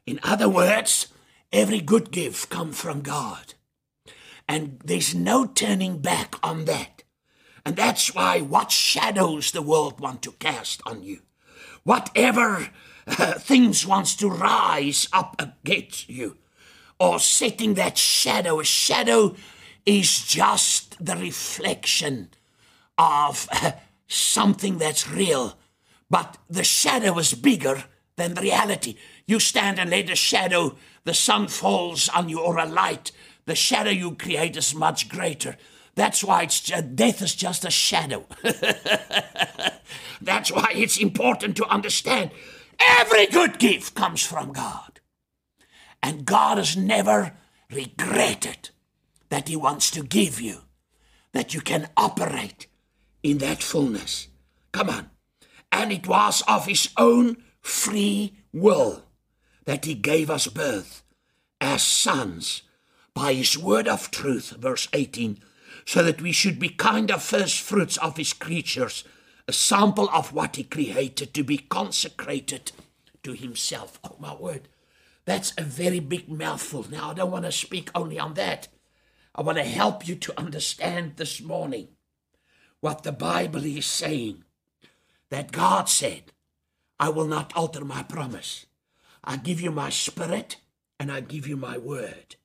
In 0.06 0.20
other 0.22 0.48
words, 0.48 1.08
every 1.52 1.80
good 1.80 2.10
gift 2.10 2.50
comes 2.50 2.80
from 2.80 3.00
God. 3.00 3.54
And 4.48 4.80
there's 4.84 5.14
no 5.14 5.46
turning 5.46 5.98
back 5.98 6.36
on 6.42 6.66
that. 6.66 7.02
And 7.64 7.76
that's 7.76 8.14
why 8.14 8.40
what 8.40 8.70
shadows 8.70 9.50
the 9.50 9.62
world 9.62 10.00
want 10.00 10.22
to 10.22 10.32
cast 10.32 10.82
on 10.84 11.02
you. 11.02 11.20
Whatever 11.84 12.68
uh, 13.06 13.34
things 13.34 13.86
wants 13.86 14.16
to 14.16 14.28
rise 14.28 15.08
up 15.12 15.36
against 15.38 16.08
you 16.08 16.36
or 16.98 17.18
setting 17.18 17.74
that 17.74 17.98
shadow. 17.98 18.60
A 18.60 18.64
shadow 18.64 19.34
is 19.84 20.24
just 20.24 21.04
the 21.04 21.16
reflection 21.16 22.30
of 22.96 23.48
uh, 23.52 23.72
something 24.06 24.78
that's 24.78 25.10
real, 25.10 25.58
but 26.08 26.38
the 26.48 26.64
shadow 26.64 27.18
is 27.18 27.34
bigger 27.34 27.84
than 28.16 28.34
the 28.34 28.42
reality. 28.42 28.96
You 29.26 29.40
stand 29.40 29.78
and 29.78 29.90
let 29.90 30.10
a 30.10 30.16
shadow, 30.16 30.76
the 31.04 31.14
sun 31.14 31.48
falls 31.48 32.08
on 32.08 32.28
you, 32.28 32.40
or 32.40 32.58
a 32.58 32.66
light, 32.66 33.10
the 33.46 33.54
shadow 33.54 33.90
you 33.90 34.14
create 34.14 34.56
is 34.56 34.74
much 34.74 35.08
greater. 35.08 35.56
That's 35.96 36.24
why 36.24 36.42
it's 36.42 36.60
death 36.60 37.22
is 37.22 37.34
just 37.34 37.64
a 37.64 37.70
shadow. 37.70 38.26
That's 40.20 40.50
why 40.50 40.72
it's 40.74 40.96
important 40.98 41.56
to 41.58 41.66
understand 41.66 42.30
every 42.80 43.26
good 43.26 43.58
gift 43.58 43.94
comes 43.94 44.24
from 44.24 44.52
God. 44.52 45.00
And 46.02 46.26
God 46.26 46.58
has 46.58 46.76
never 46.76 47.32
regretted 47.70 48.70
that 49.30 49.48
He 49.48 49.56
wants 49.56 49.90
to 49.92 50.02
give 50.02 50.40
you, 50.40 50.62
that 51.32 51.54
you 51.54 51.60
can 51.60 51.88
operate 51.96 52.66
in 53.22 53.38
that 53.38 53.62
fullness. 53.62 54.28
Come 54.72 54.90
on. 54.90 55.10
And 55.72 55.90
it 55.90 56.06
was 56.06 56.42
of 56.46 56.66
His 56.66 56.90
own 56.96 57.38
free 57.60 58.36
will 58.52 59.04
that 59.64 59.84
He 59.84 59.94
gave 59.94 60.30
us 60.30 60.46
birth 60.46 61.02
as 61.60 61.82
sons 61.82 62.62
by 63.14 63.32
His 63.32 63.56
word 63.56 63.88
of 63.88 64.10
truth, 64.10 64.50
verse 64.50 64.88
18, 64.92 65.38
so 65.86 66.02
that 66.02 66.20
we 66.20 66.32
should 66.32 66.58
be 66.58 66.68
kind 66.68 67.10
of 67.10 67.22
first 67.22 67.60
fruits 67.60 67.96
of 67.96 68.16
His 68.16 68.32
creatures, 68.32 69.04
a 69.46 69.52
sample 69.52 70.08
of 70.10 70.32
what 70.32 70.56
He 70.56 70.64
created 70.64 71.34
to 71.34 71.42
be 71.42 71.58
consecrated 71.58 72.72
to 73.22 73.32
Himself. 73.32 73.98
Oh, 74.04 74.16
my 74.18 74.34
word. 74.34 74.68
That's 75.24 75.52
a 75.56 75.62
very 75.62 76.00
big 76.00 76.28
mouthful. 76.28 76.86
Now, 76.90 77.10
I 77.10 77.14
don't 77.14 77.30
want 77.30 77.44
to 77.44 77.52
speak 77.52 77.90
only 77.94 78.18
on 78.18 78.34
that. 78.34 78.68
I 79.34 79.42
want 79.42 79.58
to 79.58 79.64
help 79.64 80.06
you 80.06 80.14
to 80.16 80.38
understand 80.38 81.14
this 81.16 81.40
morning 81.40 81.88
what 82.80 83.02
the 83.02 83.12
Bible 83.12 83.64
is 83.64 83.86
saying. 83.86 84.44
That 85.30 85.52
God 85.52 85.88
said, 85.88 86.32
I 87.00 87.08
will 87.08 87.26
not 87.26 87.52
alter 87.56 87.84
my 87.84 88.02
promise. 88.02 88.66
I 89.24 89.36
give 89.36 89.60
you 89.60 89.70
my 89.70 89.90
spirit 89.90 90.58
and 91.00 91.10
I 91.10 91.20
give 91.20 91.46
you 91.46 91.56
my 91.56 91.78
word. 91.78 92.36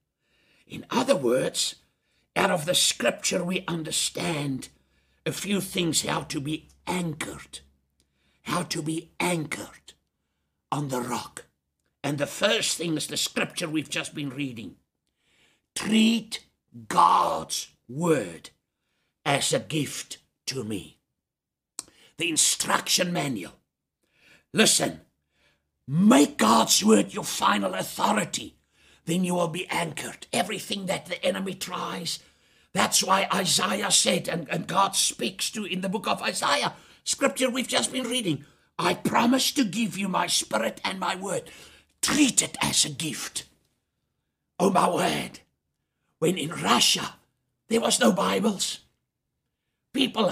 In 0.66 0.86
other 0.90 1.16
words, 1.16 1.76
out 2.36 2.50
of 2.50 2.66
the 2.66 2.74
scripture, 2.74 3.44
we 3.44 3.66
understand 3.68 4.70
a 5.26 5.32
few 5.32 5.62
things 5.62 6.04
how 6.04 6.22
to 6.22 6.40
be 6.40 6.70
anchored, 6.90 7.60
how 8.44 8.64
to 8.64 8.82
be 8.82 9.12
anchored 9.20 9.94
on 10.72 10.90
the 10.90 11.02
rock. 11.02 11.46
And 12.04 12.18
the 12.18 12.28
first 12.28 12.78
thing 12.78 12.98
is 12.98 13.08
the 13.08 13.18
scripture 13.18 13.70
we've 13.70 13.90
just 13.90 14.16
been 14.16 14.30
reading. 14.30 14.76
Treat 15.76 16.46
God's 16.88 17.70
word 17.88 18.50
as 19.26 19.54
a 19.54 19.60
gift 19.60 20.18
to 20.48 20.64
me. 20.64 20.98
The 22.18 22.30
instruction 22.30 23.14
manual. 23.14 23.54
Listen, 24.54 25.02
make 25.88 26.38
God's 26.38 26.84
word 26.84 27.14
your 27.14 27.24
final 27.24 27.76
authority. 27.76 28.56
Then 29.06 29.24
you 29.24 29.36
will 29.36 29.48
be 29.48 29.68
anchored. 29.68 30.28
Everything 30.34 30.88
that 30.88 31.06
the 31.06 31.24
enemy 31.24 31.54
tries. 31.54 32.20
That's 32.74 33.04
why 33.04 33.28
Isaiah 33.34 33.92
said, 33.92 34.28
and, 34.28 34.48
and 34.50 34.68
God 34.68 34.96
speaks 34.96 35.50
to 35.52 35.66
in 35.66 35.82
the 35.82 35.90
book 35.90 36.08
of 36.08 36.22
Isaiah, 36.22 36.74
scripture 37.04 37.50
we've 37.50 37.68
just 37.68 37.92
been 37.92 38.08
reading. 38.08 38.46
I 38.78 38.94
promise 38.94 39.52
to 39.54 39.66
give 39.66 39.98
you 39.98 40.08
my 40.08 40.28
spirit 40.28 40.80
and 40.86 41.00
my 41.00 41.16
word. 41.16 41.44
Treat 42.02 42.42
it 42.42 42.58
as 42.62 42.86
a 42.86 42.90
gift. 42.90 43.46
Oh, 44.60 44.70
my 44.70 44.90
word. 44.90 45.40
When 46.20 46.38
in 46.38 46.52
Russia, 46.52 47.16
there 47.68 47.82
was 47.82 48.00
no 48.00 48.12
Bibles. 48.12 48.80
People, 49.94 50.32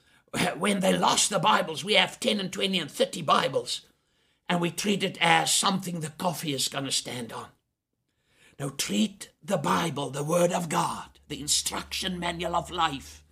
when 0.58 0.80
they 0.80 0.96
lost 0.96 1.30
the 1.30 1.38
Bibles, 1.38 1.84
we 1.84 1.94
have 1.94 2.20
10 2.20 2.40
and 2.40 2.52
20 2.52 2.78
and 2.78 2.90
30 2.90 3.22
Bibles, 3.22 3.82
and 4.48 4.60
we 4.60 4.70
treat 4.70 5.02
it 5.02 5.18
as 5.20 5.52
something 5.52 6.00
the 6.00 6.10
coffee 6.10 6.54
is 6.54 6.68
going 6.68 6.84
to 6.84 6.92
stand 6.92 7.32
on. 7.32 7.46
Now, 8.58 8.70
treat 8.76 9.30
the 9.42 9.56
Bible, 9.56 10.10
the 10.10 10.24
Word 10.24 10.52
of 10.52 10.68
God, 10.68 11.17
the 11.28 11.40
instruction 11.40 12.18
manual 12.18 12.56
of 12.56 12.70
life, 12.70 13.22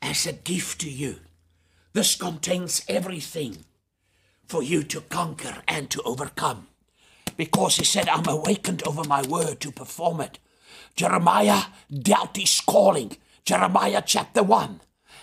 as 0.00 0.26
a 0.26 0.32
gift 0.32 0.80
to 0.80 0.90
you. 0.90 1.16
This 1.92 2.14
contains 2.14 2.84
everything 2.88 3.64
for 4.46 4.62
you 4.62 4.82
to 4.84 5.00
conquer 5.00 5.62
and 5.66 5.90
to 5.90 6.02
overcome. 6.02 6.68
Because 7.36 7.76
he 7.76 7.84
said, 7.84 8.08
I'm 8.08 8.26
awakened 8.28 8.86
over 8.86 9.04
my 9.04 9.22
word 9.22 9.60
to 9.60 9.70
perform 9.70 10.20
it. 10.20 10.38
Jeremiah 10.94 11.64
dealt 11.92 12.36
his 12.36 12.60
calling. 12.60 13.16
Jeremiah 13.44 14.02
chapter 14.04 14.42
1 14.42 14.80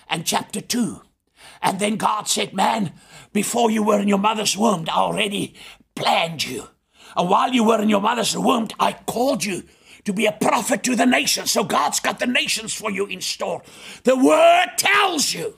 and 0.09 0.25
chapter 0.25 0.61
2. 0.61 1.01
And 1.61 1.79
then 1.79 1.95
God 1.97 2.27
said, 2.27 2.53
Man, 2.53 2.93
before 3.31 3.71
you 3.71 3.83
were 3.83 3.99
in 3.99 4.07
your 4.07 4.19
mother's 4.19 4.57
womb, 4.57 4.85
I 4.89 4.97
already 4.97 5.55
planned 5.95 6.45
you. 6.45 6.69
And 7.15 7.29
while 7.29 7.51
you 7.51 7.63
were 7.63 7.81
in 7.81 7.89
your 7.89 8.01
mother's 8.01 8.37
womb, 8.37 8.67
I 8.79 8.93
called 8.93 9.43
you 9.43 9.63
to 10.05 10.13
be 10.13 10.25
a 10.25 10.31
prophet 10.31 10.83
to 10.83 10.95
the 10.95 11.05
nations. 11.05 11.51
So 11.51 11.63
God's 11.63 11.99
got 11.99 12.19
the 12.19 12.27
nations 12.27 12.73
for 12.73 12.91
you 12.91 13.05
in 13.05 13.21
store. 13.21 13.61
The 14.03 14.15
word 14.15 14.77
tells 14.77 15.33
you. 15.33 15.57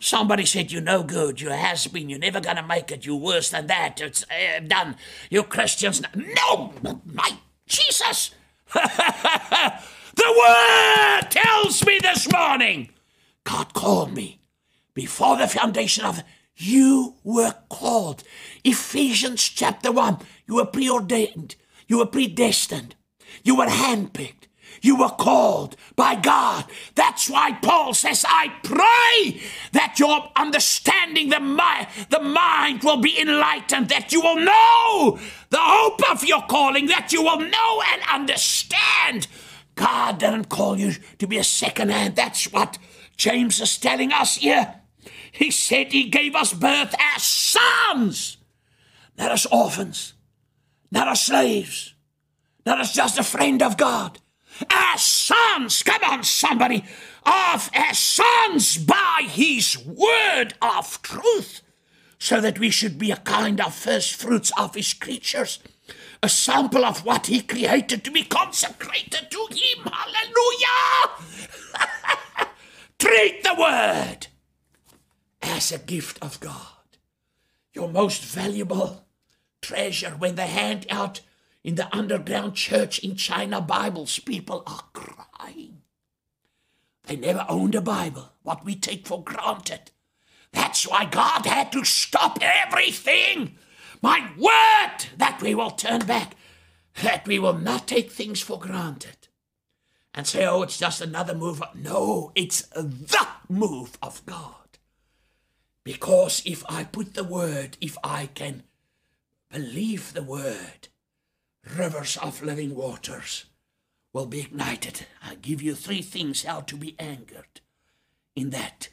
Somebody 0.00 0.46
said, 0.46 0.72
You're 0.72 0.82
no 0.82 1.04
good. 1.04 1.40
You 1.40 1.50
has 1.50 1.86
been. 1.86 2.08
You're 2.08 2.18
never 2.18 2.40
going 2.40 2.56
to 2.56 2.66
make 2.66 2.90
it. 2.90 3.06
You're 3.06 3.16
worse 3.16 3.50
than 3.50 3.68
that. 3.68 4.00
It's 4.00 4.24
uh, 4.24 4.58
done. 4.66 4.96
You 5.30 5.44
Christians. 5.44 6.02
No, 6.16 6.74
my 7.04 7.36
Jesus. 7.66 8.34
the 8.74 9.80
word 10.16 11.30
tells 11.30 11.86
me 11.86 12.00
this 12.02 12.30
morning 12.32 12.88
God 13.44 13.74
called 13.74 14.12
me 14.12 14.40
before 14.94 15.36
the 15.36 15.46
foundation 15.46 16.04
of 16.04 16.22
you 16.56 17.14
were 17.22 17.54
called. 17.68 18.24
Ephesians 18.64 19.42
chapter 19.42 19.92
1. 19.92 20.18
You 20.48 20.56
were 20.56 20.66
preordained. 20.66 21.54
You 21.86 21.98
were 21.98 22.06
predestined. 22.06 22.96
You 23.42 23.56
were 23.56 23.66
handpicked. 23.66 24.48
You 24.80 24.96
were 24.96 25.10
called 25.10 25.76
by 25.94 26.16
God. 26.16 26.64
That's 26.96 27.30
why 27.30 27.52
Paul 27.62 27.94
says, 27.94 28.24
I 28.26 28.48
pray 28.64 29.40
that 29.72 29.98
your 29.98 30.30
understanding, 30.34 31.28
the 31.28 31.38
mind, 31.38 31.86
the 32.10 32.20
mind 32.20 32.82
will 32.82 32.96
be 32.96 33.20
enlightened, 33.20 33.88
that 33.90 34.12
you 34.12 34.20
will 34.20 34.36
know 34.36 35.20
the 35.50 35.58
hope 35.60 36.00
of 36.10 36.24
your 36.24 36.42
calling, 36.42 36.86
that 36.86 37.12
you 37.12 37.22
will 37.22 37.38
know 37.38 37.82
and 37.92 38.02
understand. 38.12 39.28
God 39.76 40.18
didn't 40.18 40.48
call 40.48 40.78
you 40.78 40.94
to 41.18 41.26
be 41.28 41.38
a 41.38 41.44
second 41.44 41.90
hand. 41.90 42.16
That's 42.16 42.52
what 42.52 42.78
James 43.16 43.60
is 43.60 43.78
telling 43.78 44.12
us 44.12 44.36
here. 44.36 44.80
He 45.30 45.50
said 45.50 45.92
he 45.92 46.08
gave 46.08 46.34
us 46.34 46.52
birth 46.52 46.94
as 46.98 47.22
sons, 47.22 48.36
not 49.16 49.30
as 49.30 49.46
orphans, 49.46 50.14
not 50.90 51.08
as 51.08 51.22
slaves, 51.22 51.91
not 52.64 52.80
as 52.80 52.92
just 52.92 53.18
a 53.18 53.24
friend 53.24 53.62
of 53.62 53.76
God, 53.76 54.18
as 54.70 55.02
sons. 55.02 55.82
Come 55.82 56.02
on, 56.04 56.22
somebody. 56.22 56.84
Of 57.24 57.70
as 57.72 57.98
sons 57.98 58.78
by 58.78 59.26
his 59.28 59.78
word 59.78 60.54
of 60.60 61.00
truth, 61.02 61.62
so 62.18 62.40
that 62.40 62.58
we 62.58 62.70
should 62.70 62.98
be 62.98 63.10
a 63.10 63.16
kind 63.16 63.60
of 63.60 63.74
first 63.74 64.14
fruits 64.14 64.50
of 64.58 64.74
his 64.74 64.92
creatures 64.92 65.58
a 66.22 66.28
sample 66.28 66.84
of 66.84 67.04
what 67.04 67.26
he 67.26 67.40
created 67.40 68.04
to 68.04 68.10
be 68.10 68.22
consecrated 68.22 69.28
to 69.30 69.46
him. 69.50 69.92
Hallelujah! 69.92 71.08
Treat 72.98 73.42
the 73.42 73.54
word 73.58 74.28
as 75.42 75.72
a 75.72 75.78
gift 75.78 76.18
of 76.22 76.38
God. 76.38 76.56
Your 77.74 77.88
most 77.88 78.22
valuable 78.22 79.04
treasure 79.60 80.10
when 80.10 80.36
they 80.36 80.46
hand 80.46 80.86
out 80.90 81.20
in 81.64 81.76
the 81.76 81.94
underground 81.94 82.54
church 82.54 82.98
in 82.98 83.16
China 83.16 83.60
Bibles, 83.60 84.18
people 84.18 84.62
are 84.66 84.84
crying. 84.92 85.82
They 87.04 87.16
never 87.16 87.44
owned 87.48 87.74
a 87.74 87.80
Bible, 87.80 88.32
what 88.42 88.64
we 88.64 88.74
take 88.74 89.06
for 89.06 89.22
granted. 89.22 89.90
That's 90.52 90.86
why 90.86 91.04
God 91.06 91.46
had 91.46 91.72
to 91.72 91.84
stop 91.84 92.38
everything. 92.40 93.56
My 94.02 94.30
word 94.36 95.06
that 95.16 95.40
we 95.40 95.54
will 95.54 95.70
turn 95.70 96.00
back, 96.06 96.34
that 97.02 97.26
we 97.26 97.38
will 97.38 97.58
not 97.58 97.88
take 97.88 98.10
things 98.10 98.40
for 98.40 98.58
granted 98.58 99.28
and 100.14 100.26
say, 100.26 100.44
oh, 100.44 100.62
it's 100.62 100.78
just 100.78 101.00
another 101.00 101.34
move. 101.34 101.62
No, 101.74 102.32
it's 102.34 102.62
the 102.68 103.26
move 103.48 103.96
of 104.02 104.24
God. 104.26 104.54
Because 105.84 106.42
if 106.44 106.64
I 106.68 106.84
put 106.84 107.14
the 107.14 107.24
word, 107.24 107.76
if 107.80 107.96
I 108.04 108.26
can 108.26 108.64
believe 109.50 110.12
the 110.12 110.22
word, 110.22 110.88
rivers 111.76 112.16
of 112.16 112.42
living 112.42 112.74
waters 112.74 113.46
will 114.12 114.26
be 114.26 114.40
ignited. 114.40 115.06
I 115.22 115.36
give 115.36 115.62
you 115.62 115.74
three 115.74 116.02
things 116.02 116.44
how 116.44 116.60
to 116.62 116.76
be 116.76 116.96
angered 116.98 117.60
in 118.34 118.50
that. 118.50 118.88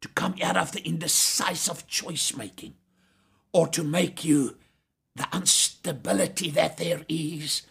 To 0.00 0.08
come 0.08 0.34
out 0.42 0.56
of 0.56 0.72
the 0.72 0.84
indecisive 0.84 1.86
choice 1.86 2.36
making, 2.36 2.74
or 3.52 3.68
to 3.68 3.84
make 3.84 4.24
you 4.24 4.56
the 5.14 5.28
instability 5.32 6.50
that 6.50 6.76
there 6.76 7.02
is 7.08 7.62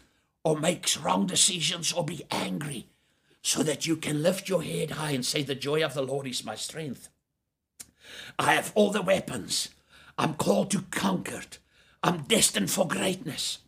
or 0.43 0.57
makes 0.57 0.97
wrong 0.97 1.27
decisions 1.27 1.91
or 1.91 2.05
be 2.05 2.25
angry 2.31 2.87
so 3.41 3.63
that 3.63 3.85
you 3.85 3.95
can 3.95 4.23
lift 4.23 4.47
your 4.47 4.63
head 4.63 4.91
high 4.91 5.11
and 5.11 5.25
say, 5.25 5.43
The 5.43 5.55
joy 5.55 5.83
of 5.83 5.93
the 5.93 6.03
Lord 6.03 6.27
is 6.27 6.45
my 6.45 6.55
strength. 6.55 7.09
I 8.37 8.53
have 8.53 8.71
all 8.75 8.91
the 8.91 9.01
weapons. 9.01 9.69
I'm 10.17 10.35
called 10.35 10.71
to 10.71 10.83
conquer. 10.91 11.41
I'm 12.03 12.23
destined 12.23 12.71
for 12.71 12.87
greatness. 12.87 13.59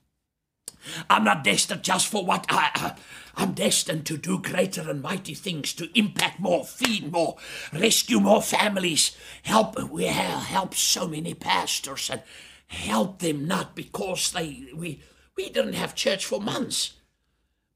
I'm 1.09 1.23
not 1.23 1.43
destined 1.43 1.83
just 1.83 2.07
for 2.07 2.25
what 2.25 2.45
I. 2.49 2.71
Uh, 2.75 2.95
I'm 3.35 3.53
destined 3.53 4.05
to 4.05 4.17
do 4.17 4.37
greater 4.37 4.87
and 4.89 5.01
mighty 5.01 5.33
things, 5.33 5.73
to 5.73 5.89
impact 5.97 6.39
more, 6.39 6.63
feed 6.63 7.11
more, 7.11 7.37
rescue 7.73 8.19
more 8.19 8.43
families, 8.43 9.17
help. 9.41 9.81
We 9.89 10.05
helped 10.05 10.75
so 10.75 11.07
many 11.07 11.33
pastors 11.33 12.11
and 12.11 12.21
help 12.67 13.19
them 13.19 13.47
not 13.47 13.75
because 13.75 14.31
they 14.31 14.67
we 14.75 15.01
we 15.35 15.49
didn't 15.49 15.73
have 15.73 15.95
church 15.95 16.25
for 16.25 16.39
months. 16.39 16.93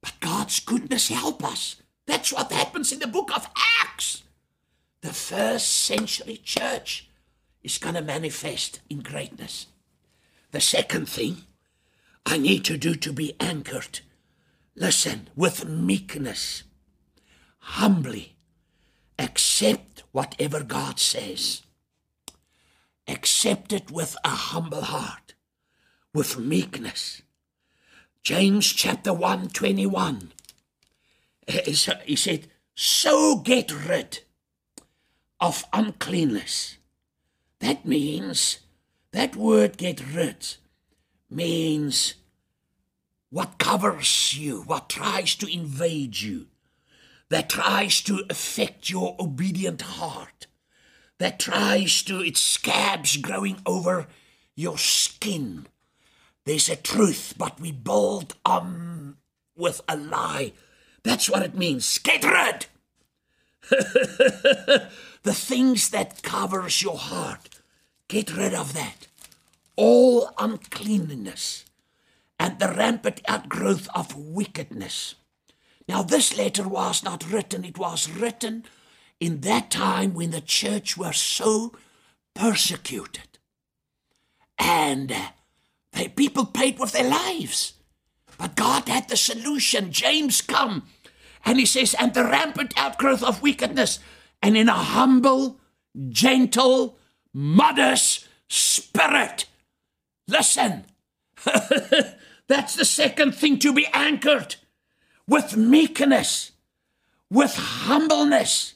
But 0.01 0.19
God's 0.19 0.59
goodness 0.59 1.09
help 1.09 1.43
us. 1.43 1.77
That's 2.05 2.31
what 2.31 2.51
happens 2.51 2.91
in 2.91 2.99
the 2.99 3.07
book 3.07 3.35
of 3.35 3.47
Acts. 3.81 4.23
The 5.01 5.13
first 5.13 5.69
century 5.69 6.39
church 6.43 7.09
is 7.63 7.77
going 7.77 7.95
to 7.95 8.01
manifest 8.01 8.79
in 8.89 8.99
greatness. 8.99 9.67
The 10.51 10.61
second 10.61 11.09
thing 11.09 11.43
I 12.29 12.37
need 12.37 12.65
to 12.65 12.77
do 12.77 12.93
to 12.95 13.13
be 13.13 13.35
anchored, 13.39 14.01
listen, 14.75 15.29
with 15.33 15.65
meekness, 15.65 16.63
humbly 17.59 18.35
accept 19.17 20.03
whatever 20.11 20.61
God 20.61 20.99
says. 20.99 21.61
Accept 23.07 23.71
it 23.71 23.89
with 23.89 24.17
a 24.25 24.31
humble 24.31 24.81
heart, 24.81 25.35
with 26.13 26.37
meekness. 26.37 27.21
James 28.23 28.73
chapter 28.73 29.13
1 29.13 29.47
21. 29.47 30.33
He 31.47 32.15
said, 32.17 32.47
So 32.75 33.37
get 33.37 33.71
rid 33.87 34.19
of 35.39 35.63
uncleanness. 35.71 36.75
That 37.59 37.85
means 37.85 38.59
that 39.13 39.37
word 39.37 39.77
get 39.77 40.05
rid 40.13 40.57
means 41.29 42.15
what 43.29 43.57
covers 43.57 44.37
you, 44.37 44.61
what 44.61 44.89
tries 44.89 45.35
to 45.35 45.51
invade 45.51 46.21
you, 46.21 46.47
that 47.29 47.49
tries 47.49 48.01
to 48.01 48.23
affect 48.29 48.89
your 48.89 49.15
obedient 49.19 49.81
heart, 49.81 50.47
that 51.17 51.39
tries 51.39 52.01
to, 52.03 52.21
it 52.21 52.37
scabs 52.37 53.17
growing 53.17 53.57
over 53.65 54.07
your 54.55 54.77
skin. 54.77 55.67
There's 56.45 56.69
a 56.69 56.75
truth, 56.75 57.33
but 57.37 57.59
we 57.59 57.71
build 57.71 58.35
on 58.45 58.61
um 58.61 59.17
with 59.57 59.81
a 59.89 59.97
lie. 59.97 60.53
That's 61.03 61.29
what 61.29 61.41
it 61.41 61.55
means. 61.55 61.97
Get 61.97 62.23
rid. 62.23 62.67
the 63.69 65.33
things 65.33 65.89
that 65.89 66.21
covers 66.21 66.81
your 66.81 66.97
heart. 66.97 67.59
Get 68.07 68.35
rid 68.35 68.53
of 68.53 68.73
that. 68.73 69.06
All 69.77 70.29
uncleanness 70.37 71.63
and 72.37 72.59
the 72.59 72.67
rampant 72.67 73.21
outgrowth 73.27 73.87
of 73.95 74.15
wickedness. 74.15 75.15
Now, 75.87 76.03
this 76.03 76.37
letter 76.37 76.67
was 76.67 77.03
not 77.03 77.31
written, 77.31 77.63
it 77.63 77.77
was 77.77 78.09
written 78.09 78.65
in 79.19 79.41
that 79.41 79.71
time 79.71 80.13
when 80.13 80.31
the 80.31 80.41
church 80.41 80.97
were 80.97 81.13
so 81.13 81.73
persecuted. 82.35 83.39
And 84.59 85.11
uh, 85.11 85.29
they, 85.93 86.09
people 86.09 86.45
paid 86.45 86.77
with 86.77 86.91
their 86.91 87.09
lives. 87.09 87.73
But 88.37 88.55
God 88.55 88.89
had 88.89 89.07
the 89.07 89.17
solution. 89.17 89.91
James 89.91 90.41
come 90.41 90.83
and 91.45 91.59
he 91.59 91.65
says, 91.65 91.95
and 91.97 92.13
the 92.13 92.25
rampant 92.25 92.73
outgrowth 92.77 93.23
of 93.23 93.41
wickedness, 93.41 93.99
and 94.41 94.57
in 94.57 94.67
a 94.67 94.73
humble, 94.73 95.59
gentle, 96.09 96.97
modest 97.33 98.27
spirit. 98.49 99.45
Listen, 100.27 100.85
that's 102.47 102.75
the 102.75 102.85
second 102.85 103.33
thing 103.33 103.59
to 103.59 103.73
be 103.73 103.87
anchored 103.93 104.55
with 105.27 105.55
meekness, 105.55 106.51
with 107.29 107.55
humbleness. 107.55 108.73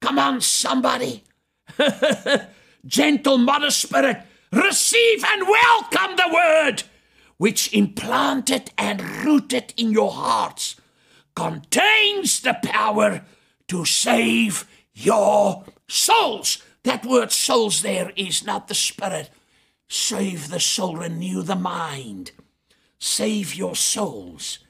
Come 0.00 0.18
on, 0.18 0.40
somebody. 0.40 1.24
Gentle, 2.86 3.38
modest 3.38 3.80
spirit, 3.80 4.22
receive 4.52 5.24
and 5.24 5.42
welcome 5.46 6.16
the 6.16 6.30
word 6.32 6.82
which 7.40 7.72
implanted 7.72 8.70
and 8.76 9.00
rooted 9.24 9.72
in 9.78 9.90
your 9.90 10.12
hearts 10.12 10.76
contains 11.34 12.40
the 12.40 12.54
power 12.62 13.22
to 13.66 13.84
save 13.86 14.66
your 14.92 15.64
souls. 15.88 16.62
That 16.82 17.06
word 17.06 17.32
souls 17.32 17.80
there 17.80 18.12
is 18.14 18.44
not 18.44 18.68
the 18.68 18.74
spirit. 18.74 19.30
Save 19.92 20.50
the 20.50 20.60
soul, 20.60 20.98
renew 20.98 21.42
the 21.42 21.56
mind. 21.56 22.30
Save 23.00 23.56
your 23.56 23.74
souls. 23.74 24.60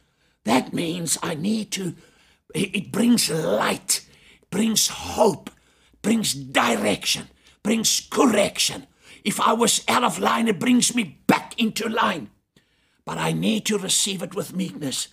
That 0.45 0.73
means 0.73 1.19
I 1.23 1.35
need 1.35 1.71
to, 1.73 1.95
it 2.55 2.91
brings 2.91 3.29
light, 3.29 4.07
brings 4.51 4.89
hope, 4.89 5.51
brings 6.01 6.33
direction, 6.33 7.29
brings 7.63 8.01
correction. 8.11 8.87
If 9.23 9.39
I 9.39 9.53
was 9.53 9.85
out 9.89 10.05
of 10.05 10.19
line, 10.19 10.49
it 10.49 10.59
brings 10.59 10.95
me 10.95 11.21
back 11.27 11.53
into 11.61 11.87
line. 11.87 12.31
But 13.05 13.19
I 13.19 13.33
need 13.33 13.67
to 13.67 13.77
receive 13.77 14.23
it 14.23 14.35
with 14.35 14.57
meekness. 14.57 15.09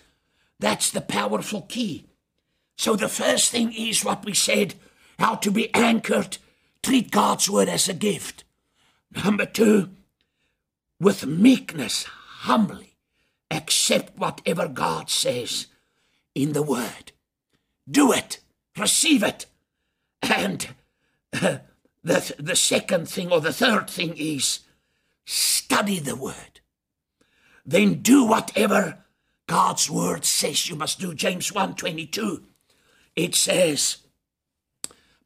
That's 0.58 0.90
the 0.90 1.02
powerful 1.02 1.60
key. 1.60 2.06
So 2.78 2.96
the 2.96 3.10
first 3.10 3.50
thing 3.50 3.74
is 3.74 4.06
what 4.06 4.24
we 4.24 4.32
said 4.32 4.74
how 5.18 5.34
to 5.34 5.50
be 5.50 5.74
anchored, 5.74 6.38
treat 6.82 7.10
God's 7.10 7.50
word 7.50 7.68
as 7.68 7.88
a 7.88 7.94
gift. 7.94 8.44
Number 9.24 9.44
two, 9.44 9.90
with 11.00 11.26
meekness, 11.26 12.04
humbly 12.04 12.88
accept 13.50 14.18
whatever 14.18 14.68
God 14.68 15.10
says 15.10 15.66
in 16.34 16.52
the 16.52 16.62
Word. 16.62 17.12
Do 17.90 18.12
it, 18.12 18.40
receive 18.76 19.22
it. 19.22 19.46
And 20.22 20.68
uh, 21.32 21.58
the, 22.04 22.34
the 22.38 22.56
second 22.56 23.08
thing 23.08 23.30
or 23.30 23.40
the 23.40 23.52
third 23.52 23.88
thing 23.88 24.14
is 24.16 24.60
study 25.24 25.98
the 25.98 26.16
Word. 26.16 26.60
Then 27.64 28.02
do 28.02 28.24
whatever 28.24 29.04
God's 29.46 29.90
Word 29.90 30.24
says 30.24 30.68
you 30.68 30.76
must 30.76 31.00
do. 31.00 31.14
James 31.14 31.52
1 31.52 31.74
22. 31.74 32.42
It 33.16 33.34
says, 33.34 33.98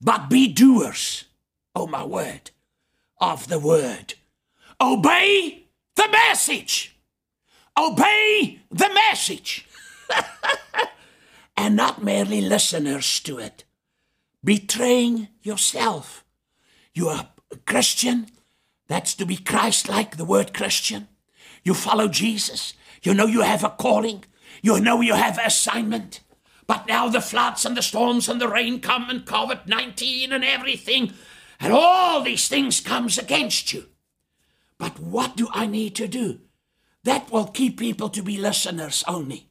But 0.00 0.30
be 0.30 0.48
doers, 0.48 1.24
oh 1.74 1.86
my 1.86 2.04
word, 2.04 2.50
of 3.20 3.48
the 3.48 3.58
Word. 3.58 4.14
Obey 4.80 5.61
the 5.96 6.08
message. 6.10 6.96
Obey 7.78 8.60
the 8.70 8.90
message 8.92 9.66
and 11.56 11.76
not 11.76 12.02
merely 12.02 12.40
listeners 12.40 13.20
to 13.20 13.38
it. 13.38 13.64
Betraying 14.44 15.28
yourself. 15.42 16.24
You 16.94 17.08
are 17.08 17.28
a 17.50 17.56
Christian. 17.56 18.26
That's 18.88 19.14
to 19.14 19.24
be 19.24 19.36
Christ 19.36 19.88
like, 19.88 20.16
the 20.16 20.24
word 20.24 20.52
Christian. 20.52 21.08
You 21.62 21.74
follow 21.74 22.08
Jesus. 22.08 22.74
You 23.02 23.14
know 23.14 23.26
you 23.26 23.42
have 23.42 23.64
a 23.64 23.70
calling. 23.70 24.24
You 24.62 24.80
know 24.80 25.00
you 25.00 25.14
have 25.14 25.38
assignment. 25.38 26.20
But 26.66 26.86
now 26.86 27.08
the 27.08 27.20
floods 27.20 27.64
and 27.64 27.76
the 27.76 27.82
storms 27.82 28.28
and 28.28 28.40
the 28.40 28.48
rain 28.48 28.80
come 28.80 29.08
and 29.08 29.24
COVID 29.24 29.66
19 29.66 30.32
and 30.32 30.44
everything. 30.44 31.12
And 31.60 31.72
all 31.72 32.22
these 32.22 32.48
things 32.48 32.80
comes 32.80 33.18
against 33.18 33.72
you. 33.72 33.86
But 34.82 34.98
what 34.98 35.36
do 35.36 35.46
I 35.52 35.66
need 35.66 35.94
to 35.96 36.08
do? 36.08 36.40
that 37.04 37.30
will 37.30 37.46
keep 37.46 37.78
people 37.78 38.08
to 38.10 38.22
be 38.22 38.38
listeners 38.38 39.04
only. 39.08 39.48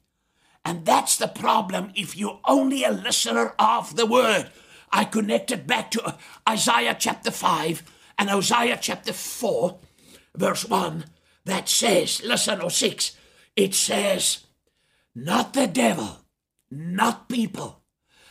And 0.63 0.85
that's 0.85 1.17
the 1.17 1.27
problem 1.27 1.91
if 1.95 2.15
you're 2.15 2.39
only 2.45 2.83
a 2.83 2.91
listener 2.91 3.53
of 3.57 3.95
the 3.95 4.05
word. 4.05 4.49
I 4.91 5.05
connected 5.05 5.67
back 5.67 5.91
to 5.91 6.03
uh, 6.03 6.13
Isaiah 6.47 6.95
chapter 6.97 7.31
5 7.31 7.83
and 8.19 8.29
Hosea 8.29 8.77
chapter 8.79 9.13
4, 9.13 9.79
verse 10.35 10.65
1, 10.65 11.05
that 11.45 11.67
says, 11.67 12.21
listen, 12.23 12.61
or 12.61 12.69
6, 12.69 13.17
it 13.55 13.73
says, 13.73 14.45
not 15.15 15.53
the 15.53 15.67
devil, 15.67 16.19
not 16.69 17.27
people, 17.27 17.81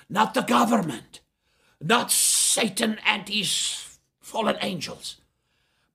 not 0.08 0.34
the 0.34 0.42
government, 0.42 1.20
not 1.80 2.12
Satan 2.12 2.98
and 3.04 3.28
his 3.28 3.98
fallen 4.20 4.56
angels, 4.60 5.16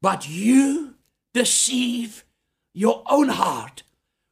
but 0.01 0.27
you 0.27 0.94
deceive 1.35 2.23
your 2.73 3.03
own 3.09 3.27
heart 3.27 3.83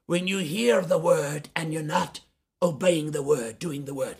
when 0.05 0.25
you 0.25 0.37
hear 0.37 0.79
the 0.79 0.97
word 0.97 1.49
and 1.53 1.73
you're 1.73 1.83
not 1.83 2.21
obeying 2.61 3.11
the 3.11 3.21
word, 3.21 3.59
doing 3.59 3.83
the 3.83 3.93
word. 3.93 4.15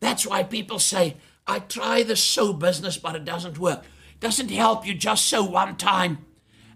That's 0.00 0.26
why 0.26 0.42
people 0.42 0.78
say, 0.78 1.18
I 1.46 1.58
try 1.58 2.02
the 2.02 2.16
sow 2.16 2.54
business, 2.54 2.96
but 2.96 3.14
it 3.14 3.26
doesn't 3.26 3.58
work. 3.58 3.84
It 4.14 4.20
doesn't 4.20 4.50
help 4.50 4.86
you 4.86 4.94
just 4.94 5.26
sow 5.26 5.44
one 5.44 5.76
time 5.76 6.24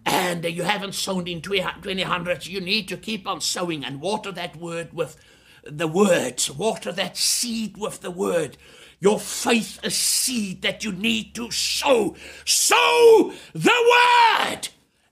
and 0.05 0.45
you 0.45 0.63
haven't 0.63 0.95
sown 0.95 1.27
in 1.27 1.41
20 1.41 2.03
hundreds. 2.03 2.47
You 2.47 2.61
need 2.61 2.87
to 2.89 2.99
keep 2.99 3.27
on 3.27 3.41
sowing 3.41 3.83
and 3.83 4.03
water 4.03 4.33
that 4.33 4.57
word 4.57 4.93
with 4.93 5.17
the 5.65 5.89
words, 5.89 6.51
water 6.51 6.93
that 6.93 7.17
seed 7.17 7.79
with 7.79 8.03
the 8.03 8.11
word. 8.11 8.59
Your 9.01 9.19
faith 9.19 9.81
is 9.83 9.97
seed 9.97 10.61
that 10.61 10.85
you 10.85 10.93
need 10.93 11.35
to 11.37 11.51
sow. 11.51 12.15
Sow 12.45 13.33
the 13.55 13.95
word 14.45 14.69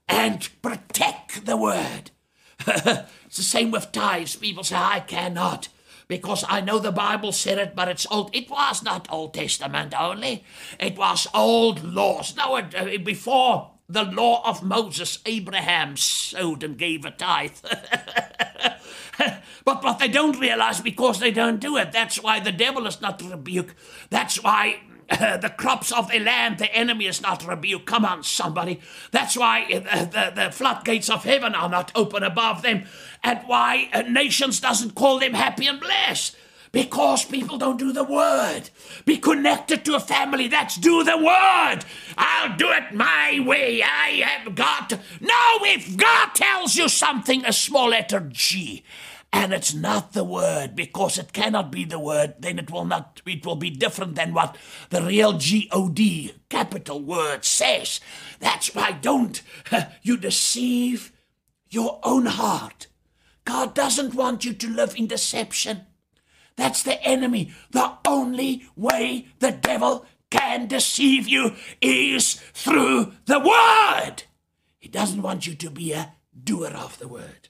and 0.09 0.49
protect 0.63 1.47
the 1.47 1.57
word. 1.57 2.11
it's 2.67 3.37
the 3.37 3.43
same 3.43 3.71
with 3.71 3.93
tithes. 3.93 4.37
People 4.37 4.65
say, 4.65 4.77
I 4.77 5.01
cannot 5.01 5.69
because 6.09 6.45
I 6.49 6.61
know 6.61 6.79
the 6.79 6.93
Bible 6.93 7.33
said 7.33 7.59
it, 7.59 7.75
but 7.75 7.89
it's 7.89 8.07
old. 8.11 8.35
It 8.35 8.51
was 8.51 8.83
not 8.83 9.11
Old 9.11 9.35
Testament 9.35 9.95
only, 9.99 10.45
it 10.79 10.97
was 10.97 11.27
old 11.35 11.83
laws. 11.85 12.37
No, 12.37 12.57
it, 12.57 12.75
uh, 12.75 12.99
before 13.03 13.73
the 13.89 14.05
law 14.05 14.43
of 14.49 14.63
Moses, 14.63 15.19
Abraham 15.27 15.97
sowed 15.97 16.63
and 16.63 16.79
gave 16.79 17.05
a 17.05 17.11
tithe. 17.11 17.53
but 19.65 19.83
what 19.85 19.99
they 19.99 20.09
don't 20.09 20.39
realize 20.39 20.81
because 20.81 21.21
they 21.21 21.31
don't 21.31 21.61
do 21.61 21.77
it, 21.77 21.93
that's 21.93 22.23
why 22.23 22.41
the 22.41 22.53
devil 22.53 22.87
is 22.87 23.01
not 23.01 23.23
rebuked. 23.23 23.75
That's 24.11 24.43
why 24.43 24.81
the 25.41 25.53
crops 25.57 25.93
of 25.93 26.11
the 26.11 26.19
land, 26.19 26.59
the 26.59 26.73
enemy 26.75 27.07
is 27.07 27.21
not 27.21 27.47
rebuked. 27.47 27.87
Come 27.87 28.05
on, 28.05 28.23
somebody. 28.23 28.81
That's 29.11 29.37
why 29.37 29.65
uh, 29.65 30.05
the, 30.05 30.33
the 30.35 30.51
floodgates 30.51 31.11
of 31.11 31.25
heaven 31.25 31.55
are 31.55 31.69
not 31.69 31.93
open 31.95 32.23
above 32.23 32.63
them, 32.63 32.85
and 33.23 33.41
why 33.47 33.89
uh, 33.93 34.03
nations 34.03 34.61
doesn't 34.61 34.95
call 34.95 35.19
them 35.19 35.35
happy 35.35 35.67
and 35.67 35.81
blessed. 35.81 36.37
Because 36.73 37.25
people 37.25 37.57
don't 37.57 37.79
do 37.79 37.93
the 37.93 38.03
word. 38.03 38.63
Be 39.05 39.17
connected 39.17 39.85
to 39.85 39.95
a 39.95 40.01
family 40.01 40.49
that's 40.49 40.77
do 40.77 41.05
the 41.05 41.17
word. 41.17 41.85
I'll 42.19 42.57
do 42.57 42.69
it 42.73 42.93
my 42.93 43.41
way. 43.47 43.81
I 43.81 44.25
have 44.27 44.57
got. 44.57 44.91
No, 45.21 45.59
if 45.63 45.97
God 45.97 46.31
tells 46.35 46.75
you 46.75 46.89
something, 46.89 47.45
a 47.45 47.53
small 47.53 47.91
letter 47.91 48.29
G, 48.29 48.83
and 49.35 49.53
it's 49.53 49.75
not 49.75 50.13
the 50.13 50.23
word 50.23 50.77
because 50.77 51.19
it 51.19 51.33
cannot 51.33 51.73
be 51.73 51.85
the 51.85 51.99
word 51.99 52.37
then 52.39 52.57
it 52.57 52.71
will 52.71 52.85
not 52.85 53.21
it 53.27 53.45
will 53.45 53.57
be 53.57 53.69
different 53.69 54.15
than 54.15 54.33
what 54.33 54.57
the 54.91 55.03
real 55.03 55.33
god 55.33 56.31
capital 56.49 57.03
word 57.03 57.45
says. 57.45 58.01
That's 58.39 58.73
why 58.77 58.93
don't 58.93 59.43
you 60.03 60.17
deceive 60.17 61.13
your 61.69 61.99
own 62.05 62.27
heart. 62.27 62.87
God 63.45 63.75
doesn't 63.75 64.15
want 64.15 64.45
you 64.45 64.53
to 64.53 64.69
live 64.71 64.95
in 64.97 65.09
deception. 65.09 65.87
That's 66.55 66.85
the 66.85 67.03
enemy. 67.03 67.53
The 67.73 67.93
only 68.07 68.67
way 68.77 69.27
the 69.41 69.51
devil 69.51 70.07
can 70.31 70.69
deceive 70.69 71.27
you 71.27 71.57
is 71.81 72.35
through 72.55 73.15
the 73.27 73.41
word. 73.41 74.23
He 74.79 74.89
doesn't 74.89 75.23
want 75.23 75.49
you 75.49 75.57
to 75.57 75.71
be 75.71 75.93
a 75.93 76.13
doer 76.45 76.69
of 76.69 77.01
the 77.01 77.09
word 77.09 77.44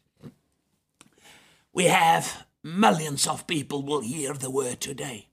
we 1.75 1.85
have 1.87 2.47
millions 2.62 3.27
of 3.27 3.47
people 3.47 3.83
will 3.83 4.01
hear 4.01 4.33
the 4.33 4.51
word 4.51 4.81
today. 4.81 5.29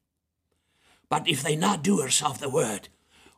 But 1.08 1.30
if 1.30 1.44
they're 1.44 1.56
not 1.56 1.84
doers 1.84 2.22
of 2.22 2.40
the 2.40 2.50
word, 2.50 2.90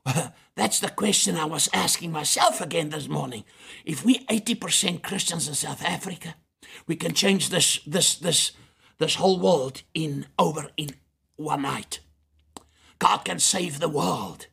that's 0.55 0.79
the 0.79 0.89
question 0.89 1.35
I 1.35 1.45
was 1.45 1.69
asking 1.73 2.11
myself 2.11 2.61
again 2.61 2.89
this 2.89 3.09
morning. 3.09 3.43
If 3.83 4.05
we 4.05 4.19
80% 4.25 5.03
Christians 5.03 5.47
in 5.47 5.53
South 5.53 5.83
Africa, 5.83 6.35
we 6.87 6.95
can 6.95 7.13
change 7.13 7.49
this 7.49 7.79
this 7.85 8.15
this 8.15 8.53
this 8.99 9.15
whole 9.15 9.39
world 9.39 9.83
in 9.93 10.27
over 10.39 10.69
in 10.77 10.91
one 11.35 11.63
night. 11.63 11.99
God 12.99 13.19
can 13.25 13.39
save 13.39 13.79
the 13.79 13.89
world. 13.89 14.47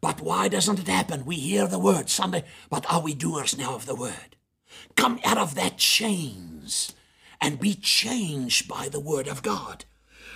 But 0.00 0.20
why 0.20 0.48
doesn't 0.48 0.78
it 0.78 0.88
happen? 0.88 1.24
We 1.24 1.36
hear 1.36 1.66
the 1.66 1.78
word 1.78 2.08
Sunday, 2.08 2.44
but 2.70 2.90
are 2.92 3.00
we 3.00 3.14
doers 3.14 3.58
now 3.58 3.74
of 3.74 3.86
the 3.86 3.94
word? 3.96 4.36
Come 4.96 5.18
out 5.24 5.38
of 5.38 5.54
that 5.54 5.78
chains 5.78 6.92
and 7.44 7.60
be 7.60 7.74
changed 7.74 8.66
by 8.66 8.88
the 8.88 8.98
word 8.98 9.28
of 9.28 9.42
God. 9.42 9.84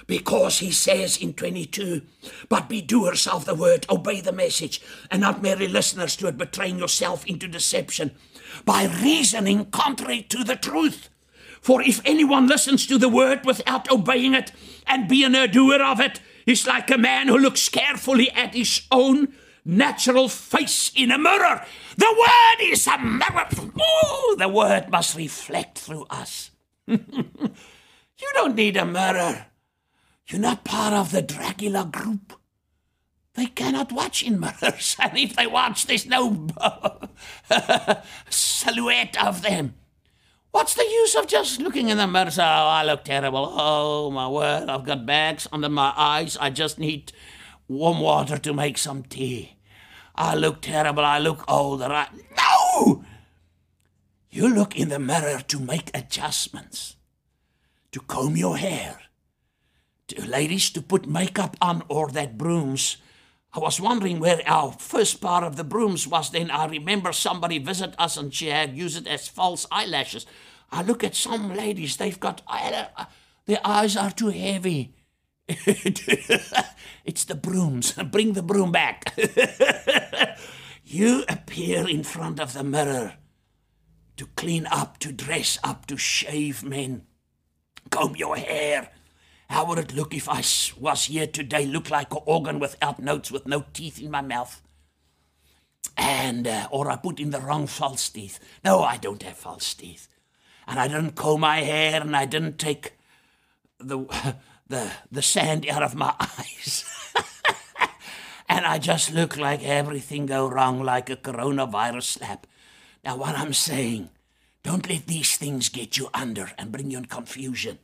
Because 0.07 0.59
he 0.59 0.71
says 0.71 1.17
in 1.17 1.33
22, 1.33 2.03
but 2.51 2.69
be 2.69 2.83
doers 2.83 3.27
of 3.27 3.47
the 3.47 3.55
word, 3.55 3.87
obey 3.89 4.21
the 4.21 4.31
message, 4.31 4.83
and 5.11 5.23
not 5.23 5.41
merely 5.41 5.67
listeners 5.67 6.17
to 6.17 6.27
it, 6.27 6.37
betraying 6.37 6.79
yourself 6.79 7.27
into 7.27 7.49
deception 7.49 8.11
by 8.67 8.85
reasoning 9.03 9.65
contrary 9.71 10.21
to 10.29 10.45
the 10.45 10.55
truth. 10.55 11.09
For 11.63 11.81
if 11.81 12.03
anyone 12.05 12.47
listens 12.47 12.87
to 12.87 12.99
the 12.99 13.09
word 13.09 13.47
without 13.47 13.91
obeying 13.91 14.35
it 14.35 14.53
and 14.87 15.09
being 15.09 15.35
a 15.35 15.49
doer 15.49 15.83
of 15.83 16.01
it, 16.01 16.21
he's 16.45 16.67
like 16.67 16.91
a 16.91 16.99
man 16.99 17.29
who 17.29 17.39
looks 17.39 17.71
carefully 17.71 18.31
at 18.33 18.55
his 18.55 18.83
own 18.93 19.33
natural 19.65 20.29
face 20.29 20.93
in 20.95 21.11
a 21.11 21.17
mirror. 21.17 21.65
The 21.97 22.15
word 22.19 22.71
is 22.71 22.87
a 22.87 22.99
mirror. 22.99 23.49
The 24.37 24.51
word 24.53 24.91
must 24.91 25.17
reflect 25.17 25.79
through 25.79 26.05
us. 26.11 26.51
you 28.19 28.31
don't 28.35 28.55
need 28.55 28.77
a 28.77 28.87
mirror. 28.87 29.47
You're 30.29 30.41
not 30.41 30.65
part 30.65 30.93
of 30.95 31.13
the 31.13 31.23
Dracula 31.23 31.89
group. 31.91 32.35
They 33.35 33.47
cannot 33.47 33.93
watch 33.93 34.23
in 34.23 34.41
mirrors, 34.41 34.97
and 35.03 35.17
if 35.17 35.37
they 35.37 35.47
watch, 35.47 35.87
there's 35.87 36.07
no 36.07 36.49
silhouette 38.31 39.23
of 39.23 39.43
them. 39.43 39.75
What's 40.51 40.75
the 40.75 40.83
use 40.83 41.15
of 41.15 41.27
just 41.27 41.61
looking 41.61 41.91
in 41.91 41.99
the 41.99 42.07
mirror? 42.07 42.31
Oh, 42.39 42.43
I 42.43 42.83
look 42.85 43.05
terrible. 43.05 43.53
Oh, 43.55 44.11
my 44.11 44.29
word, 44.29 44.69
I've 44.69 44.85
got 44.85 45.07
bags 45.07 45.47
under 45.53 45.69
my 45.69 45.93
eyes. 45.97 46.37
I 46.41 46.51
just 46.51 46.79
need 46.79 47.13
warm 47.69 48.01
water 48.01 48.39
to 48.39 48.55
make 48.55 48.79
some 48.79 49.03
tea. 49.03 49.59
I 50.15 50.35
look 50.35 50.63
terrible. 50.63 51.05
I 51.05 51.19
look 51.19 51.45
old. 51.49 51.83
I... 51.83 52.09
No! 52.37 53.05
You 54.31 54.55
look 54.55 54.77
in 54.77 54.91
the 54.91 54.99
mirror 54.99 55.41
to 55.49 55.59
make 55.59 55.91
adjustments, 55.95 56.97
to 57.93 58.01
comb 58.01 58.37
your 58.37 58.59
hair, 58.59 59.01
to 60.09 60.27
ladies 60.27 60.71
to 60.71 60.83
put 60.83 61.07
makeup 61.07 61.57
on 61.63 61.83
or 61.89 62.09
that 62.11 62.37
brooms. 62.37 62.99
I 63.55 63.61
was 63.61 63.81
wondering 63.81 64.21
where 64.21 64.43
our 64.47 64.73
first 64.73 65.23
part 65.23 65.45
of 65.45 65.57
the 65.57 65.65
brooms 65.65 66.07
was. 66.07 66.31
Then 66.31 66.51
I 66.51 66.67
remember 66.67 67.13
somebody 67.13 67.59
visit 67.59 67.95
us 67.99 68.19
and 68.19 68.33
she 68.33 68.49
had 68.49 68.77
used 68.77 68.99
it 68.99 69.07
as 69.07 69.29
false 69.29 69.67
eyelashes. 69.73 70.27
I 70.71 70.83
look 70.83 71.03
at 71.03 71.15
some 71.15 71.55
ladies; 71.55 71.97
they've 71.97 72.21
got 72.21 72.43
their 73.47 73.61
eyes 73.65 73.97
are 73.97 74.11
too 74.11 74.29
heavy. 74.29 74.95
it's 75.49 77.25
the 77.25 77.35
brooms. 77.35 77.93
Bring 78.13 78.35
the 78.35 78.43
broom 78.43 78.73
back. 78.73 79.15
you 80.85 81.25
appear 81.31 81.89
in 81.89 82.03
front 82.03 82.39
of 82.39 82.53
the 82.53 82.63
mirror 82.63 83.15
to 84.19 84.27
clean 84.37 84.67
up, 84.67 84.99
to 84.99 85.13
dress 85.13 85.59
up, 85.65 85.87
to 85.87 85.97
shave 85.97 86.63
men, 86.63 87.07
comb 87.91 88.17
your 88.17 88.37
hair. 88.37 88.91
How 89.49 89.65
would 89.65 89.79
it 89.79 89.95
look 89.95 90.13
if 90.13 90.29
I 90.29 90.43
was 90.79 91.05
here 91.07 91.27
today, 91.27 91.65
look 91.65 91.91
like 91.91 92.13
an 92.13 92.21
organ 92.27 92.59
without 92.59 92.99
notes, 92.99 93.33
with 93.33 93.47
no 93.47 93.65
teeth 93.73 94.01
in 94.01 94.11
my 94.11 94.21
mouth? 94.21 94.61
And, 95.97 96.47
uh, 96.47 96.69
or 96.71 96.91
I 96.91 96.97
put 96.97 97.19
in 97.19 97.31
the 97.31 97.41
wrong 97.41 97.67
false 97.67 98.09
teeth. 98.11 98.39
No, 98.65 98.83
I 98.83 98.99
don't 98.99 99.23
have 99.23 99.37
false 99.37 99.73
teeth. 99.73 100.09
And 100.67 100.79
I 100.79 100.87
didn't 100.87 101.13
comb 101.13 101.41
my 101.41 101.61
hair 101.61 102.01
and 102.01 102.15
I 102.15 102.27
didn't 102.27 102.59
take 102.59 102.93
the, 103.79 104.05
the, 104.69 104.93
the 105.11 105.23
sand 105.23 105.67
out 105.69 105.83
of 105.83 105.95
my 105.95 106.15
eyes. 106.21 106.85
and 108.49 108.67
I 108.67 108.79
just 108.79 109.15
look 109.15 109.37
like 109.37 109.65
everything 109.65 110.27
go 110.27 110.47
wrong, 110.47 110.83
like 110.83 111.09
a 111.09 111.17
coronavirus 111.17 112.03
slap. 112.03 112.47
Now, 113.09 113.17
what 113.17 113.39
I'm 113.39 113.55
saying, 113.55 114.11
don't 114.63 114.87
let 114.87 115.07
these 115.07 115.39
things 115.39 115.71
get 115.71 115.97
you 115.97 116.11
under 116.13 116.51
and 116.59 116.71
bring 116.71 116.91
you 116.91 116.99
in 116.99 117.07
confusion. 117.07 117.79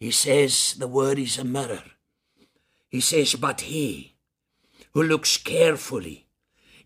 He 0.00 0.10
says 0.10 0.74
the 0.76 0.88
word 0.88 1.16
is 1.20 1.38
a 1.38 1.44
mirror. 1.44 1.84
He 2.88 3.00
says, 3.00 3.36
but 3.36 3.60
he 3.60 4.16
who 4.94 5.04
looks 5.04 5.36
carefully 5.36 6.26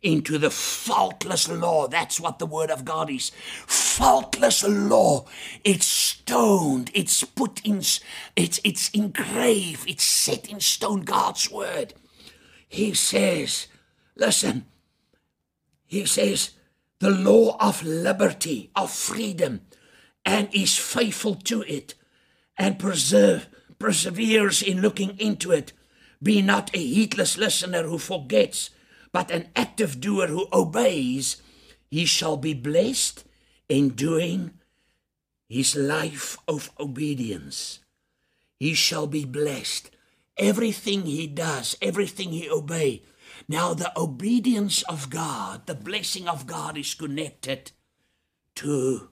into 0.02 0.36
the 0.36 0.50
faultless 0.50 1.48
law, 1.48 1.88
that's 1.88 2.20
what 2.20 2.40
the 2.40 2.44
word 2.44 2.70
of 2.70 2.84
God 2.84 3.08
is. 3.08 3.32
Faultless 3.66 4.62
law. 4.68 5.24
It's 5.64 5.86
stoned, 5.86 6.90
it's 6.92 7.24
put 7.24 7.64
in, 7.64 7.78
it's, 8.36 8.60
it's 8.64 8.90
engraved, 8.90 9.88
it's 9.88 10.04
set 10.04 10.50
in 10.50 10.60
stone, 10.60 11.00
God's 11.00 11.50
word. 11.50 11.94
He 12.68 12.92
says, 12.92 13.66
listen, 14.14 14.66
he 15.86 16.04
says, 16.04 16.50
the 17.00 17.10
law 17.10 17.56
of 17.58 17.82
liberty, 17.82 18.70
of 18.76 18.92
freedom, 18.92 19.62
and 20.24 20.48
is 20.54 20.76
faithful 20.76 21.34
to 21.34 21.62
it, 21.62 21.94
and 22.56 22.78
preserve, 22.78 23.48
perseveres 23.78 24.62
in 24.62 24.82
looking 24.82 25.18
into 25.18 25.50
it. 25.50 25.72
Be 26.22 26.42
not 26.42 26.70
a 26.74 26.78
heedless 26.78 27.38
listener 27.38 27.84
who 27.84 27.98
forgets, 27.98 28.70
but 29.12 29.30
an 29.30 29.48
active 29.56 30.00
doer 30.00 30.26
who 30.26 30.46
obeys. 30.52 31.40
He 31.90 32.04
shall 32.04 32.36
be 32.36 32.52
blessed 32.52 33.24
in 33.68 33.90
doing 33.90 34.52
his 35.48 35.74
life 35.74 36.36
of 36.46 36.70
obedience. 36.78 37.80
He 38.58 38.74
shall 38.74 39.06
be 39.06 39.24
blessed. 39.24 39.90
Everything 40.36 41.06
he 41.06 41.26
does, 41.26 41.76
everything 41.80 42.30
he 42.32 42.48
obeys, 42.48 43.00
now, 43.50 43.74
the 43.74 43.90
obedience 43.98 44.82
of 44.84 45.10
God, 45.10 45.66
the 45.66 45.74
blessing 45.74 46.28
of 46.28 46.46
God 46.46 46.78
is 46.78 46.94
connected 46.94 47.72
to 48.54 49.08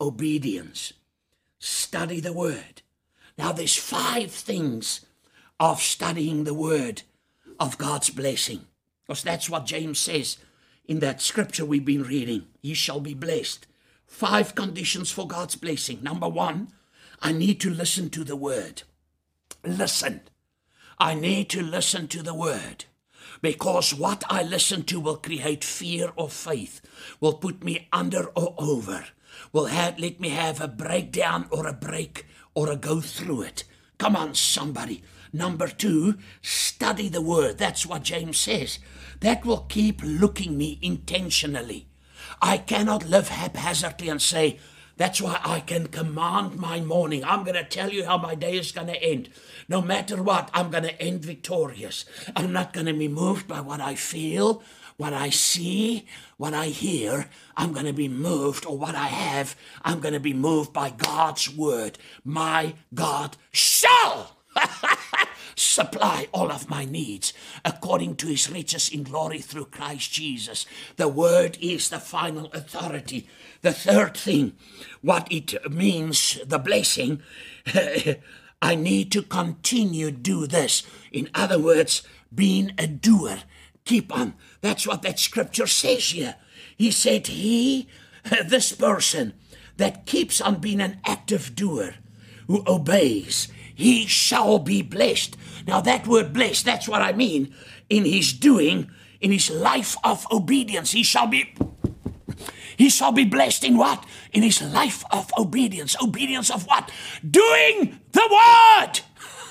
obedience. 0.00 0.94
Study 1.58 2.18
the 2.18 2.32
Word. 2.32 2.80
Now, 3.36 3.52
there's 3.52 3.76
five 3.76 4.30
things 4.30 5.04
of 5.60 5.82
studying 5.82 6.44
the 6.44 6.54
Word 6.54 7.02
of 7.60 7.76
God's 7.76 8.08
blessing. 8.08 8.64
Because 9.06 9.22
that's 9.22 9.50
what 9.50 9.66
James 9.66 9.98
says 9.98 10.38
in 10.86 11.00
that 11.00 11.20
scripture 11.20 11.66
we've 11.66 11.84
been 11.84 12.04
reading. 12.04 12.46
Ye 12.62 12.72
shall 12.72 13.00
be 13.00 13.12
blessed. 13.12 13.66
Five 14.06 14.54
conditions 14.54 15.10
for 15.10 15.28
God's 15.28 15.56
blessing. 15.56 16.02
Number 16.02 16.30
one, 16.30 16.72
I 17.20 17.32
need 17.32 17.60
to 17.60 17.68
listen 17.68 18.08
to 18.08 18.24
the 18.24 18.36
Word. 18.36 18.84
Listen. 19.62 20.22
I 20.98 21.12
need 21.12 21.50
to 21.50 21.62
listen 21.62 22.08
to 22.08 22.22
the 22.22 22.32
Word 22.32 22.86
because 23.42 23.92
what 23.92 24.24
I 24.30 24.42
listen 24.42 24.84
to 24.84 25.00
will 25.00 25.16
create 25.16 25.64
fear 25.64 26.12
or 26.16 26.30
faith, 26.30 26.80
will 27.20 27.34
put 27.34 27.62
me 27.62 27.88
under 27.92 28.26
or 28.28 28.54
over, 28.56 29.04
will 29.52 29.66
have, 29.66 29.98
let 29.98 30.20
me 30.20 30.30
have 30.30 30.60
a 30.60 30.68
breakdown 30.68 31.46
or 31.50 31.66
a 31.66 31.72
break 31.72 32.26
or 32.54 32.70
a 32.70 32.76
go 32.76 33.00
through 33.00 33.42
it. 33.42 33.64
Come 33.98 34.16
on, 34.16 34.34
somebody. 34.34 35.02
Number 35.32 35.66
two, 35.68 36.18
study 36.40 37.08
the 37.08 37.22
word. 37.22 37.58
That's 37.58 37.84
what 37.84 38.02
James 38.04 38.38
says. 38.38 38.78
That 39.20 39.44
will 39.44 39.66
keep 39.68 40.00
looking 40.04 40.56
me 40.56 40.78
intentionally. 40.82 41.88
I 42.40 42.58
cannot 42.58 43.08
live 43.08 43.28
haphazardly 43.28 44.08
and 44.08 44.20
say, 44.20 44.58
that's 45.02 45.20
why 45.20 45.40
I 45.42 45.58
can 45.58 45.88
command 45.88 46.60
my 46.60 46.80
morning. 46.80 47.24
I'm 47.24 47.42
going 47.42 47.56
to 47.56 47.64
tell 47.64 47.90
you 47.90 48.04
how 48.04 48.18
my 48.18 48.36
day 48.36 48.56
is 48.56 48.70
going 48.70 48.86
to 48.86 49.02
end. 49.02 49.30
No 49.68 49.82
matter 49.82 50.22
what, 50.22 50.48
I'm 50.54 50.70
going 50.70 50.84
to 50.84 51.02
end 51.02 51.24
victorious. 51.24 52.04
I'm 52.36 52.52
not 52.52 52.72
going 52.72 52.86
to 52.86 52.94
be 52.94 53.08
moved 53.08 53.48
by 53.48 53.62
what 53.62 53.80
I 53.80 53.96
feel, 53.96 54.62
what 54.98 55.12
I 55.12 55.30
see, 55.30 56.06
what 56.36 56.54
I 56.54 56.66
hear, 56.66 57.28
I'm 57.56 57.72
going 57.72 57.86
to 57.86 57.92
be 57.92 58.06
moved, 58.06 58.64
or 58.64 58.78
what 58.78 58.94
I 58.94 59.08
have, 59.08 59.56
I'm 59.84 59.98
going 59.98 60.14
to 60.14 60.20
be 60.20 60.34
moved 60.34 60.72
by 60.72 60.90
God's 60.90 61.52
word. 61.52 61.98
My 62.24 62.74
God 62.94 63.36
shall 63.50 64.36
supply 65.54 66.28
all 66.32 66.50
of 66.50 66.68
my 66.70 66.84
needs 66.84 67.32
according 67.64 68.16
to 68.16 68.26
his 68.26 68.50
riches 68.50 68.88
in 68.88 69.02
glory 69.02 69.40
through 69.40 69.66
Christ 69.66 70.12
Jesus. 70.12 70.66
The 70.96 71.08
word 71.08 71.58
is 71.60 71.88
the 71.88 71.98
final 71.98 72.46
authority. 72.52 73.26
The 73.62 73.72
third 73.72 74.16
thing, 74.16 74.52
what 75.00 75.30
it 75.30 75.70
means, 75.70 76.38
the 76.44 76.58
blessing, 76.58 77.22
I 78.62 78.74
need 78.74 79.10
to 79.12 79.22
continue 79.22 80.10
do 80.10 80.46
this. 80.46 80.84
In 81.10 81.28
other 81.34 81.58
words, 81.58 82.02
being 82.34 82.72
a 82.78 82.86
doer. 82.86 83.38
Keep 83.84 84.16
on. 84.16 84.34
That's 84.60 84.86
what 84.86 85.02
that 85.02 85.18
scripture 85.18 85.66
says 85.66 86.10
here. 86.10 86.36
He 86.76 86.90
said, 86.90 87.26
He, 87.26 87.88
this 88.44 88.72
person 88.72 89.34
that 89.76 90.06
keeps 90.06 90.40
on 90.40 90.60
being 90.60 90.80
an 90.80 91.00
active 91.04 91.56
doer, 91.56 91.94
who 92.46 92.62
obeys, 92.66 93.48
he 93.82 94.06
shall 94.06 94.58
be 94.58 94.80
blessed. 94.80 95.36
Now, 95.66 95.80
that 95.80 96.06
word 96.06 96.32
blessed, 96.32 96.64
that's 96.64 96.88
what 96.88 97.02
I 97.02 97.12
mean. 97.12 97.54
In 97.90 98.04
his 98.04 98.32
doing, 98.32 98.90
in 99.20 99.32
his 99.32 99.50
life 99.50 99.96
of 100.04 100.26
obedience, 100.30 100.92
he 100.92 101.02
shall 101.02 101.26
be. 101.26 101.54
He 102.76 102.88
shall 102.88 103.12
be 103.12 103.24
blessed 103.24 103.64
in 103.64 103.76
what? 103.76 104.04
In 104.32 104.42
his 104.42 104.62
life 104.62 105.04
of 105.10 105.30
obedience. 105.38 105.94
Obedience 106.02 106.50
of 106.50 106.66
what? 106.66 106.90
Doing 107.28 108.00
the 108.12 108.28
word. 108.30 109.00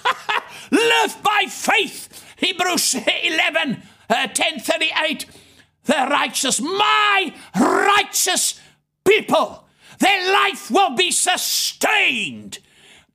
Live 0.72 1.24
by 1.24 1.46
faith. 1.48 2.26
Hebrews 2.38 2.96
11, 2.96 3.84
uh, 4.10 4.28
10 4.28 4.60
38. 4.60 5.26
The 5.84 6.08
righteous, 6.10 6.60
my 6.60 7.34
righteous 7.60 8.60
people, 9.06 9.68
their 10.00 10.34
life 10.34 10.72
will 10.72 10.96
be 10.96 11.12
sustained 11.12 12.60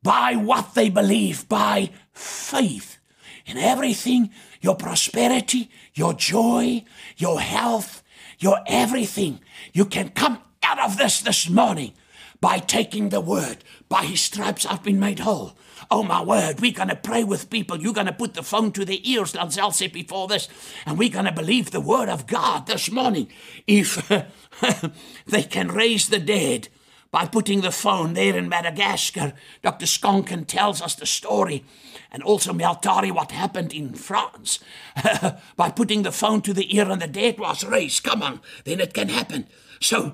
by 0.07 0.36
what 0.36 0.74
they 0.74 0.88
believe, 0.88 1.48
by 1.48 1.90
faith. 2.12 2.98
In 3.44 3.59
everything, 3.59 4.30
your 4.61 4.76
prosperity, 4.76 5.68
your 5.94 6.14
joy, 6.14 6.84
your 7.16 7.40
health, 7.40 8.04
your 8.38 8.61
everything, 8.68 9.40
you 9.72 9.84
can 9.84 10.11
come 10.11 10.38
out 10.62 10.78
of 10.78 10.96
this 10.96 11.20
this 11.20 11.50
morning 11.50 11.92
by 12.40 12.61
taking 12.61 13.09
the 13.09 13.20
word. 13.20 13.64
By 13.88 14.04
his 14.04 14.20
stripes 14.20 14.64
I've 14.64 14.84
been 14.84 15.00
made 15.00 15.18
whole. 15.18 15.59
Oh 15.90 16.04
my 16.04 16.22
word, 16.22 16.61
we're 16.61 16.70
going 16.70 16.88
to 16.88 16.94
pray 16.94 17.24
with 17.24 17.50
people. 17.50 17.76
You're 17.76 17.92
going 17.92 18.07
to 18.07 18.12
put 18.12 18.34
the 18.34 18.44
phone 18.44 18.70
to 18.72 18.84
their 18.84 18.98
ears, 19.02 19.32
Lancel 19.32 19.74
said 19.74 19.92
before 19.92 20.28
this, 20.28 20.48
and 20.86 20.96
we're 20.96 21.09
going 21.09 21.24
to 21.24 21.32
believe 21.32 21.72
the 21.72 21.80
word 21.80 22.09
of 22.09 22.28
God 22.28 22.68
this 22.68 22.92
morning. 22.92 23.26
If 23.66 24.09
they 25.26 25.42
can 25.42 25.66
raise 25.68 26.09
the 26.09 26.20
dead, 26.20 26.68
by 27.16 27.24
putting 27.24 27.62
the 27.62 27.70
phone 27.70 28.12
there 28.12 28.36
in 28.36 28.46
Madagascar. 28.46 29.32
Dr. 29.62 29.86
Skonken 29.86 30.46
tells 30.46 30.82
us 30.82 30.94
the 30.94 31.06
story, 31.06 31.64
and 32.12 32.22
also 32.22 32.52
Meltari, 32.52 33.10
what 33.10 33.32
happened 33.32 33.72
in 33.72 33.94
France. 33.94 34.58
by 35.56 35.70
putting 35.70 36.02
the 36.02 36.12
phone 36.12 36.42
to 36.42 36.52
the 36.52 36.76
ear 36.76 36.90
and 36.90 37.00
the 37.00 37.06
dead 37.06 37.38
was 37.38 37.64
raised. 37.64 38.02
Come 38.02 38.22
on, 38.22 38.42
then 38.64 38.80
it 38.80 38.92
can 38.92 39.08
happen. 39.08 39.46
So, 39.80 40.12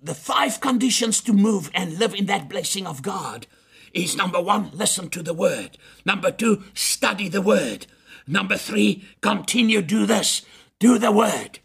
the 0.00 0.14
five 0.14 0.60
conditions 0.60 1.20
to 1.22 1.32
move 1.32 1.72
and 1.74 1.98
live 1.98 2.14
in 2.14 2.26
that 2.26 2.48
blessing 2.48 2.86
of 2.86 3.02
God 3.02 3.48
is 3.92 4.16
number 4.16 4.40
one, 4.40 4.70
listen 4.72 5.10
to 5.10 5.24
the 5.24 5.34
word. 5.34 5.76
Number 6.04 6.30
two, 6.30 6.62
study 6.72 7.28
the 7.28 7.42
word. 7.42 7.88
Number 8.28 8.56
three, 8.56 9.02
continue 9.22 9.82
do 9.82 10.06
this, 10.06 10.42
do 10.78 11.00
the 11.00 11.10
word. 11.10 11.58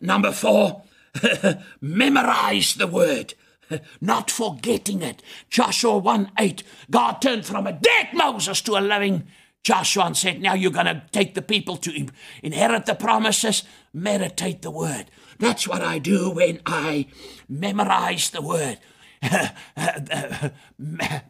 Number 0.00 0.32
four, 0.32 0.84
memorize 1.82 2.72
the 2.72 2.86
word. 2.86 3.34
not 4.00 4.30
forgetting 4.30 5.02
it. 5.02 5.22
Joshua 5.50 5.98
1 5.98 6.30
8, 6.38 6.62
God 6.90 7.20
turned 7.20 7.46
from 7.46 7.66
a 7.66 7.72
dead 7.72 8.08
Moses 8.12 8.60
to 8.62 8.76
a 8.76 8.80
living 8.80 9.24
Joshua 9.64 10.04
and 10.04 10.16
said, 10.16 10.40
Now 10.40 10.54
you're 10.54 10.70
going 10.70 10.86
to 10.86 11.02
take 11.10 11.34
the 11.34 11.42
people 11.42 11.76
to 11.78 12.06
inherit 12.42 12.86
the 12.86 12.94
promises, 12.94 13.64
meditate 13.92 14.62
the 14.62 14.70
word. 14.70 15.06
That's 15.38 15.66
what 15.66 15.82
I 15.82 15.98
do 15.98 16.30
when 16.30 16.60
I 16.66 17.06
memorize 17.48 18.30
the 18.30 18.42
word. 18.42 18.78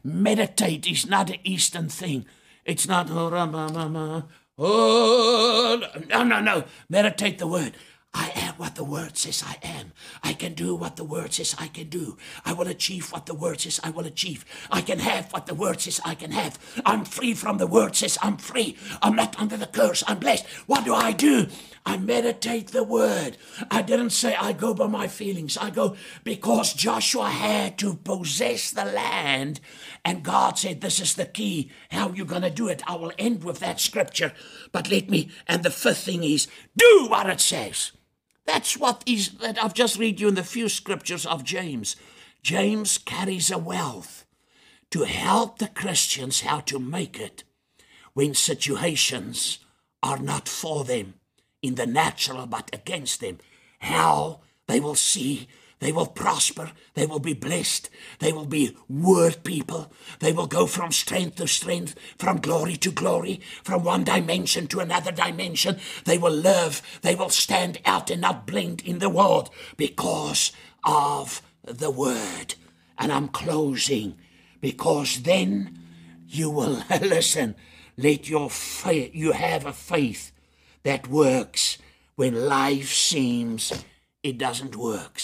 meditate 0.04 0.86
is 0.86 1.06
not 1.06 1.30
an 1.30 1.38
Eastern 1.44 1.88
thing. 1.88 2.26
It's 2.64 2.88
not, 2.88 3.08
oh, 3.10 3.28
no, 6.08 6.24
no, 6.24 6.40
no. 6.40 6.64
Meditate 6.88 7.38
the 7.38 7.46
word. 7.46 7.76
I 8.14 8.30
am 8.36 8.54
what 8.54 8.76
the 8.76 8.84
word 8.84 9.16
says 9.16 9.42
I 9.44 9.56
am. 9.66 9.92
I 10.22 10.32
can 10.34 10.54
do 10.54 10.76
what 10.76 10.94
the 10.94 11.04
word 11.04 11.32
says 11.32 11.56
I 11.58 11.66
can 11.66 11.88
do. 11.88 12.16
I 12.44 12.52
will 12.52 12.68
achieve 12.68 13.10
what 13.12 13.26
the 13.26 13.34
word 13.34 13.60
says 13.60 13.80
I 13.82 13.90
will 13.90 14.06
achieve. 14.06 14.44
I 14.70 14.82
can 14.82 15.00
have 15.00 15.32
what 15.32 15.46
the 15.46 15.54
word 15.54 15.80
says 15.80 16.00
I 16.04 16.14
can 16.14 16.30
have. 16.30 16.58
I'm 16.86 17.04
free 17.04 17.34
from 17.34 17.58
the 17.58 17.66
word 17.66 17.96
says 17.96 18.16
I'm 18.22 18.36
free. 18.36 18.76
I'm 19.02 19.16
not 19.16 19.38
under 19.38 19.56
the 19.56 19.66
curse. 19.66 20.04
I'm 20.06 20.20
blessed. 20.20 20.46
What 20.66 20.84
do 20.84 20.94
I 20.94 21.10
do? 21.10 21.48
I 21.84 21.96
meditate 21.96 22.68
the 22.68 22.84
word. 22.84 23.36
I 23.70 23.82
didn't 23.82 24.10
say 24.10 24.34
I 24.34 24.52
go 24.52 24.72
by 24.74 24.86
my 24.86 25.08
feelings. 25.08 25.58
I 25.58 25.70
go 25.70 25.96
because 26.22 26.72
Joshua 26.72 27.28
had 27.28 27.78
to 27.78 27.94
possess 27.94 28.70
the 28.70 28.84
land 28.84 29.60
and 30.04 30.22
God 30.22 30.58
said, 30.58 30.80
This 30.80 31.00
is 31.00 31.14
the 31.14 31.26
key. 31.26 31.70
How 31.90 32.10
you 32.10 32.24
going 32.24 32.42
to 32.42 32.50
do 32.50 32.68
it? 32.68 32.82
I 32.86 32.94
will 32.94 33.12
end 33.18 33.42
with 33.42 33.58
that 33.58 33.80
scripture. 33.80 34.32
But 34.72 34.90
let 34.90 35.10
me, 35.10 35.30
and 35.48 35.62
the 35.62 35.70
fifth 35.70 36.04
thing 36.04 36.22
is, 36.22 36.46
do 36.76 37.06
what 37.08 37.28
it 37.28 37.40
says. 37.40 37.92
That's 38.46 38.76
what 38.76 39.02
is 39.06 39.30
that 39.38 39.62
I've 39.62 39.74
just 39.74 39.98
read 39.98 40.20
you 40.20 40.28
in 40.28 40.34
the 40.34 40.44
few 40.44 40.68
scriptures 40.68 41.26
of 41.26 41.44
James. 41.44 41.96
James 42.42 42.98
carries 42.98 43.50
a 43.50 43.58
wealth 43.58 44.26
to 44.90 45.04
help 45.04 45.58
the 45.58 45.68
Christians 45.68 46.42
how 46.42 46.60
to 46.60 46.78
make 46.78 47.18
it 47.18 47.42
when 48.12 48.34
situations 48.34 49.58
are 50.02 50.18
not 50.18 50.48
for 50.48 50.84
them 50.84 51.14
in 51.62 51.74
the 51.76 51.86
natural 51.86 52.46
but 52.46 52.70
against 52.72 53.20
them. 53.20 53.38
How 53.80 54.40
they 54.66 54.78
will 54.78 54.94
see 54.94 55.48
they 55.80 55.92
will 55.92 56.06
prosper. 56.06 56.70
They 56.94 57.06
will 57.06 57.18
be 57.18 57.34
blessed. 57.34 57.90
They 58.20 58.32
will 58.32 58.46
be 58.46 58.76
word 58.88 59.44
people. 59.44 59.92
They 60.20 60.32
will 60.32 60.46
go 60.46 60.66
from 60.66 60.92
strength 60.92 61.36
to 61.36 61.48
strength, 61.48 61.94
from 62.18 62.38
glory 62.38 62.76
to 62.76 62.90
glory, 62.90 63.40
from 63.62 63.84
one 63.84 64.04
dimension 64.04 64.66
to 64.68 64.80
another 64.80 65.12
dimension. 65.12 65.78
They 66.04 66.18
will 66.18 66.32
live. 66.32 66.80
They 67.02 67.14
will 67.14 67.28
stand 67.28 67.80
out 67.84 68.10
and 68.10 68.20
not 68.20 68.46
blend 68.46 68.82
in 68.82 68.98
the 68.98 69.10
world 69.10 69.50
because 69.76 70.52
of 70.84 71.42
the 71.64 71.90
word. 71.90 72.54
And 72.96 73.12
I'm 73.12 73.28
closing 73.28 74.16
because 74.60 75.22
then 75.22 75.78
you 76.28 76.50
will 76.50 76.82
listen. 77.00 77.56
Let 77.96 78.28
your 78.28 78.48
faith, 78.48 79.14
you 79.14 79.32
have 79.32 79.66
a 79.66 79.72
faith 79.72 80.32
that 80.82 81.08
works 81.08 81.78
when 82.16 82.48
life 82.48 82.92
seems 82.92 83.84
it 84.22 84.38
doesn't 84.38 84.76
work 84.76 85.20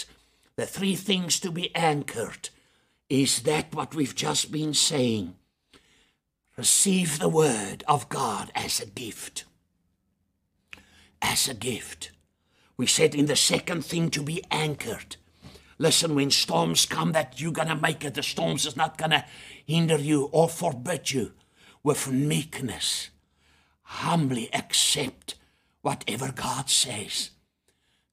the 0.60 0.66
three 0.66 0.94
things 0.94 1.40
to 1.40 1.50
be 1.50 1.74
anchored 1.74 2.50
is 3.08 3.44
that 3.44 3.74
what 3.74 3.94
we've 3.94 4.14
just 4.14 4.52
been 4.52 4.74
saying. 4.74 5.34
Receive 6.54 7.18
the 7.18 7.30
word 7.30 7.82
of 7.88 8.10
God 8.10 8.52
as 8.54 8.78
a 8.78 8.84
gift. 8.84 9.46
As 11.22 11.48
a 11.48 11.54
gift. 11.54 12.10
We 12.76 12.86
said 12.86 13.14
in 13.14 13.24
the 13.24 13.36
second 13.36 13.86
thing 13.86 14.10
to 14.10 14.22
be 14.22 14.44
anchored. 14.50 15.16
Listen, 15.78 16.14
when 16.14 16.30
storms 16.30 16.84
come, 16.84 17.12
that 17.12 17.40
you're 17.40 17.52
going 17.52 17.68
to 17.68 17.74
make 17.74 18.04
it. 18.04 18.12
The 18.12 18.22
storms 18.22 18.66
is 18.66 18.76
not 18.76 18.98
going 18.98 19.12
to 19.12 19.24
hinder 19.64 19.96
you 19.96 20.28
or 20.30 20.46
forbid 20.46 21.10
you. 21.10 21.32
With 21.82 22.12
meekness, 22.12 23.08
humbly 23.80 24.50
accept 24.52 25.36
whatever 25.80 26.30
God 26.30 26.68
says. 26.68 27.30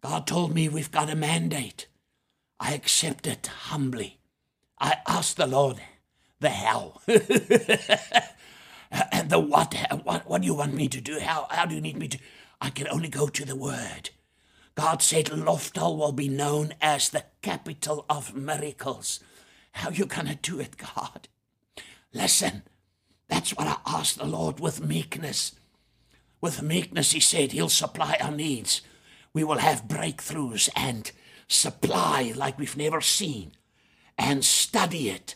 God 0.01 0.25
told 0.25 0.55
me 0.55 0.69
we've 0.69 0.91
got 0.91 1.09
a 1.09 1.15
mandate. 1.15 1.87
I 2.59 2.73
accept 2.73 3.27
it 3.27 3.47
humbly. 3.47 4.19
I 4.79 4.97
ask 5.07 5.35
the 5.35 5.47
Lord 5.47 5.77
the 6.39 6.49
how. 6.49 7.01
and 7.07 7.19
the 9.29 9.39
what, 9.39 9.75
what. 10.03 10.29
What 10.29 10.41
do 10.41 10.47
you 10.47 10.55
want 10.55 10.73
me 10.73 10.87
to 10.89 11.01
do? 11.01 11.19
How, 11.19 11.47
how 11.49 11.65
do 11.65 11.75
you 11.75 11.81
need 11.81 11.97
me 11.97 12.07
to? 12.09 12.19
I 12.61 12.69
can 12.69 12.87
only 12.87 13.09
go 13.09 13.27
to 13.27 13.45
the 13.45 13.55
Word. 13.55 14.09
God 14.75 15.01
said 15.01 15.27
Lofdal 15.27 15.97
will 15.97 16.11
be 16.11 16.29
known 16.29 16.73
as 16.81 17.09
the 17.09 17.25
capital 17.41 18.05
of 18.09 18.35
miracles. 18.35 19.19
How 19.71 19.89
you 19.89 20.05
gonna 20.05 20.35
do 20.35 20.59
it, 20.59 20.77
God? 20.77 21.27
Listen, 22.13 22.63
that's 23.27 23.51
what 23.55 23.67
I 23.67 23.77
asked 23.85 24.17
the 24.17 24.25
Lord 24.25 24.59
with 24.59 24.83
meekness. 24.85 25.53
With 26.41 26.61
meekness, 26.61 27.11
He 27.11 27.19
said 27.19 27.51
He'll 27.51 27.69
supply 27.69 28.17
our 28.21 28.31
needs. 28.31 28.81
We 29.33 29.43
will 29.43 29.57
have 29.59 29.87
breakthroughs 29.87 30.69
and 30.75 31.11
supply 31.47 32.33
like 32.35 32.59
we've 32.59 32.77
never 32.77 33.01
seen 33.01 33.51
and 34.17 34.43
study 34.43 35.09
it 35.09 35.35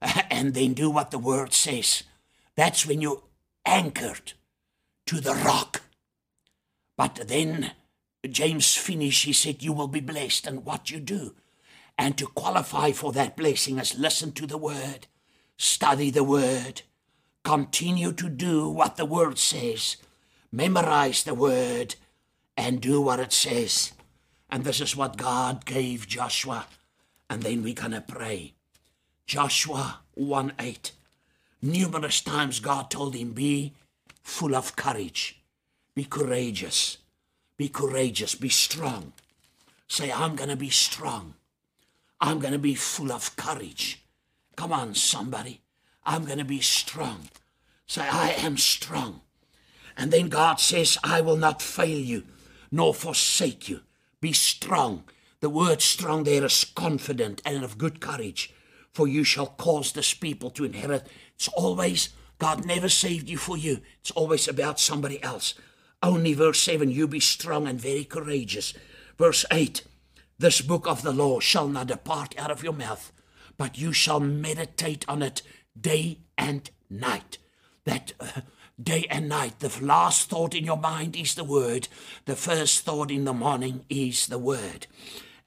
and 0.30 0.54
then 0.54 0.74
do 0.74 0.90
what 0.90 1.10
the 1.10 1.18
word 1.18 1.52
says. 1.52 2.02
That's 2.56 2.86
when 2.86 3.00
you're 3.00 3.22
anchored 3.64 4.32
to 5.06 5.20
the 5.20 5.34
rock. 5.34 5.82
But 6.96 7.22
then 7.26 7.72
James 8.28 8.74
finished, 8.74 9.24
he 9.24 9.32
said, 9.32 9.62
You 9.62 9.72
will 9.72 9.88
be 9.88 10.00
blessed 10.00 10.46
in 10.46 10.64
what 10.64 10.90
you 10.90 11.00
do. 11.00 11.34
And 11.98 12.16
to 12.18 12.26
qualify 12.26 12.92
for 12.92 13.12
that 13.12 13.36
blessing 13.36 13.78
is 13.78 13.98
listen 13.98 14.32
to 14.32 14.46
the 14.46 14.58
word, 14.58 15.06
study 15.56 16.10
the 16.10 16.24
word, 16.24 16.82
continue 17.44 18.12
to 18.12 18.28
do 18.28 18.68
what 18.68 18.96
the 18.96 19.04
word 19.04 19.38
says, 19.38 19.96
memorize 20.50 21.22
the 21.24 21.34
word, 21.34 21.94
and 22.56 22.80
do 22.80 23.00
what 23.00 23.20
it 23.20 23.32
says. 23.32 23.92
And 24.54 24.62
this 24.62 24.80
is 24.80 24.94
what 24.94 25.16
God 25.16 25.64
gave 25.64 26.06
Joshua. 26.06 26.66
And 27.28 27.42
then 27.42 27.64
we're 27.64 27.74
going 27.74 27.90
to 27.90 28.00
pray. 28.00 28.52
Joshua 29.26 29.98
1 30.14 30.52
8. 30.60 30.92
Numerous 31.60 32.20
times 32.20 32.60
God 32.60 32.88
told 32.88 33.16
him, 33.16 33.32
Be 33.32 33.72
full 34.22 34.54
of 34.54 34.76
courage, 34.76 35.42
be 35.96 36.04
courageous, 36.04 36.98
be 37.56 37.68
courageous, 37.68 38.36
be 38.36 38.48
strong. 38.48 39.12
Say, 39.88 40.12
I'm 40.12 40.36
going 40.36 40.50
to 40.50 40.56
be 40.56 40.70
strong. 40.70 41.34
I'm 42.20 42.38
going 42.38 42.52
to 42.52 42.58
be 42.60 42.76
full 42.76 43.10
of 43.10 43.34
courage. 43.34 44.04
Come 44.54 44.72
on, 44.72 44.94
somebody. 44.94 45.62
I'm 46.06 46.26
going 46.26 46.38
to 46.38 46.44
be 46.44 46.60
strong. 46.60 47.28
Say, 47.88 48.02
I 48.08 48.30
am 48.38 48.56
strong. 48.58 49.20
And 49.96 50.12
then 50.12 50.28
God 50.28 50.60
says, 50.60 50.96
I 51.02 51.22
will 51.22 51.36
not 51.36 51.60
fail 51.60 51.98
you 51.98 52.22
nor 52.70 52.94
forsake 52.94 53.68
you. 53.68 53.80
Be 54.24 54.32
strong. 54.32 55.04
The 55.40 55.50
word 55.50 55.82
strong 55.82 56.24
there 56.24 56.46
is 56.46 56.64
confident 56.64 57.42
and 57.44 57.62
of 57.62 57.76
good 57.76 58.00
courage, 58.00 58.54
for 58.90 59.06
you 59.06 59.22
shall 59.22 59.48
cause 59.48 59.92
this 59.92 60.14
people 60.14 60.48
to 60.52 60.64
inherit. 60.64 61.06
It's 61.34 61.48
always, 61.48 62.08
God 62.38 62.64
never 62.64 62.88
saved 62.88 63.28
you 63.28 63.36
for 63.36 63.58
you. 63.58 63.82
It's 64.00 64.12
always 64.12 64.48
about 64.48 64.80
somebody 64.80 65.22
else. 65.22 65.52
Only 66.02 66.32
verse 66.32 66.58
7 66.60 66.90
you 66.90 67.06
be 67.06 67.20
strong 67.20 67.68
and 67.68 67.78
very 67.78 68.06
courageous. 68.06 68.72
Verse 69.18 69.44
8 69.50 69.82
This 70.38 70.62
book 70.62 70.86
of 70.86 71.02
the 71.02 71.12
law 71.12 71.38
shall 71.38 71.68
not 71.68 71.88
depart 71.88 72.34
out 72.38 72.50
of 72.50 72.64
your 72.64 72.72
mouth, 72.72 73.12
but 73.58 73.76
you 73.76 73.92
shall 73.92 74.20
meditate 74.20 75.04
on 75.06 75.22
it 75.22 75.42
day 75.78 76.20
and 76.38 76.70
night. 76.88 77.36
That 77.84 78.14
uh, 78.18 78.40
day 78.82 79.06
and 79.10 79.28
night. 79.28 79.60
The 79.60 79.72
last 79.84 80.28
thought 80.28 80.54
in 80.54 80.64
your 80.64 80.76
mind 80.76 81.16
is 81.16 81.34
the 81.34 81.44
word. 81.44 81.88
The 82.24 82.36
first 82.36 82.84
thought 82.84 83.10
in 83.10 83.24
the 83.24 83.32
morning 83.32 83.84
is 83.88 84.26
the 84.26 84.38
word. 84.38 84.86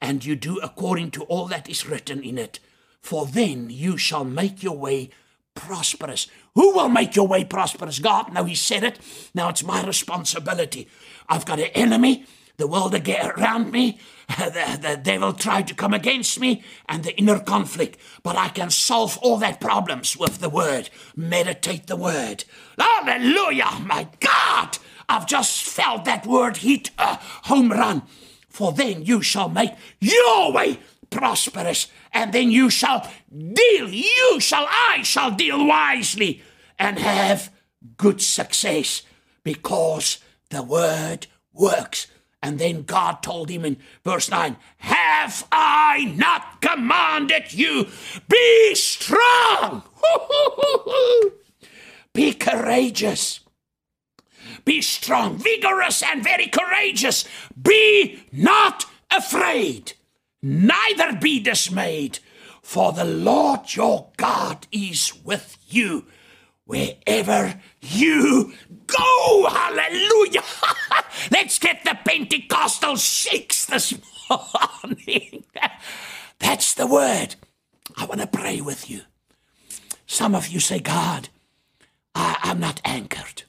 And 0.00 0.24
you 0.24 0.36
do 0.36 0.58
according 0.58 1.10
to 1.12 1.24
all 1.24 1.46
that 1.46 1.68
is 1.68 1.86
written 1.86 2.22
in 2.22 2.38
it. 2.38 2.60
For 3.00 3.26
then 3.26 3.70
you 3.70 3.96
shall 3.96 4.24
make 4.24 4.62
your 4.62 4.76
way 4.76 5.10
prosperous. 5.54 6.28
Who 6.54 6.74
will 6.74 6.88
make 6.88 7.16
your 7.16 7.26
way 7.26 7.44
prosperous? 7.44 7.98
God. 7.98 8.32
No, 8.32 8.44
He 8.44 8.54
said 8.54 8.84
it. 8.84 8.98
Now 9.34 9.48
it's 9.48 9.64
my 9.64 9.84
responsibility. 9.84 10.88
I've 11.28 11.46
got 11.46 11.58
an 11.58 11.70
enemy 11.74 12.26
the 12.58 12.66
world 12.66 12.94
around 12.94 13.72
me, 13.72 13.98
the, 14.28 14.78
the 14.82 15.00
devil 15.02 15.32
tried 15.32 15.68
to 15.68 15.74
come 15.74 15.94
against 15.94 16.38
me, 16.38 16.62
and 16.88 17.04
the 17.04 17.16
inner 17.16 17.38
conflict. 17.38 17.98
But 18.22 18.36
I 18.36 18.48
can 18.48 18.68
solve 18.70 19.16
all 19.18 19.38
that 19.38 19.60
problems 19.60 20.16
with 20.16 20.40
the 20.40 20.50
word. 20.50 20.90
Meditate 21.16 21.86
the 21.86 21.96
word. 21.96 22.44
Hallelujah, 22.78 23.80
my 23.86 24.08
God! 24.20 24.76
I've 25.08 25.26
just 25.26 25.62
felt 25.62 26.04
that 26.04 26.26
word 26.26 26.58
hit 26.58 26.90
a 26.98 27.18
home 27.44 27.70
run. 27.70 28.02
For 28.48 28.72
then 28.72 29.04
you 29.04 29.22
shall 29.22 29.48
make 29.48 29.70
your 30.00 30.52
way 30.52 30.80
prosperous, 31.10 31.86
and 32.12 32.32
then 32.32 32.50
you 32.50 32.70
shall 32.70 33.08
deal, 33.30 33.88
you 33.88 34.40
shall, 34.40 34.66
I 34.68 35.02
shall 35.04 35.30
deal 35.30 35.64
wisely 35.64 36.42
and 36.78 36.98
have 36.98 37.52
good 37.96 38.20
success 38.20 39.02
because 39.44 40.18
the 40.50 40.62
word 40.62 41.28
works. 41.52 42.08
And 42.42 42.58
then 42.58 42.82
God 42.82 43.22
told 43.22 43.50
him 43.50 43.64
in 43.64 43.78
verse 44.04 44.30
9, 44.30 44.56
Have 44.78 45.46
I 45.50 46.14
not 46.16 46.60
commanded 46.60 47.52
you? 47.52 47.88
Be 48.28 48.74
strong! 48.74 49.82
Be 52.12 52.32
courageous. 52.32 53.40
Be 54.64 54.82
strong, 54.82 55.36
vigorous, 55.38 56.02
and 56.02 56.22
very 56.22 56.46
courageous. 56.46 57.24
Be 57.60 58.20
not 58.32 58.84
afraid, 59.10 59.94
neither 60.42 61.16
be 61.16 61.40
dismayed, 61.40 62.18
for 62.62 62.92
the 62.92 63.04
Lord 63.04 63.74
your 63.74 64.08
God 64.16 64.66
is 64.70 65.12
with 65.24 65.56
you 65.68 66.04
wherever 66.64 67.58
you 67.80 68.52
go. 68.86 69.48
Hallelujah. 69.48 70.42
Let's 71.30 71.58
get 71.58 71.82
the 71.84 71.98
Pentecostal 72.04 72.96
shakes 72.96 73.64
this 73.64 73.94
morning. 74.28 75.44
That's 76.38 76.74
the 76.74 76.86
word. 76.86 77.36
I 77.96 78.04
want 78.04 78.20
to 78.20 78.26
pray 78.26 78.60
with 78.60 78.90
you. 78.90 79.00
Some 80.28 80.34
of 80.34 80.48
you 80.48 80.60
say, 80.60 80.78
God, 80.78 81.30
I, 82.14 82.36
I'm 82.42 82.60
not 82.60 82.82
anchored. 82.84 83.44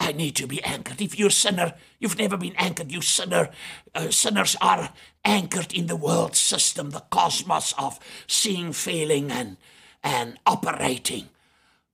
I 0.00 0.12
need 0.12 0.34
to 0.36 0.46
be 0.46 0.64
anchored. 0.64 1.02
If 1.02 1.18
you're 1.18 1.28
a 1.28 1.30
sinner, 1.30 1.74
you've 2.00 2.18
never 2.18 2.38
been 2.38 2.56
anchored. 2.56 2.90
You 2.90 3.02
sinner, 3.02 3.50
uh, 3.94 4.10
sinners 4.10 4.56
are 4.58 4.94
anchored 5.22 5.74
in 5.74 5.86
the 5.86 5.96
world 5.96 6.34
system, 6.34 6.92
the 6.92 7.04
cosmos 7.10 7.74
of 7.76 8.00
seeing, 8.26 8.72
feeling, 8.72 9.30
and 9.30 9.58
and 10.02 10.38
operating. 10.46 11.28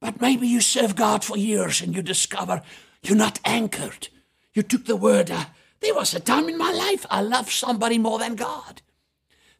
But 0.01 0.20
maybe 0.20 0.47
you 0.47 0.61
serve 0.61 0.95
God 0.95 1.24
for 1.24 1.37
years 1.37 1.81
and 1.83 1.93
you 1.93 2.01
discover 2.01 2.62
you're 3.03 3.16
not 3.16 3.41
anchored. 3.45 4.11
You 4.55 4.62
took 4.62 4.85
the 4.85 4.95
word. 4.95 5.33
Uh, 5.33 5.47
there 5.81 5.97
was 5.97 6.14
a 6.14 6.20
time 6.20 6.49
in 6.49 6.57
my 6.57 6.70
life 6.70 7.05
I 7.11 7.20
loved 7.20 7.51
somebody 7.51 7.99
more 7.99 8.20
than 8.20 8.37
God. 8.37 8.81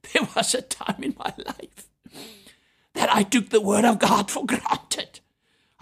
There 0.13 0.29
was 0.37 0.55
a 0.55 0.63
time 0.63 1.03
in 1.03 1.17
my 1.19 1.35
life 1.37 1.91
that 3.01 3.11
I 3.11 3.23
took 3.23 3.49
the 3.49 3.63
word 3.63 3.87
of 3.87 3.99
God 3.99 4.31
for 4.31 4.45
granted. 4.45 5.21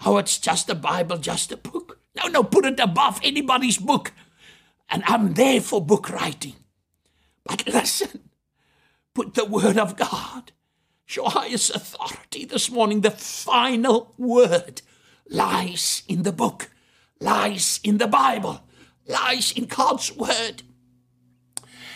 Oh, 0.05 0.15
it's 0.15 0.37
just 0.37 0.69
a 0.69 0.73
Bible, 0.73 1.17
just 1.17 1.51
a 1.51 1.57
book. 1.57 1.99
No, 2.15 2.29
no, 2.29 2.43
put 2.43 2.63
it 2.63 2.79
above 2.79 3.19
anybody's 3.21 3.77
book. 3.77 4.13
And 4.89 5.03
I'm 5.05 5.33
there 5.33 5.59
for 5.59 5.85
book 5.85 6.09
writing. 6.09 6.55
But 7.43 7.67
listen, 7.67 8.29
put 9.13 9.33
the 9.33 9.43
word 9.43 9.77
of 9.77 9.97
God 9.97 10.53
your 11.09 11.29
highest 11.29 11.75
authority 11.75 12.45
this 12.45 12.71
morning. 12.71 13.01
The 13.01 13.11
final 13.11 14.13
word 14.17 14.81
lies 15.27 16.03
in 16.07 16.23
the 16.23 16.31
book, 16.31 16.69
lies 17.19 17.81
in 17.83 17.97
the 17.97 18.07
Bible, 18.07 18.61
lies 19.05 19.51
in 19.51 19.65
God's 19.65 20.15
word. 20.15 20.63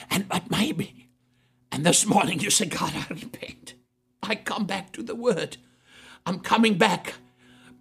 And 0.10 0.28
but 0.28 0.52
maybe, 0.52 1.08
and 1.72 1.86
this 1.86 2.06
morning 2.06 2.42
you 2.42 2.50
say, 2.50 2.66
God, 2.66 2.92
I 2.94 3.06
repent. 3.10 3.76
I 4.24 4.36
come 4.36 4.66
back 4.66 4.92
to 4.94 5.04
the 5.04 5.16
word. 5.16 5.58
I'm 6.26 6.40
coming 6.40 6.78
back. 6.78 7.16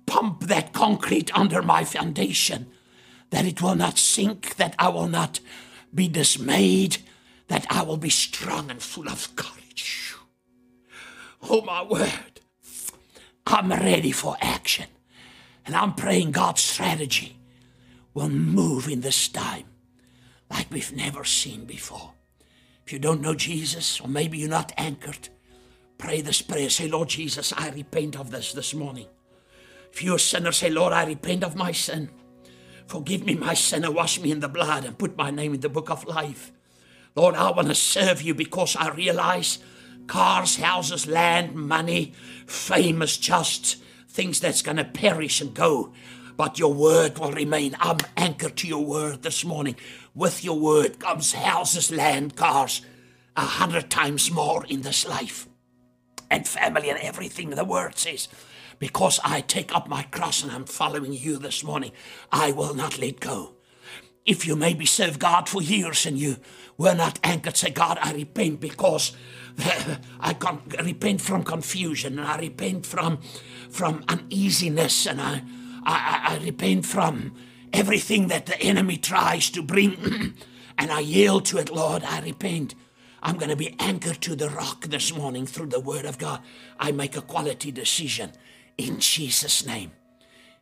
Pump 0.06 0.42
that 0.42 0.72
concrete 0.72 1.36
under 1.36 1.62
my 1.62 1.84
foundation, 1.84 2.66
that 3.30 3.44
it 3.46 3.62
will 3.62 3.76
not 3.76 3.98
sink, 3.98 4.56
that 4.56 4.74
I 4.78 4.88
will 4.88 5.08
not 5.08 5.40
be 5.94 6.08
dismayed, 6.08 6.98
that 7.48 7.66
I 7.70 7.82
will 7.82 7.96
be 7.96 8.10
strong 8.10 8.70
and 8.70 8.82
full 8.82 9.08
of 9.08 9.34
courage. 9.36 10.14
Oh, 11.48 11.62
my 11.62 11.82
word. 11.82 12.40
I'm 13.46 13.70
ready 13.70 14.12
for 14.12 14.36
action. 14.40 14.86
And 15.64 15.76
I'm 15.76 15.94
praying 15.94 16.32
God's 16.32 16.62
strategy 16.62 17.36
will 18.14 18.28
move 18.28 18.88
in 18.88 19.00
this 19.00 19.28
time 19.28 19.64
like 20.50 20.70
we've 20.70 20.94
never 20.94 21.24
seen 21.24 21.64
before. 21.64 22.12
If 22.84 22.92
you 22.92 22.98
don't 22.98 23.22
know 23.22 23.34
Jesus, 23.34 24.00
or 24.00 24.08
maybe 24.08 24.38
you're 24.38 24.48
not 24.48 24.72
anchored, 24.76 25.28
pray 26.02 26.20
this 26.20 26.42
prayer. 26.42 26.68
Say, 26.68 26.88
Lord 26.88 27.08
Jesus, 27.08 27.52
I 27.56 27.70
repent 27.70 28.18
of 28.18 28.32
this 28.32 28.52
this 28.52 28.74
morning. 28.74 29.06
If 29.92 30.02
you're 30.02 30.16
a 30.16 30.20
sinner, 30.20 30.50
say, 30.50 30.68
Lord, 30.68 30.92
I 30.92 31.06
repent 31.06 31.44
of 31.44 31.54
my 31.54 31.70
sin. 31.70 32.10
Forgive 32.88 33.24
me 33.24 33.36
my 33.36 33.54
sin 33.54 33.84
and 33.84 33.94
wash 33.94 34.20
me 34.20 34.32
in 34.32 34.40
the 34.40 34.48
blood 34.48 34.84
and 34.84 34.98
put 34.98 35.16
my 35.16 35.30
name 35.30 35.54
in 35.54 35.60
the 35.60 35.68
book 35.68 35.90
of 35.90 36.04
life. 36.04 36.50
Lord, 37.14 37.36
I 37.36 37.52
want 37.52 37.68
to 37.68 37.76
serve 37.76 38.20
you 38.20 38.34
because 38.34 38.74
I 38.74 38.88
realize 38.90 39.60
cars, 40.08 40.56
houses, 40.56 41.06
land, 41.06 41.54
money, 41.54 42.14
fame 42.46 43.00
is 43.00 43.16
just 43.16 43.76
things 44.08 44.40
that's 44.40 44.62
going 44.62 44.78
to 44.78 44.84
perish 44.84 45.40
and 45.40 45.54
go. 45.54 45.92
But 46.36 46.58
your 46.58 46.74
word 46.74 47.18
will 47.18 47.32
remain. 47.32 47.76
I'm 47.78 47.98
anchored 48.16 48.56
to 48.56 48.66
your 48.66 48.84
word 48.84 49.22
this 49.22 49.44
morning. 49.44 49.76
With 50.16 50.42
your 50.42 50.58
word 50.58 50.98
comes 50.98 51.32
houses, 51.32 51.92
land, 51.92 52.34
cars, 52.34 52.82
a 53.36 53.42
hundred 53.42 53.88
times 53.88 54.32
more 54.32 54.66
in 54.66 54.82
this 54.82 55.06
life. 55.06 55.46
And 56.32 56.48
family 56.48 56.88
and 56.88 56.98
everything 56.98 57.50
the 57.50 57.62
word 57.62 57.98
says. 57.98 58.26
Because 58.78 59.20
I 59.22 59.42
take 59.42 59.74
up 59.74 59.86
my 59.86 60.04
cross 60.04 60.42
and 60.42 60.50
I'm 60.50 60.64
following 60.64 61.12
you 61.12 61.36
this 61.36 61.62
morning, 61.62 61.92
I 62.32 62.52
will 62.52 62.72
not 62.72 62.98
let 62.98 63.20
go. 63.20 63.52
If 64.24 64.46
you 64.46 64.56
maybe 64.56 64.86
serve 64.86 65.18
God 65.18 65.46
for 65.46 65.60
years 65.60 66.06
and 66.06 66.18
you 66.18 66.36
were 66.78 66.94
not 66.94 67.20
anchored, 67.22 67.58
say, 67.58 67.68
God, 67.68 67.98
I 68.00 68.14
repent 68.14 68.60
because 68.60 69.12
I 70.20 70.32
con- 70.32 70.62
repent 70.82 71.20
from 71.20 71.44
confusion 71.44 72.18
and 72.18 72.26
I 72.26 72.38
repent 72.38 72.86
from 72.86 73.20
from 73.68 74.02
uneasiness 74.08 75.06
and 75.06 75.20
I, 75.20 75.42
I, 75.84 76.38
I 76.40 76.44
repent 76.44 76.86
from 76.86 77.34
everything 77.74 78.28
that 78.28 78.46
the 78.46 78.58
enemy 78.58 78.96
tries 78.96 79.50
to 79.50 79.62
bring 79.62 80.34
and 80.78 80.90
I 80.90 81.00
yield 81.00 81.44
to 81.46 81.58
it, 81.58 81.70
Lord. 81.70 82.02
I 82.04 82.20
repent. 82.20 82.74
I'm 83.22 83.36
going 83.36 83.50
to 83.50 83.56
be 83.56 83.76
anchored 83.78 84.20
to 84.22 84.34
the 84.34 84.50
rock 84.50 84.86
this 84.86 85.14
morning 85.14 85.46
through 85.46 85.66
the 85.66 85.78
Word 85.80 86.04
of 86.04 86.18
God. 86.18 86.40
I 86.78 86.90
make 86.90 87.16
a 87.16 87.22
quality 87.22 87.70
decision 87.70 88.32
in 88.76 88.98
Jesus' 88.98 89.64
name. 89.64 89.92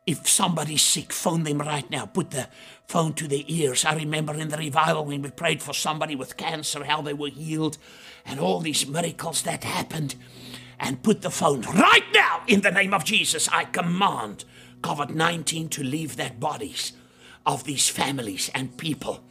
If 0.07 0.29
somebody's 0.29 0.83
sick, 0.83 1.13
phone 1.13 1.45
them 1.45 1.59
right 1.59 1.89
now. 1.91 2.05
Put 2.07 2.33
the 2.33 2.49
phone 2.87 3.15
to 3.15 3.29
their 3.29 3.45
ears. 3.47 3.85
I 3.85 3.95
remember 3.95 4.35
in 4.35 4.49
the 4.49 4.57
revival 4.59 5.07
when 5.07 5.23
we 5.23 5.31
prayed 5.31 5.63
for 5.63 5.73
somebody 5.73 6.17
with 6.17 6.37
cancer, 6.37 6.85
how 6.85 7.01
they 7.01 7.15
were 7.15 7.29
healed, 7.29 7.79
and 8.27 8.39
all 8.39 8.61
these 8.61 8.87
miracles 8.87 9.43
that 9.43 9.65
happened. 9.65 10.15
And 10.79 11.03
put 11.03 11.23
the 11.23 11.31
phone 11.31 11.63
right 11.63 12.07
now 12.15 12.43
in 12.47 12.63
the 12.63 12.71
name 12.71 12.93
of 12.93 13.05
Jesus. 13.05 13.49
I 13.49 13.65
command 13.65 14.45
COVID 14.83 15.15
19 15.15 15.69
to 15.71 15.83
leave 15.83 16.17
that 16.17 16.41
bodies 16.41 16.93
of 17.47 17.65
these 17.65 17.89
families 17.89 18.51
and 18.55 18.77
people. 18.77 19.25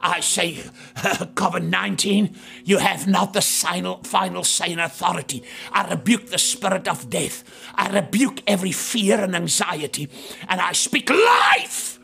I 0.00 0.20
say, 0.20 0.54
COVID 0.94 1.64
19, 1.64 2.36
you 2.64 2.78
have 2.78 3.06
not 3.06 3.32
the 3.32 3.40
final, 3.40 4.02
final 4.02 4.44
say 4.44 4.72
authority. 4.74 5.42
I 5.72 5.88
rebuke 5.88 6.28
the 6.28 6.38
spirit 6.38 6.88
of 6.88 7.10
death. 7.10 7.44
I 7.74 7.88
rebuke 7.88 8.42
every 8.46 8.72
fear 8.72 9.20
and 9.20 9.34
anxiety. 9.34 10.08
And 10.48 10.60
I 10.60 10.72
speak 10.72 11.10
life. 11.10 11.98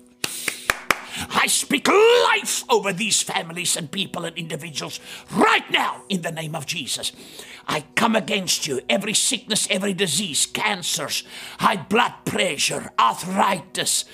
I 1.31 1.47
speak 1.47 1.89
life 1.89 2.65
over 2.71 2.93
these 2.93 3.23
families 3.23 3.77
and 3.77 3.91
people 3.91 4.25
and 4.25 4.37
individuals 4.37 5.01
right 5.31 5.69
now 5.71 6.03
in 6.09 6.23
the 6.23 6.33
name 6.33 6.55
of 6.55 6.67
Jesus. 6.67 7.13
I 7.69 7.85
come 7.95 8.17
against 8.17 8.67
you. 8.67 8.81
Every 8.89 9.15
sickness, 9.15 9.69
every 9.71 9.95
disease, 9.95 10.47
cancers, 10.47 11.25
high 11.59 11.77
blood 11.77 12.15
pressure, 12.25 12.93
arthritis, 12.99 14.05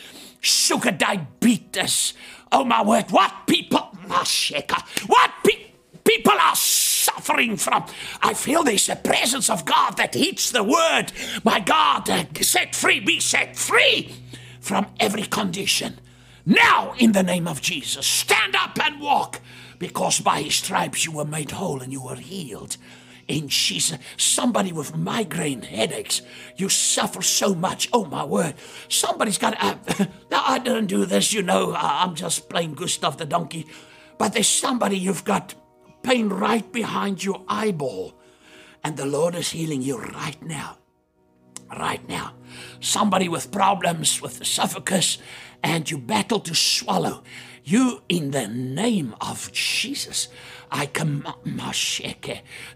sugar 0.41 0.91
diabetes. 0.91 2.15
Oh 2.53 2.65
my 2.65 2.83
word, 2.83 3.11
what 3.11 3.33
people, 3.47 3.81
what 4.09 5.31
pe- 5.45 5.67
people 6.05 6.33
are 6.33 6.57
suffering 6.57 7.57
from. 7.57 7.85
I 8.23 8.35
feel 8.35 8.63
there's 8.63 8.89
a 8.89 8.97
presence 8.97 9.51
of 9.51 9.65
God 9.65 9.97
that 9.99 10.15
hits 10.15 10.51
the 10.51 10.63
word. 10.63 11.13
My 11.45 11.61
God, 11.61 12.09
uh, 12.09 12.25
set 12.41 12.75
free, 12.75 13.01
be 13.01 13.21
set 13.21 13.57
free 13.57 14.15
from 14.61 14.87
every 14.99 15.25
condition. 15.25 15.99
Now, 16.47 16.95
in 16.99 17.13
the 17.13 17.23
name 17.23 17.47
of 17.47 17.61
Jesus, 17.61 18.07
stand 18.07 18.57
up 18.57 18.79
and 18.83 19.01
walk 19.01 19.41
because 19.79 20.21
by 20.21 20.43
his 20.43 20.57
stripes 20.57 21.05
you 21.05 21.13
were 21.13 21.25
made 21.25 21.51
whole 21.51 21.83
and 21.83 21.93
you 21.93 22.03
were 22.03 22.17
healed 22.17 22.77
in 23.29 23.49
Jesus. 23.49 23.99
Somebody 24.17 24.73
with 24.73 24.97
migraine 24.97 25.63
headaches, 25.63 26.23
you 26.57 26.69
suffer 26.69 27.23
so 27.23 27.55
much. 27.55 27.89
Oh 27.93 28.07
my 28.07 28.25
word! 28.25 28.55
Somebody's 28.89 29.39
got. 29.39 29.55
Uh, 29.63 29.77
now 30.31 30.43
I 30.45 30.59
didn't 30.59 30.87
do 30.87 31.05
this, 31.05 31.33
you 31.33 31.43
know. 31.43 31.75
I'm 31.77 32.15
just 32.15 32.49
playing 32.49 32.75
Gustav 32.75 33.19
the 33.19 33.27
donkey, 33.27 33.67
but 34.17 34.33
there's 34.33 34.49
somebody 34.49 34.99
you've 34.99 35.25
got 35.25 35.55
pain 36.03 36.29
right 36.31 36.71
behind 36.73 37.23
your 37.23 37.45
eyeball, 37.49 38.15
and 38.83 38.97
the 38.97 39.07
Lord 39.07 39.35
is 39.35 39.51
healing 39.51 39.83
you 39.83 39.99
right 39.99 40.43
now. 40.43 40.79
Right 41.79 42.09
now, 42.09 42.33
somebody 42.81 43.29
with 43.29 43.53
problems 43.53 44.23
with 44.23 44.39
the 44.39 44.43
esophagus, 44.43 45.19
and 45.63 45.89
you 45.91 45.99
battle 45.99 46.41
to 46.41 46.55
swallow. 46.55 47.23
You, 47.63 48.01
in 48.09 48.31
the 48.31 48.49
name 48.49 49.15
of 49.21 49.53
Jesus, 49.53 50.29
I 50.71 50.87
command 50.87 51.35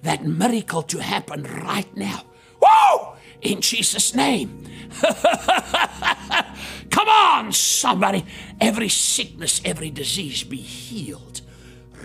that 0.03 0.25
miracle 0.25 0.83
to 0.83 0.99
happen 0.99 1.45
right 1.45 1.97
now. 1.97 2.25
Whoa! 2.61 3.15
In 3.41 3.61
Jesus' 3.61 4.15
name. 4.15 4.65
Come 6.91 7.09
on, 7.09 7.53
somebody. 7.53 8.25
Every 8.61 8.89
sickness, 8.89 9.61
every 9.65 9.91
disease 9.91 10.45
be 10.45 10.59
healed 10.59 11.41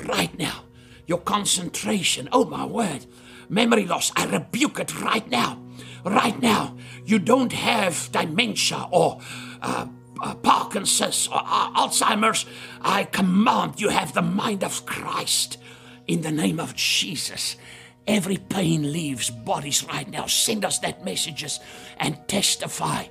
right 0.08 0.38
now. 0.38 0.64
Your 1.06 1.20
concentration, 1.20 2.28
oh 2.32 2.46
my 2.46 2.66
word. 2.66 3.06
Memory 3.50 3.86
loss, 3.86 4.12
I 4.16 4.26
rebuke 4.26 4.80
it 4.80 5.00
right 5.02 5.30
now. 5.30 5.62
Right 6.04 6.42
now. 6.42 6.76
You 7.06 7.20
don't 7.20 7.54
have 7.54 8.10
dementia 8.12 8.88
or 8.92 9.22
uh, 9.62 9.88
uh, 10.22 10.36
Parkinson's 10.36 11.28
or 11.28 11.42
uh, 11.44 11.72
Alzheimer's. 11.74 12.46
I 12.82 13.04
command 13.04 13.80
you 13.80 13.90
have 13.90 14.14
the 14.14 14.22
mind 14.22 14.64
of 14.64 14.86
Christ 14.86 15.58
in 16.08 16.22
the 16.22 16.32
name 16.32 16.60
of 16.60 16.76
Jesus. 16.76 17.58
Every 18.08 18.38
pain 18.38 18.94
leaves 18.94 19.30
bodies 19.30 19.84
right 19.84 20.10
now. 20.10 20.28
Send 20.28 20.64
us 20.64 20.80
that 20.80 21.04
messages 21.04 21.60
and 22.00 22.18
testify. 22.28 23.04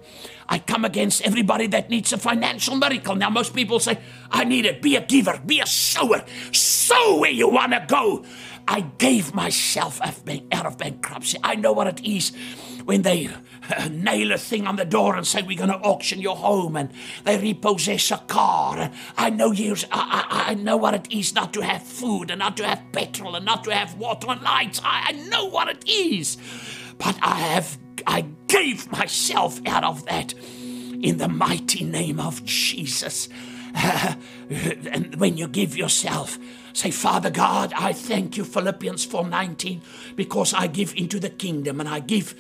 I 0.49 0.59
come 0.59 0.87
against 0.87 1.23
everybody 1.23 1.67
that 1.69 1.91
needs 1.91 2.13
a 2.15 2.19
financial 2.19 2.77
miracle. 2.77 3.15
Now, 3.15 3.29
most 3.29 3.55
people 3.55 3.79
say, 3.79 3.99
I 4.31 4.45
need 4.45 4.65
it. 4.65 4.81
Be 4.81 4.97
a 4.97 5.05
giver, 5.05 5.39
be 5.45 5.61
a 5.61 5.67
sower. 5.67 6.25
Sow 6.53 7.19
where 7.19 7.31
you 7.31 7.49
want 7.49 7.73
to 7.73 7.85
go. 7.87 8.25
I 8.67 8.81
gave 8.81 9.35
myself 9.35 10.01
out 10.01 10.67
of 10.67 10.79
bankruptcy. 10.79 11.39
I 11.43 11.57
know 11.57 11.73
what 11.73 11.87
it 11.89 12.05
is 12.05 12.33
when 12.87 13.03
they 13.03 13.29
nail 13.91 14.33
a 14.33 14.39
thing 14.39 14.67
on 14.67 14.77
the 14.77 14.85
door 14.85 15.17
and 15.17 15.27
say 15.27 15.43
we're 15.43 15.59
going 15.59 15.69
to 15.69 15.77
auction 15.77 16.21
your 16.21 16.37
home 16.37 16.77
and 16.77 16.91
they 17.25 17.37
repossess 17.37 18.13
a 18.13 18.19
car. 18.29 18.91
I 19.17 19.29
know 19.31 19.51
years. 19.51 19.85
I, 19.91 20.25
I, 20.31 20.51
I, 20.53 20.55
know 20.55 20.77
what 20.77 20.95
it 20.95 21.13
is 21.13 21.35
not 21.35 21.53
to 21.55 21.61
have 21.63 21.83
food 21.83 22.31
and 22.31 22.39
not 22.39 22.57
to 22.59 22.67
have 22.67 22.81
petrol 22.93 23.35
and 23.35 23.45
not 23.45 23.65
to 23.65 23.75
have 23.75 23.97
water 23.97 24.29
and 24.31 24.41
lights. 24.41 24.81
I, 24.85 25.07
I 25.09 25.13
know 25.29 25.47
what 25.47 25.69
it 25.69 25.87
is, 25.89 26.39
but 26.97 27.19
I 27.21 27.35
have. 27.35 27.77
I 28.07 28.27
gave 28.47 28.91
myself 28.93 29.61
out 29.67 29.83
of 29.83 30.07
that 30.07 30.33
in 30.35 31.19
the 31.19 31.29
mighty 31.29 31.83
name 31.83 32.21
of 32.21 32.45
Jesus. 32.45 33.29
and 33.75 35.17
when 35.17 35.37
you 35.37 35.49
give 35.49 35.77
yourself, 35.77 36.39
say, 36.73 36.93
Father 36.93 37.31
God, 37.31 37.73
I 37.75 37.93
thank 37.93 38.37
you, 38.37 38.45
Philippians 38.45 39.07
4:19, 39.07 39.81
because 40.15 40.55
I 40.55 40.69
give 40.69 40.95
into 40.95 41.19
the 41.19 41.31
kingdom 41.31 41.81
and 41.81 41.89
I 41.89 41.99
give 41.99 42.35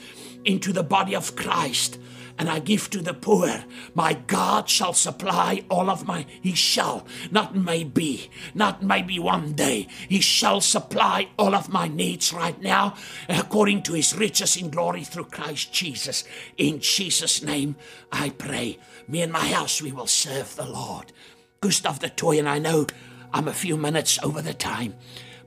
into 0.46 0.72
the 0.72 0.82
body 0.82 1.14
of 1.14 1.36
Christ 1.36 1.98
and 2.38 2.48
I 2.48 2.58
give 2.58 2.90
to 2.90 3.00
the 3.00 3.14
poor. 3.14 3.64
My 3.94 4.14
God 4.14 4.68
shall 4.68 4.92
supply 4.92 5.64
all 5.70 5.88
of 5.88 6.06
my, 6.06 6.26
He 6.42 6.54
shall, 6.54 7.06
not 7.30 7.56
maybe, 7.56 8.30
not 8.54 8.82
maybe 8.82 9.18
one 9.18 9.52
day. 9.52 9.88
He 10.08 10.20
shall 10.20 10.60
supply 10.60 11.28
all 11.38 11.54
of 11.54 11.72
my 11.72 11.88
needs 11.88 12.32
right 12.32 12.60
now 12.60 12.94
according 13.28 13.82
to 13.84 13.94
His 13.94 14.16
riches 14.16 14.56
in 14.56 14.70
glory 14.70 15.04
through 15.04 15.26
Christ 15.26 15.72
Jesus. 15.72 16.24
In 16.56 16.80
Jesus' 16.80 17.42
name 17.42 17.76
I 18.12 18.30
pray. 18.30 18.78
Me 19.08 19.22
and 19.22 19.32
my 19.32 19.46
house, 19.46 19.80
we 19.80 19.92
will 19.92 20.06
serve 20.06 20.56
the 20.56 20.66
Lord. 20.66 21.12
Gustav 21.60 22.00
du 22.00 22.08
Toit, 22.08 22.38
and 22.38 22.48
I 22.48 22.58
know 22.58 22.86
I'm 23.32 23.48
a 23.48 23.52
few 23.52 23.76
minutes 23.76 24.18
over 24.22 24.42
the 24.42 24.54
time, 24.54 24.94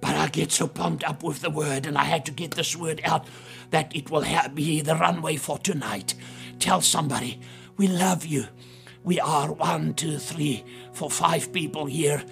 but 0.01 0.15
I 0.15 0.27
get 0.27 0.51
so 0.51 0.67
pumped 0.67 1.03
up 1.03 1.23
with 1.23 1.41
the 1.41 1.49
word, 1.49 1.85
and 1.85 1.97
I 1.97 2.05
had 2.05 2.25
to 2.25 2.31
get 2.31 2.51
this 2.51 2.75
word 2.75 3.01
out 3.03 3.27
that 3.71 3.95
it 3.95 4.09
will 4.09 4.25
be 4.53 4.81
the 4.81 4.95
runway 4.95 5.35
for 5.35 5.57
tonight. 5.57 6.15
Tell 6.59 6.81
somebody, 6.81 7.39
we 7.77 7.87
love 7.87 8.25
you. 8.25 8.45
We 9.03 9.19
are 9.19 9.51
one, 9.51 9.93
two, 9.93 10.17
three, 10.17 10.63
four, 10.91 11.09
five 11.09 11.53
people 11.53 11.85
here, 11.85 12.23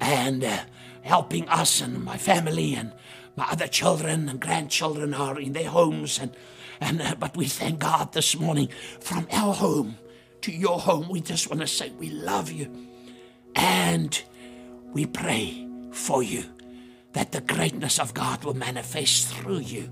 and 0.00 0.42
uh, 0.42 0.58
helping 1.02 1.48
us 1.48 1.80
and 1.80 2.02
my 2.04 2.16
family 2.16 2.74
and 2.74 2.92
my 3.36 3.46
other 3.50 3.68
children 3.68 4.28
and 4.28 4.40
grandchildren 4.40 5.14
are 5.14 5.38
in 5.38 5.52
their 5.52 5.68
homes. 5.68 6.18
And, 6.18 6.36
and 6.80 7.00
uh, 7.00 7.14
but 7.18 7.36
we 7.36 7.46
thank 7.46 7.78
God 7.78 8.12
this 8.12 8.38
morning 8.38 8.68
from 9.00 9.28
our 9.30 9.54
home 9.54 9.96
to 10.42 10.52
your 10.52 10.80
home. 10.80 11.08
We 11.08 11.20
just 11.20 11.48
want 11.48 11.60
to 11.60 11.66
say 11.66 11.90
we 11.90 12.10
love 12.10 12.50
you, 12.50 12.88
and 13.54 14.20
we 14.92 15.06
pray 15.06 15.66
for 15.92 16.22
you 16.22 16.44
that 17.12 17.32
the 17.32 17.40
greatness 17.40 17.98
of 17.98 18.12
God 18.12 18.44
will 18.44 18.54
manifest 18.54 19.28
through 19.28 19.60
you 19.60 19.88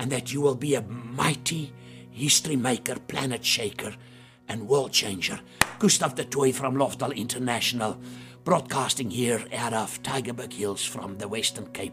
and 0.00 0.10
that 0.10 0.32
you 0.32 0.40
will 0.40 0.54
be 0.54 0.74
a 0.74 0.82
mighty 0.82 1.74
history 2.10 2.56
maker, 2.56 2.96
planet 3.06 3.44
shaker, 3.44 3.94
and 4.48 4.66
world 4.66 4.92
changer. 4.92 5.38
Gustav 5.78 6.14
du 6.14 6.24
Toit 6.24 6.54
from 6.54 6.74
Lofdal 6.74 7.14
International, 7.14 7.98
broadcasting 8.42 9.10
here 9.10 9.44
out 9.54 9.74
of 9.74 10.02
Tygerberg 10.02 10.54
Hills 10.54 10.82
from 10.82 11.18
the 11.18 11.28
Western 11.28 11.66
Cape, 11.72 11.92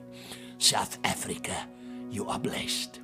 South 0.57 0.97
Africa. 1.03 1.67
You 2.09 2.29
are 2.29 2.39
blessed. 2.39 3.01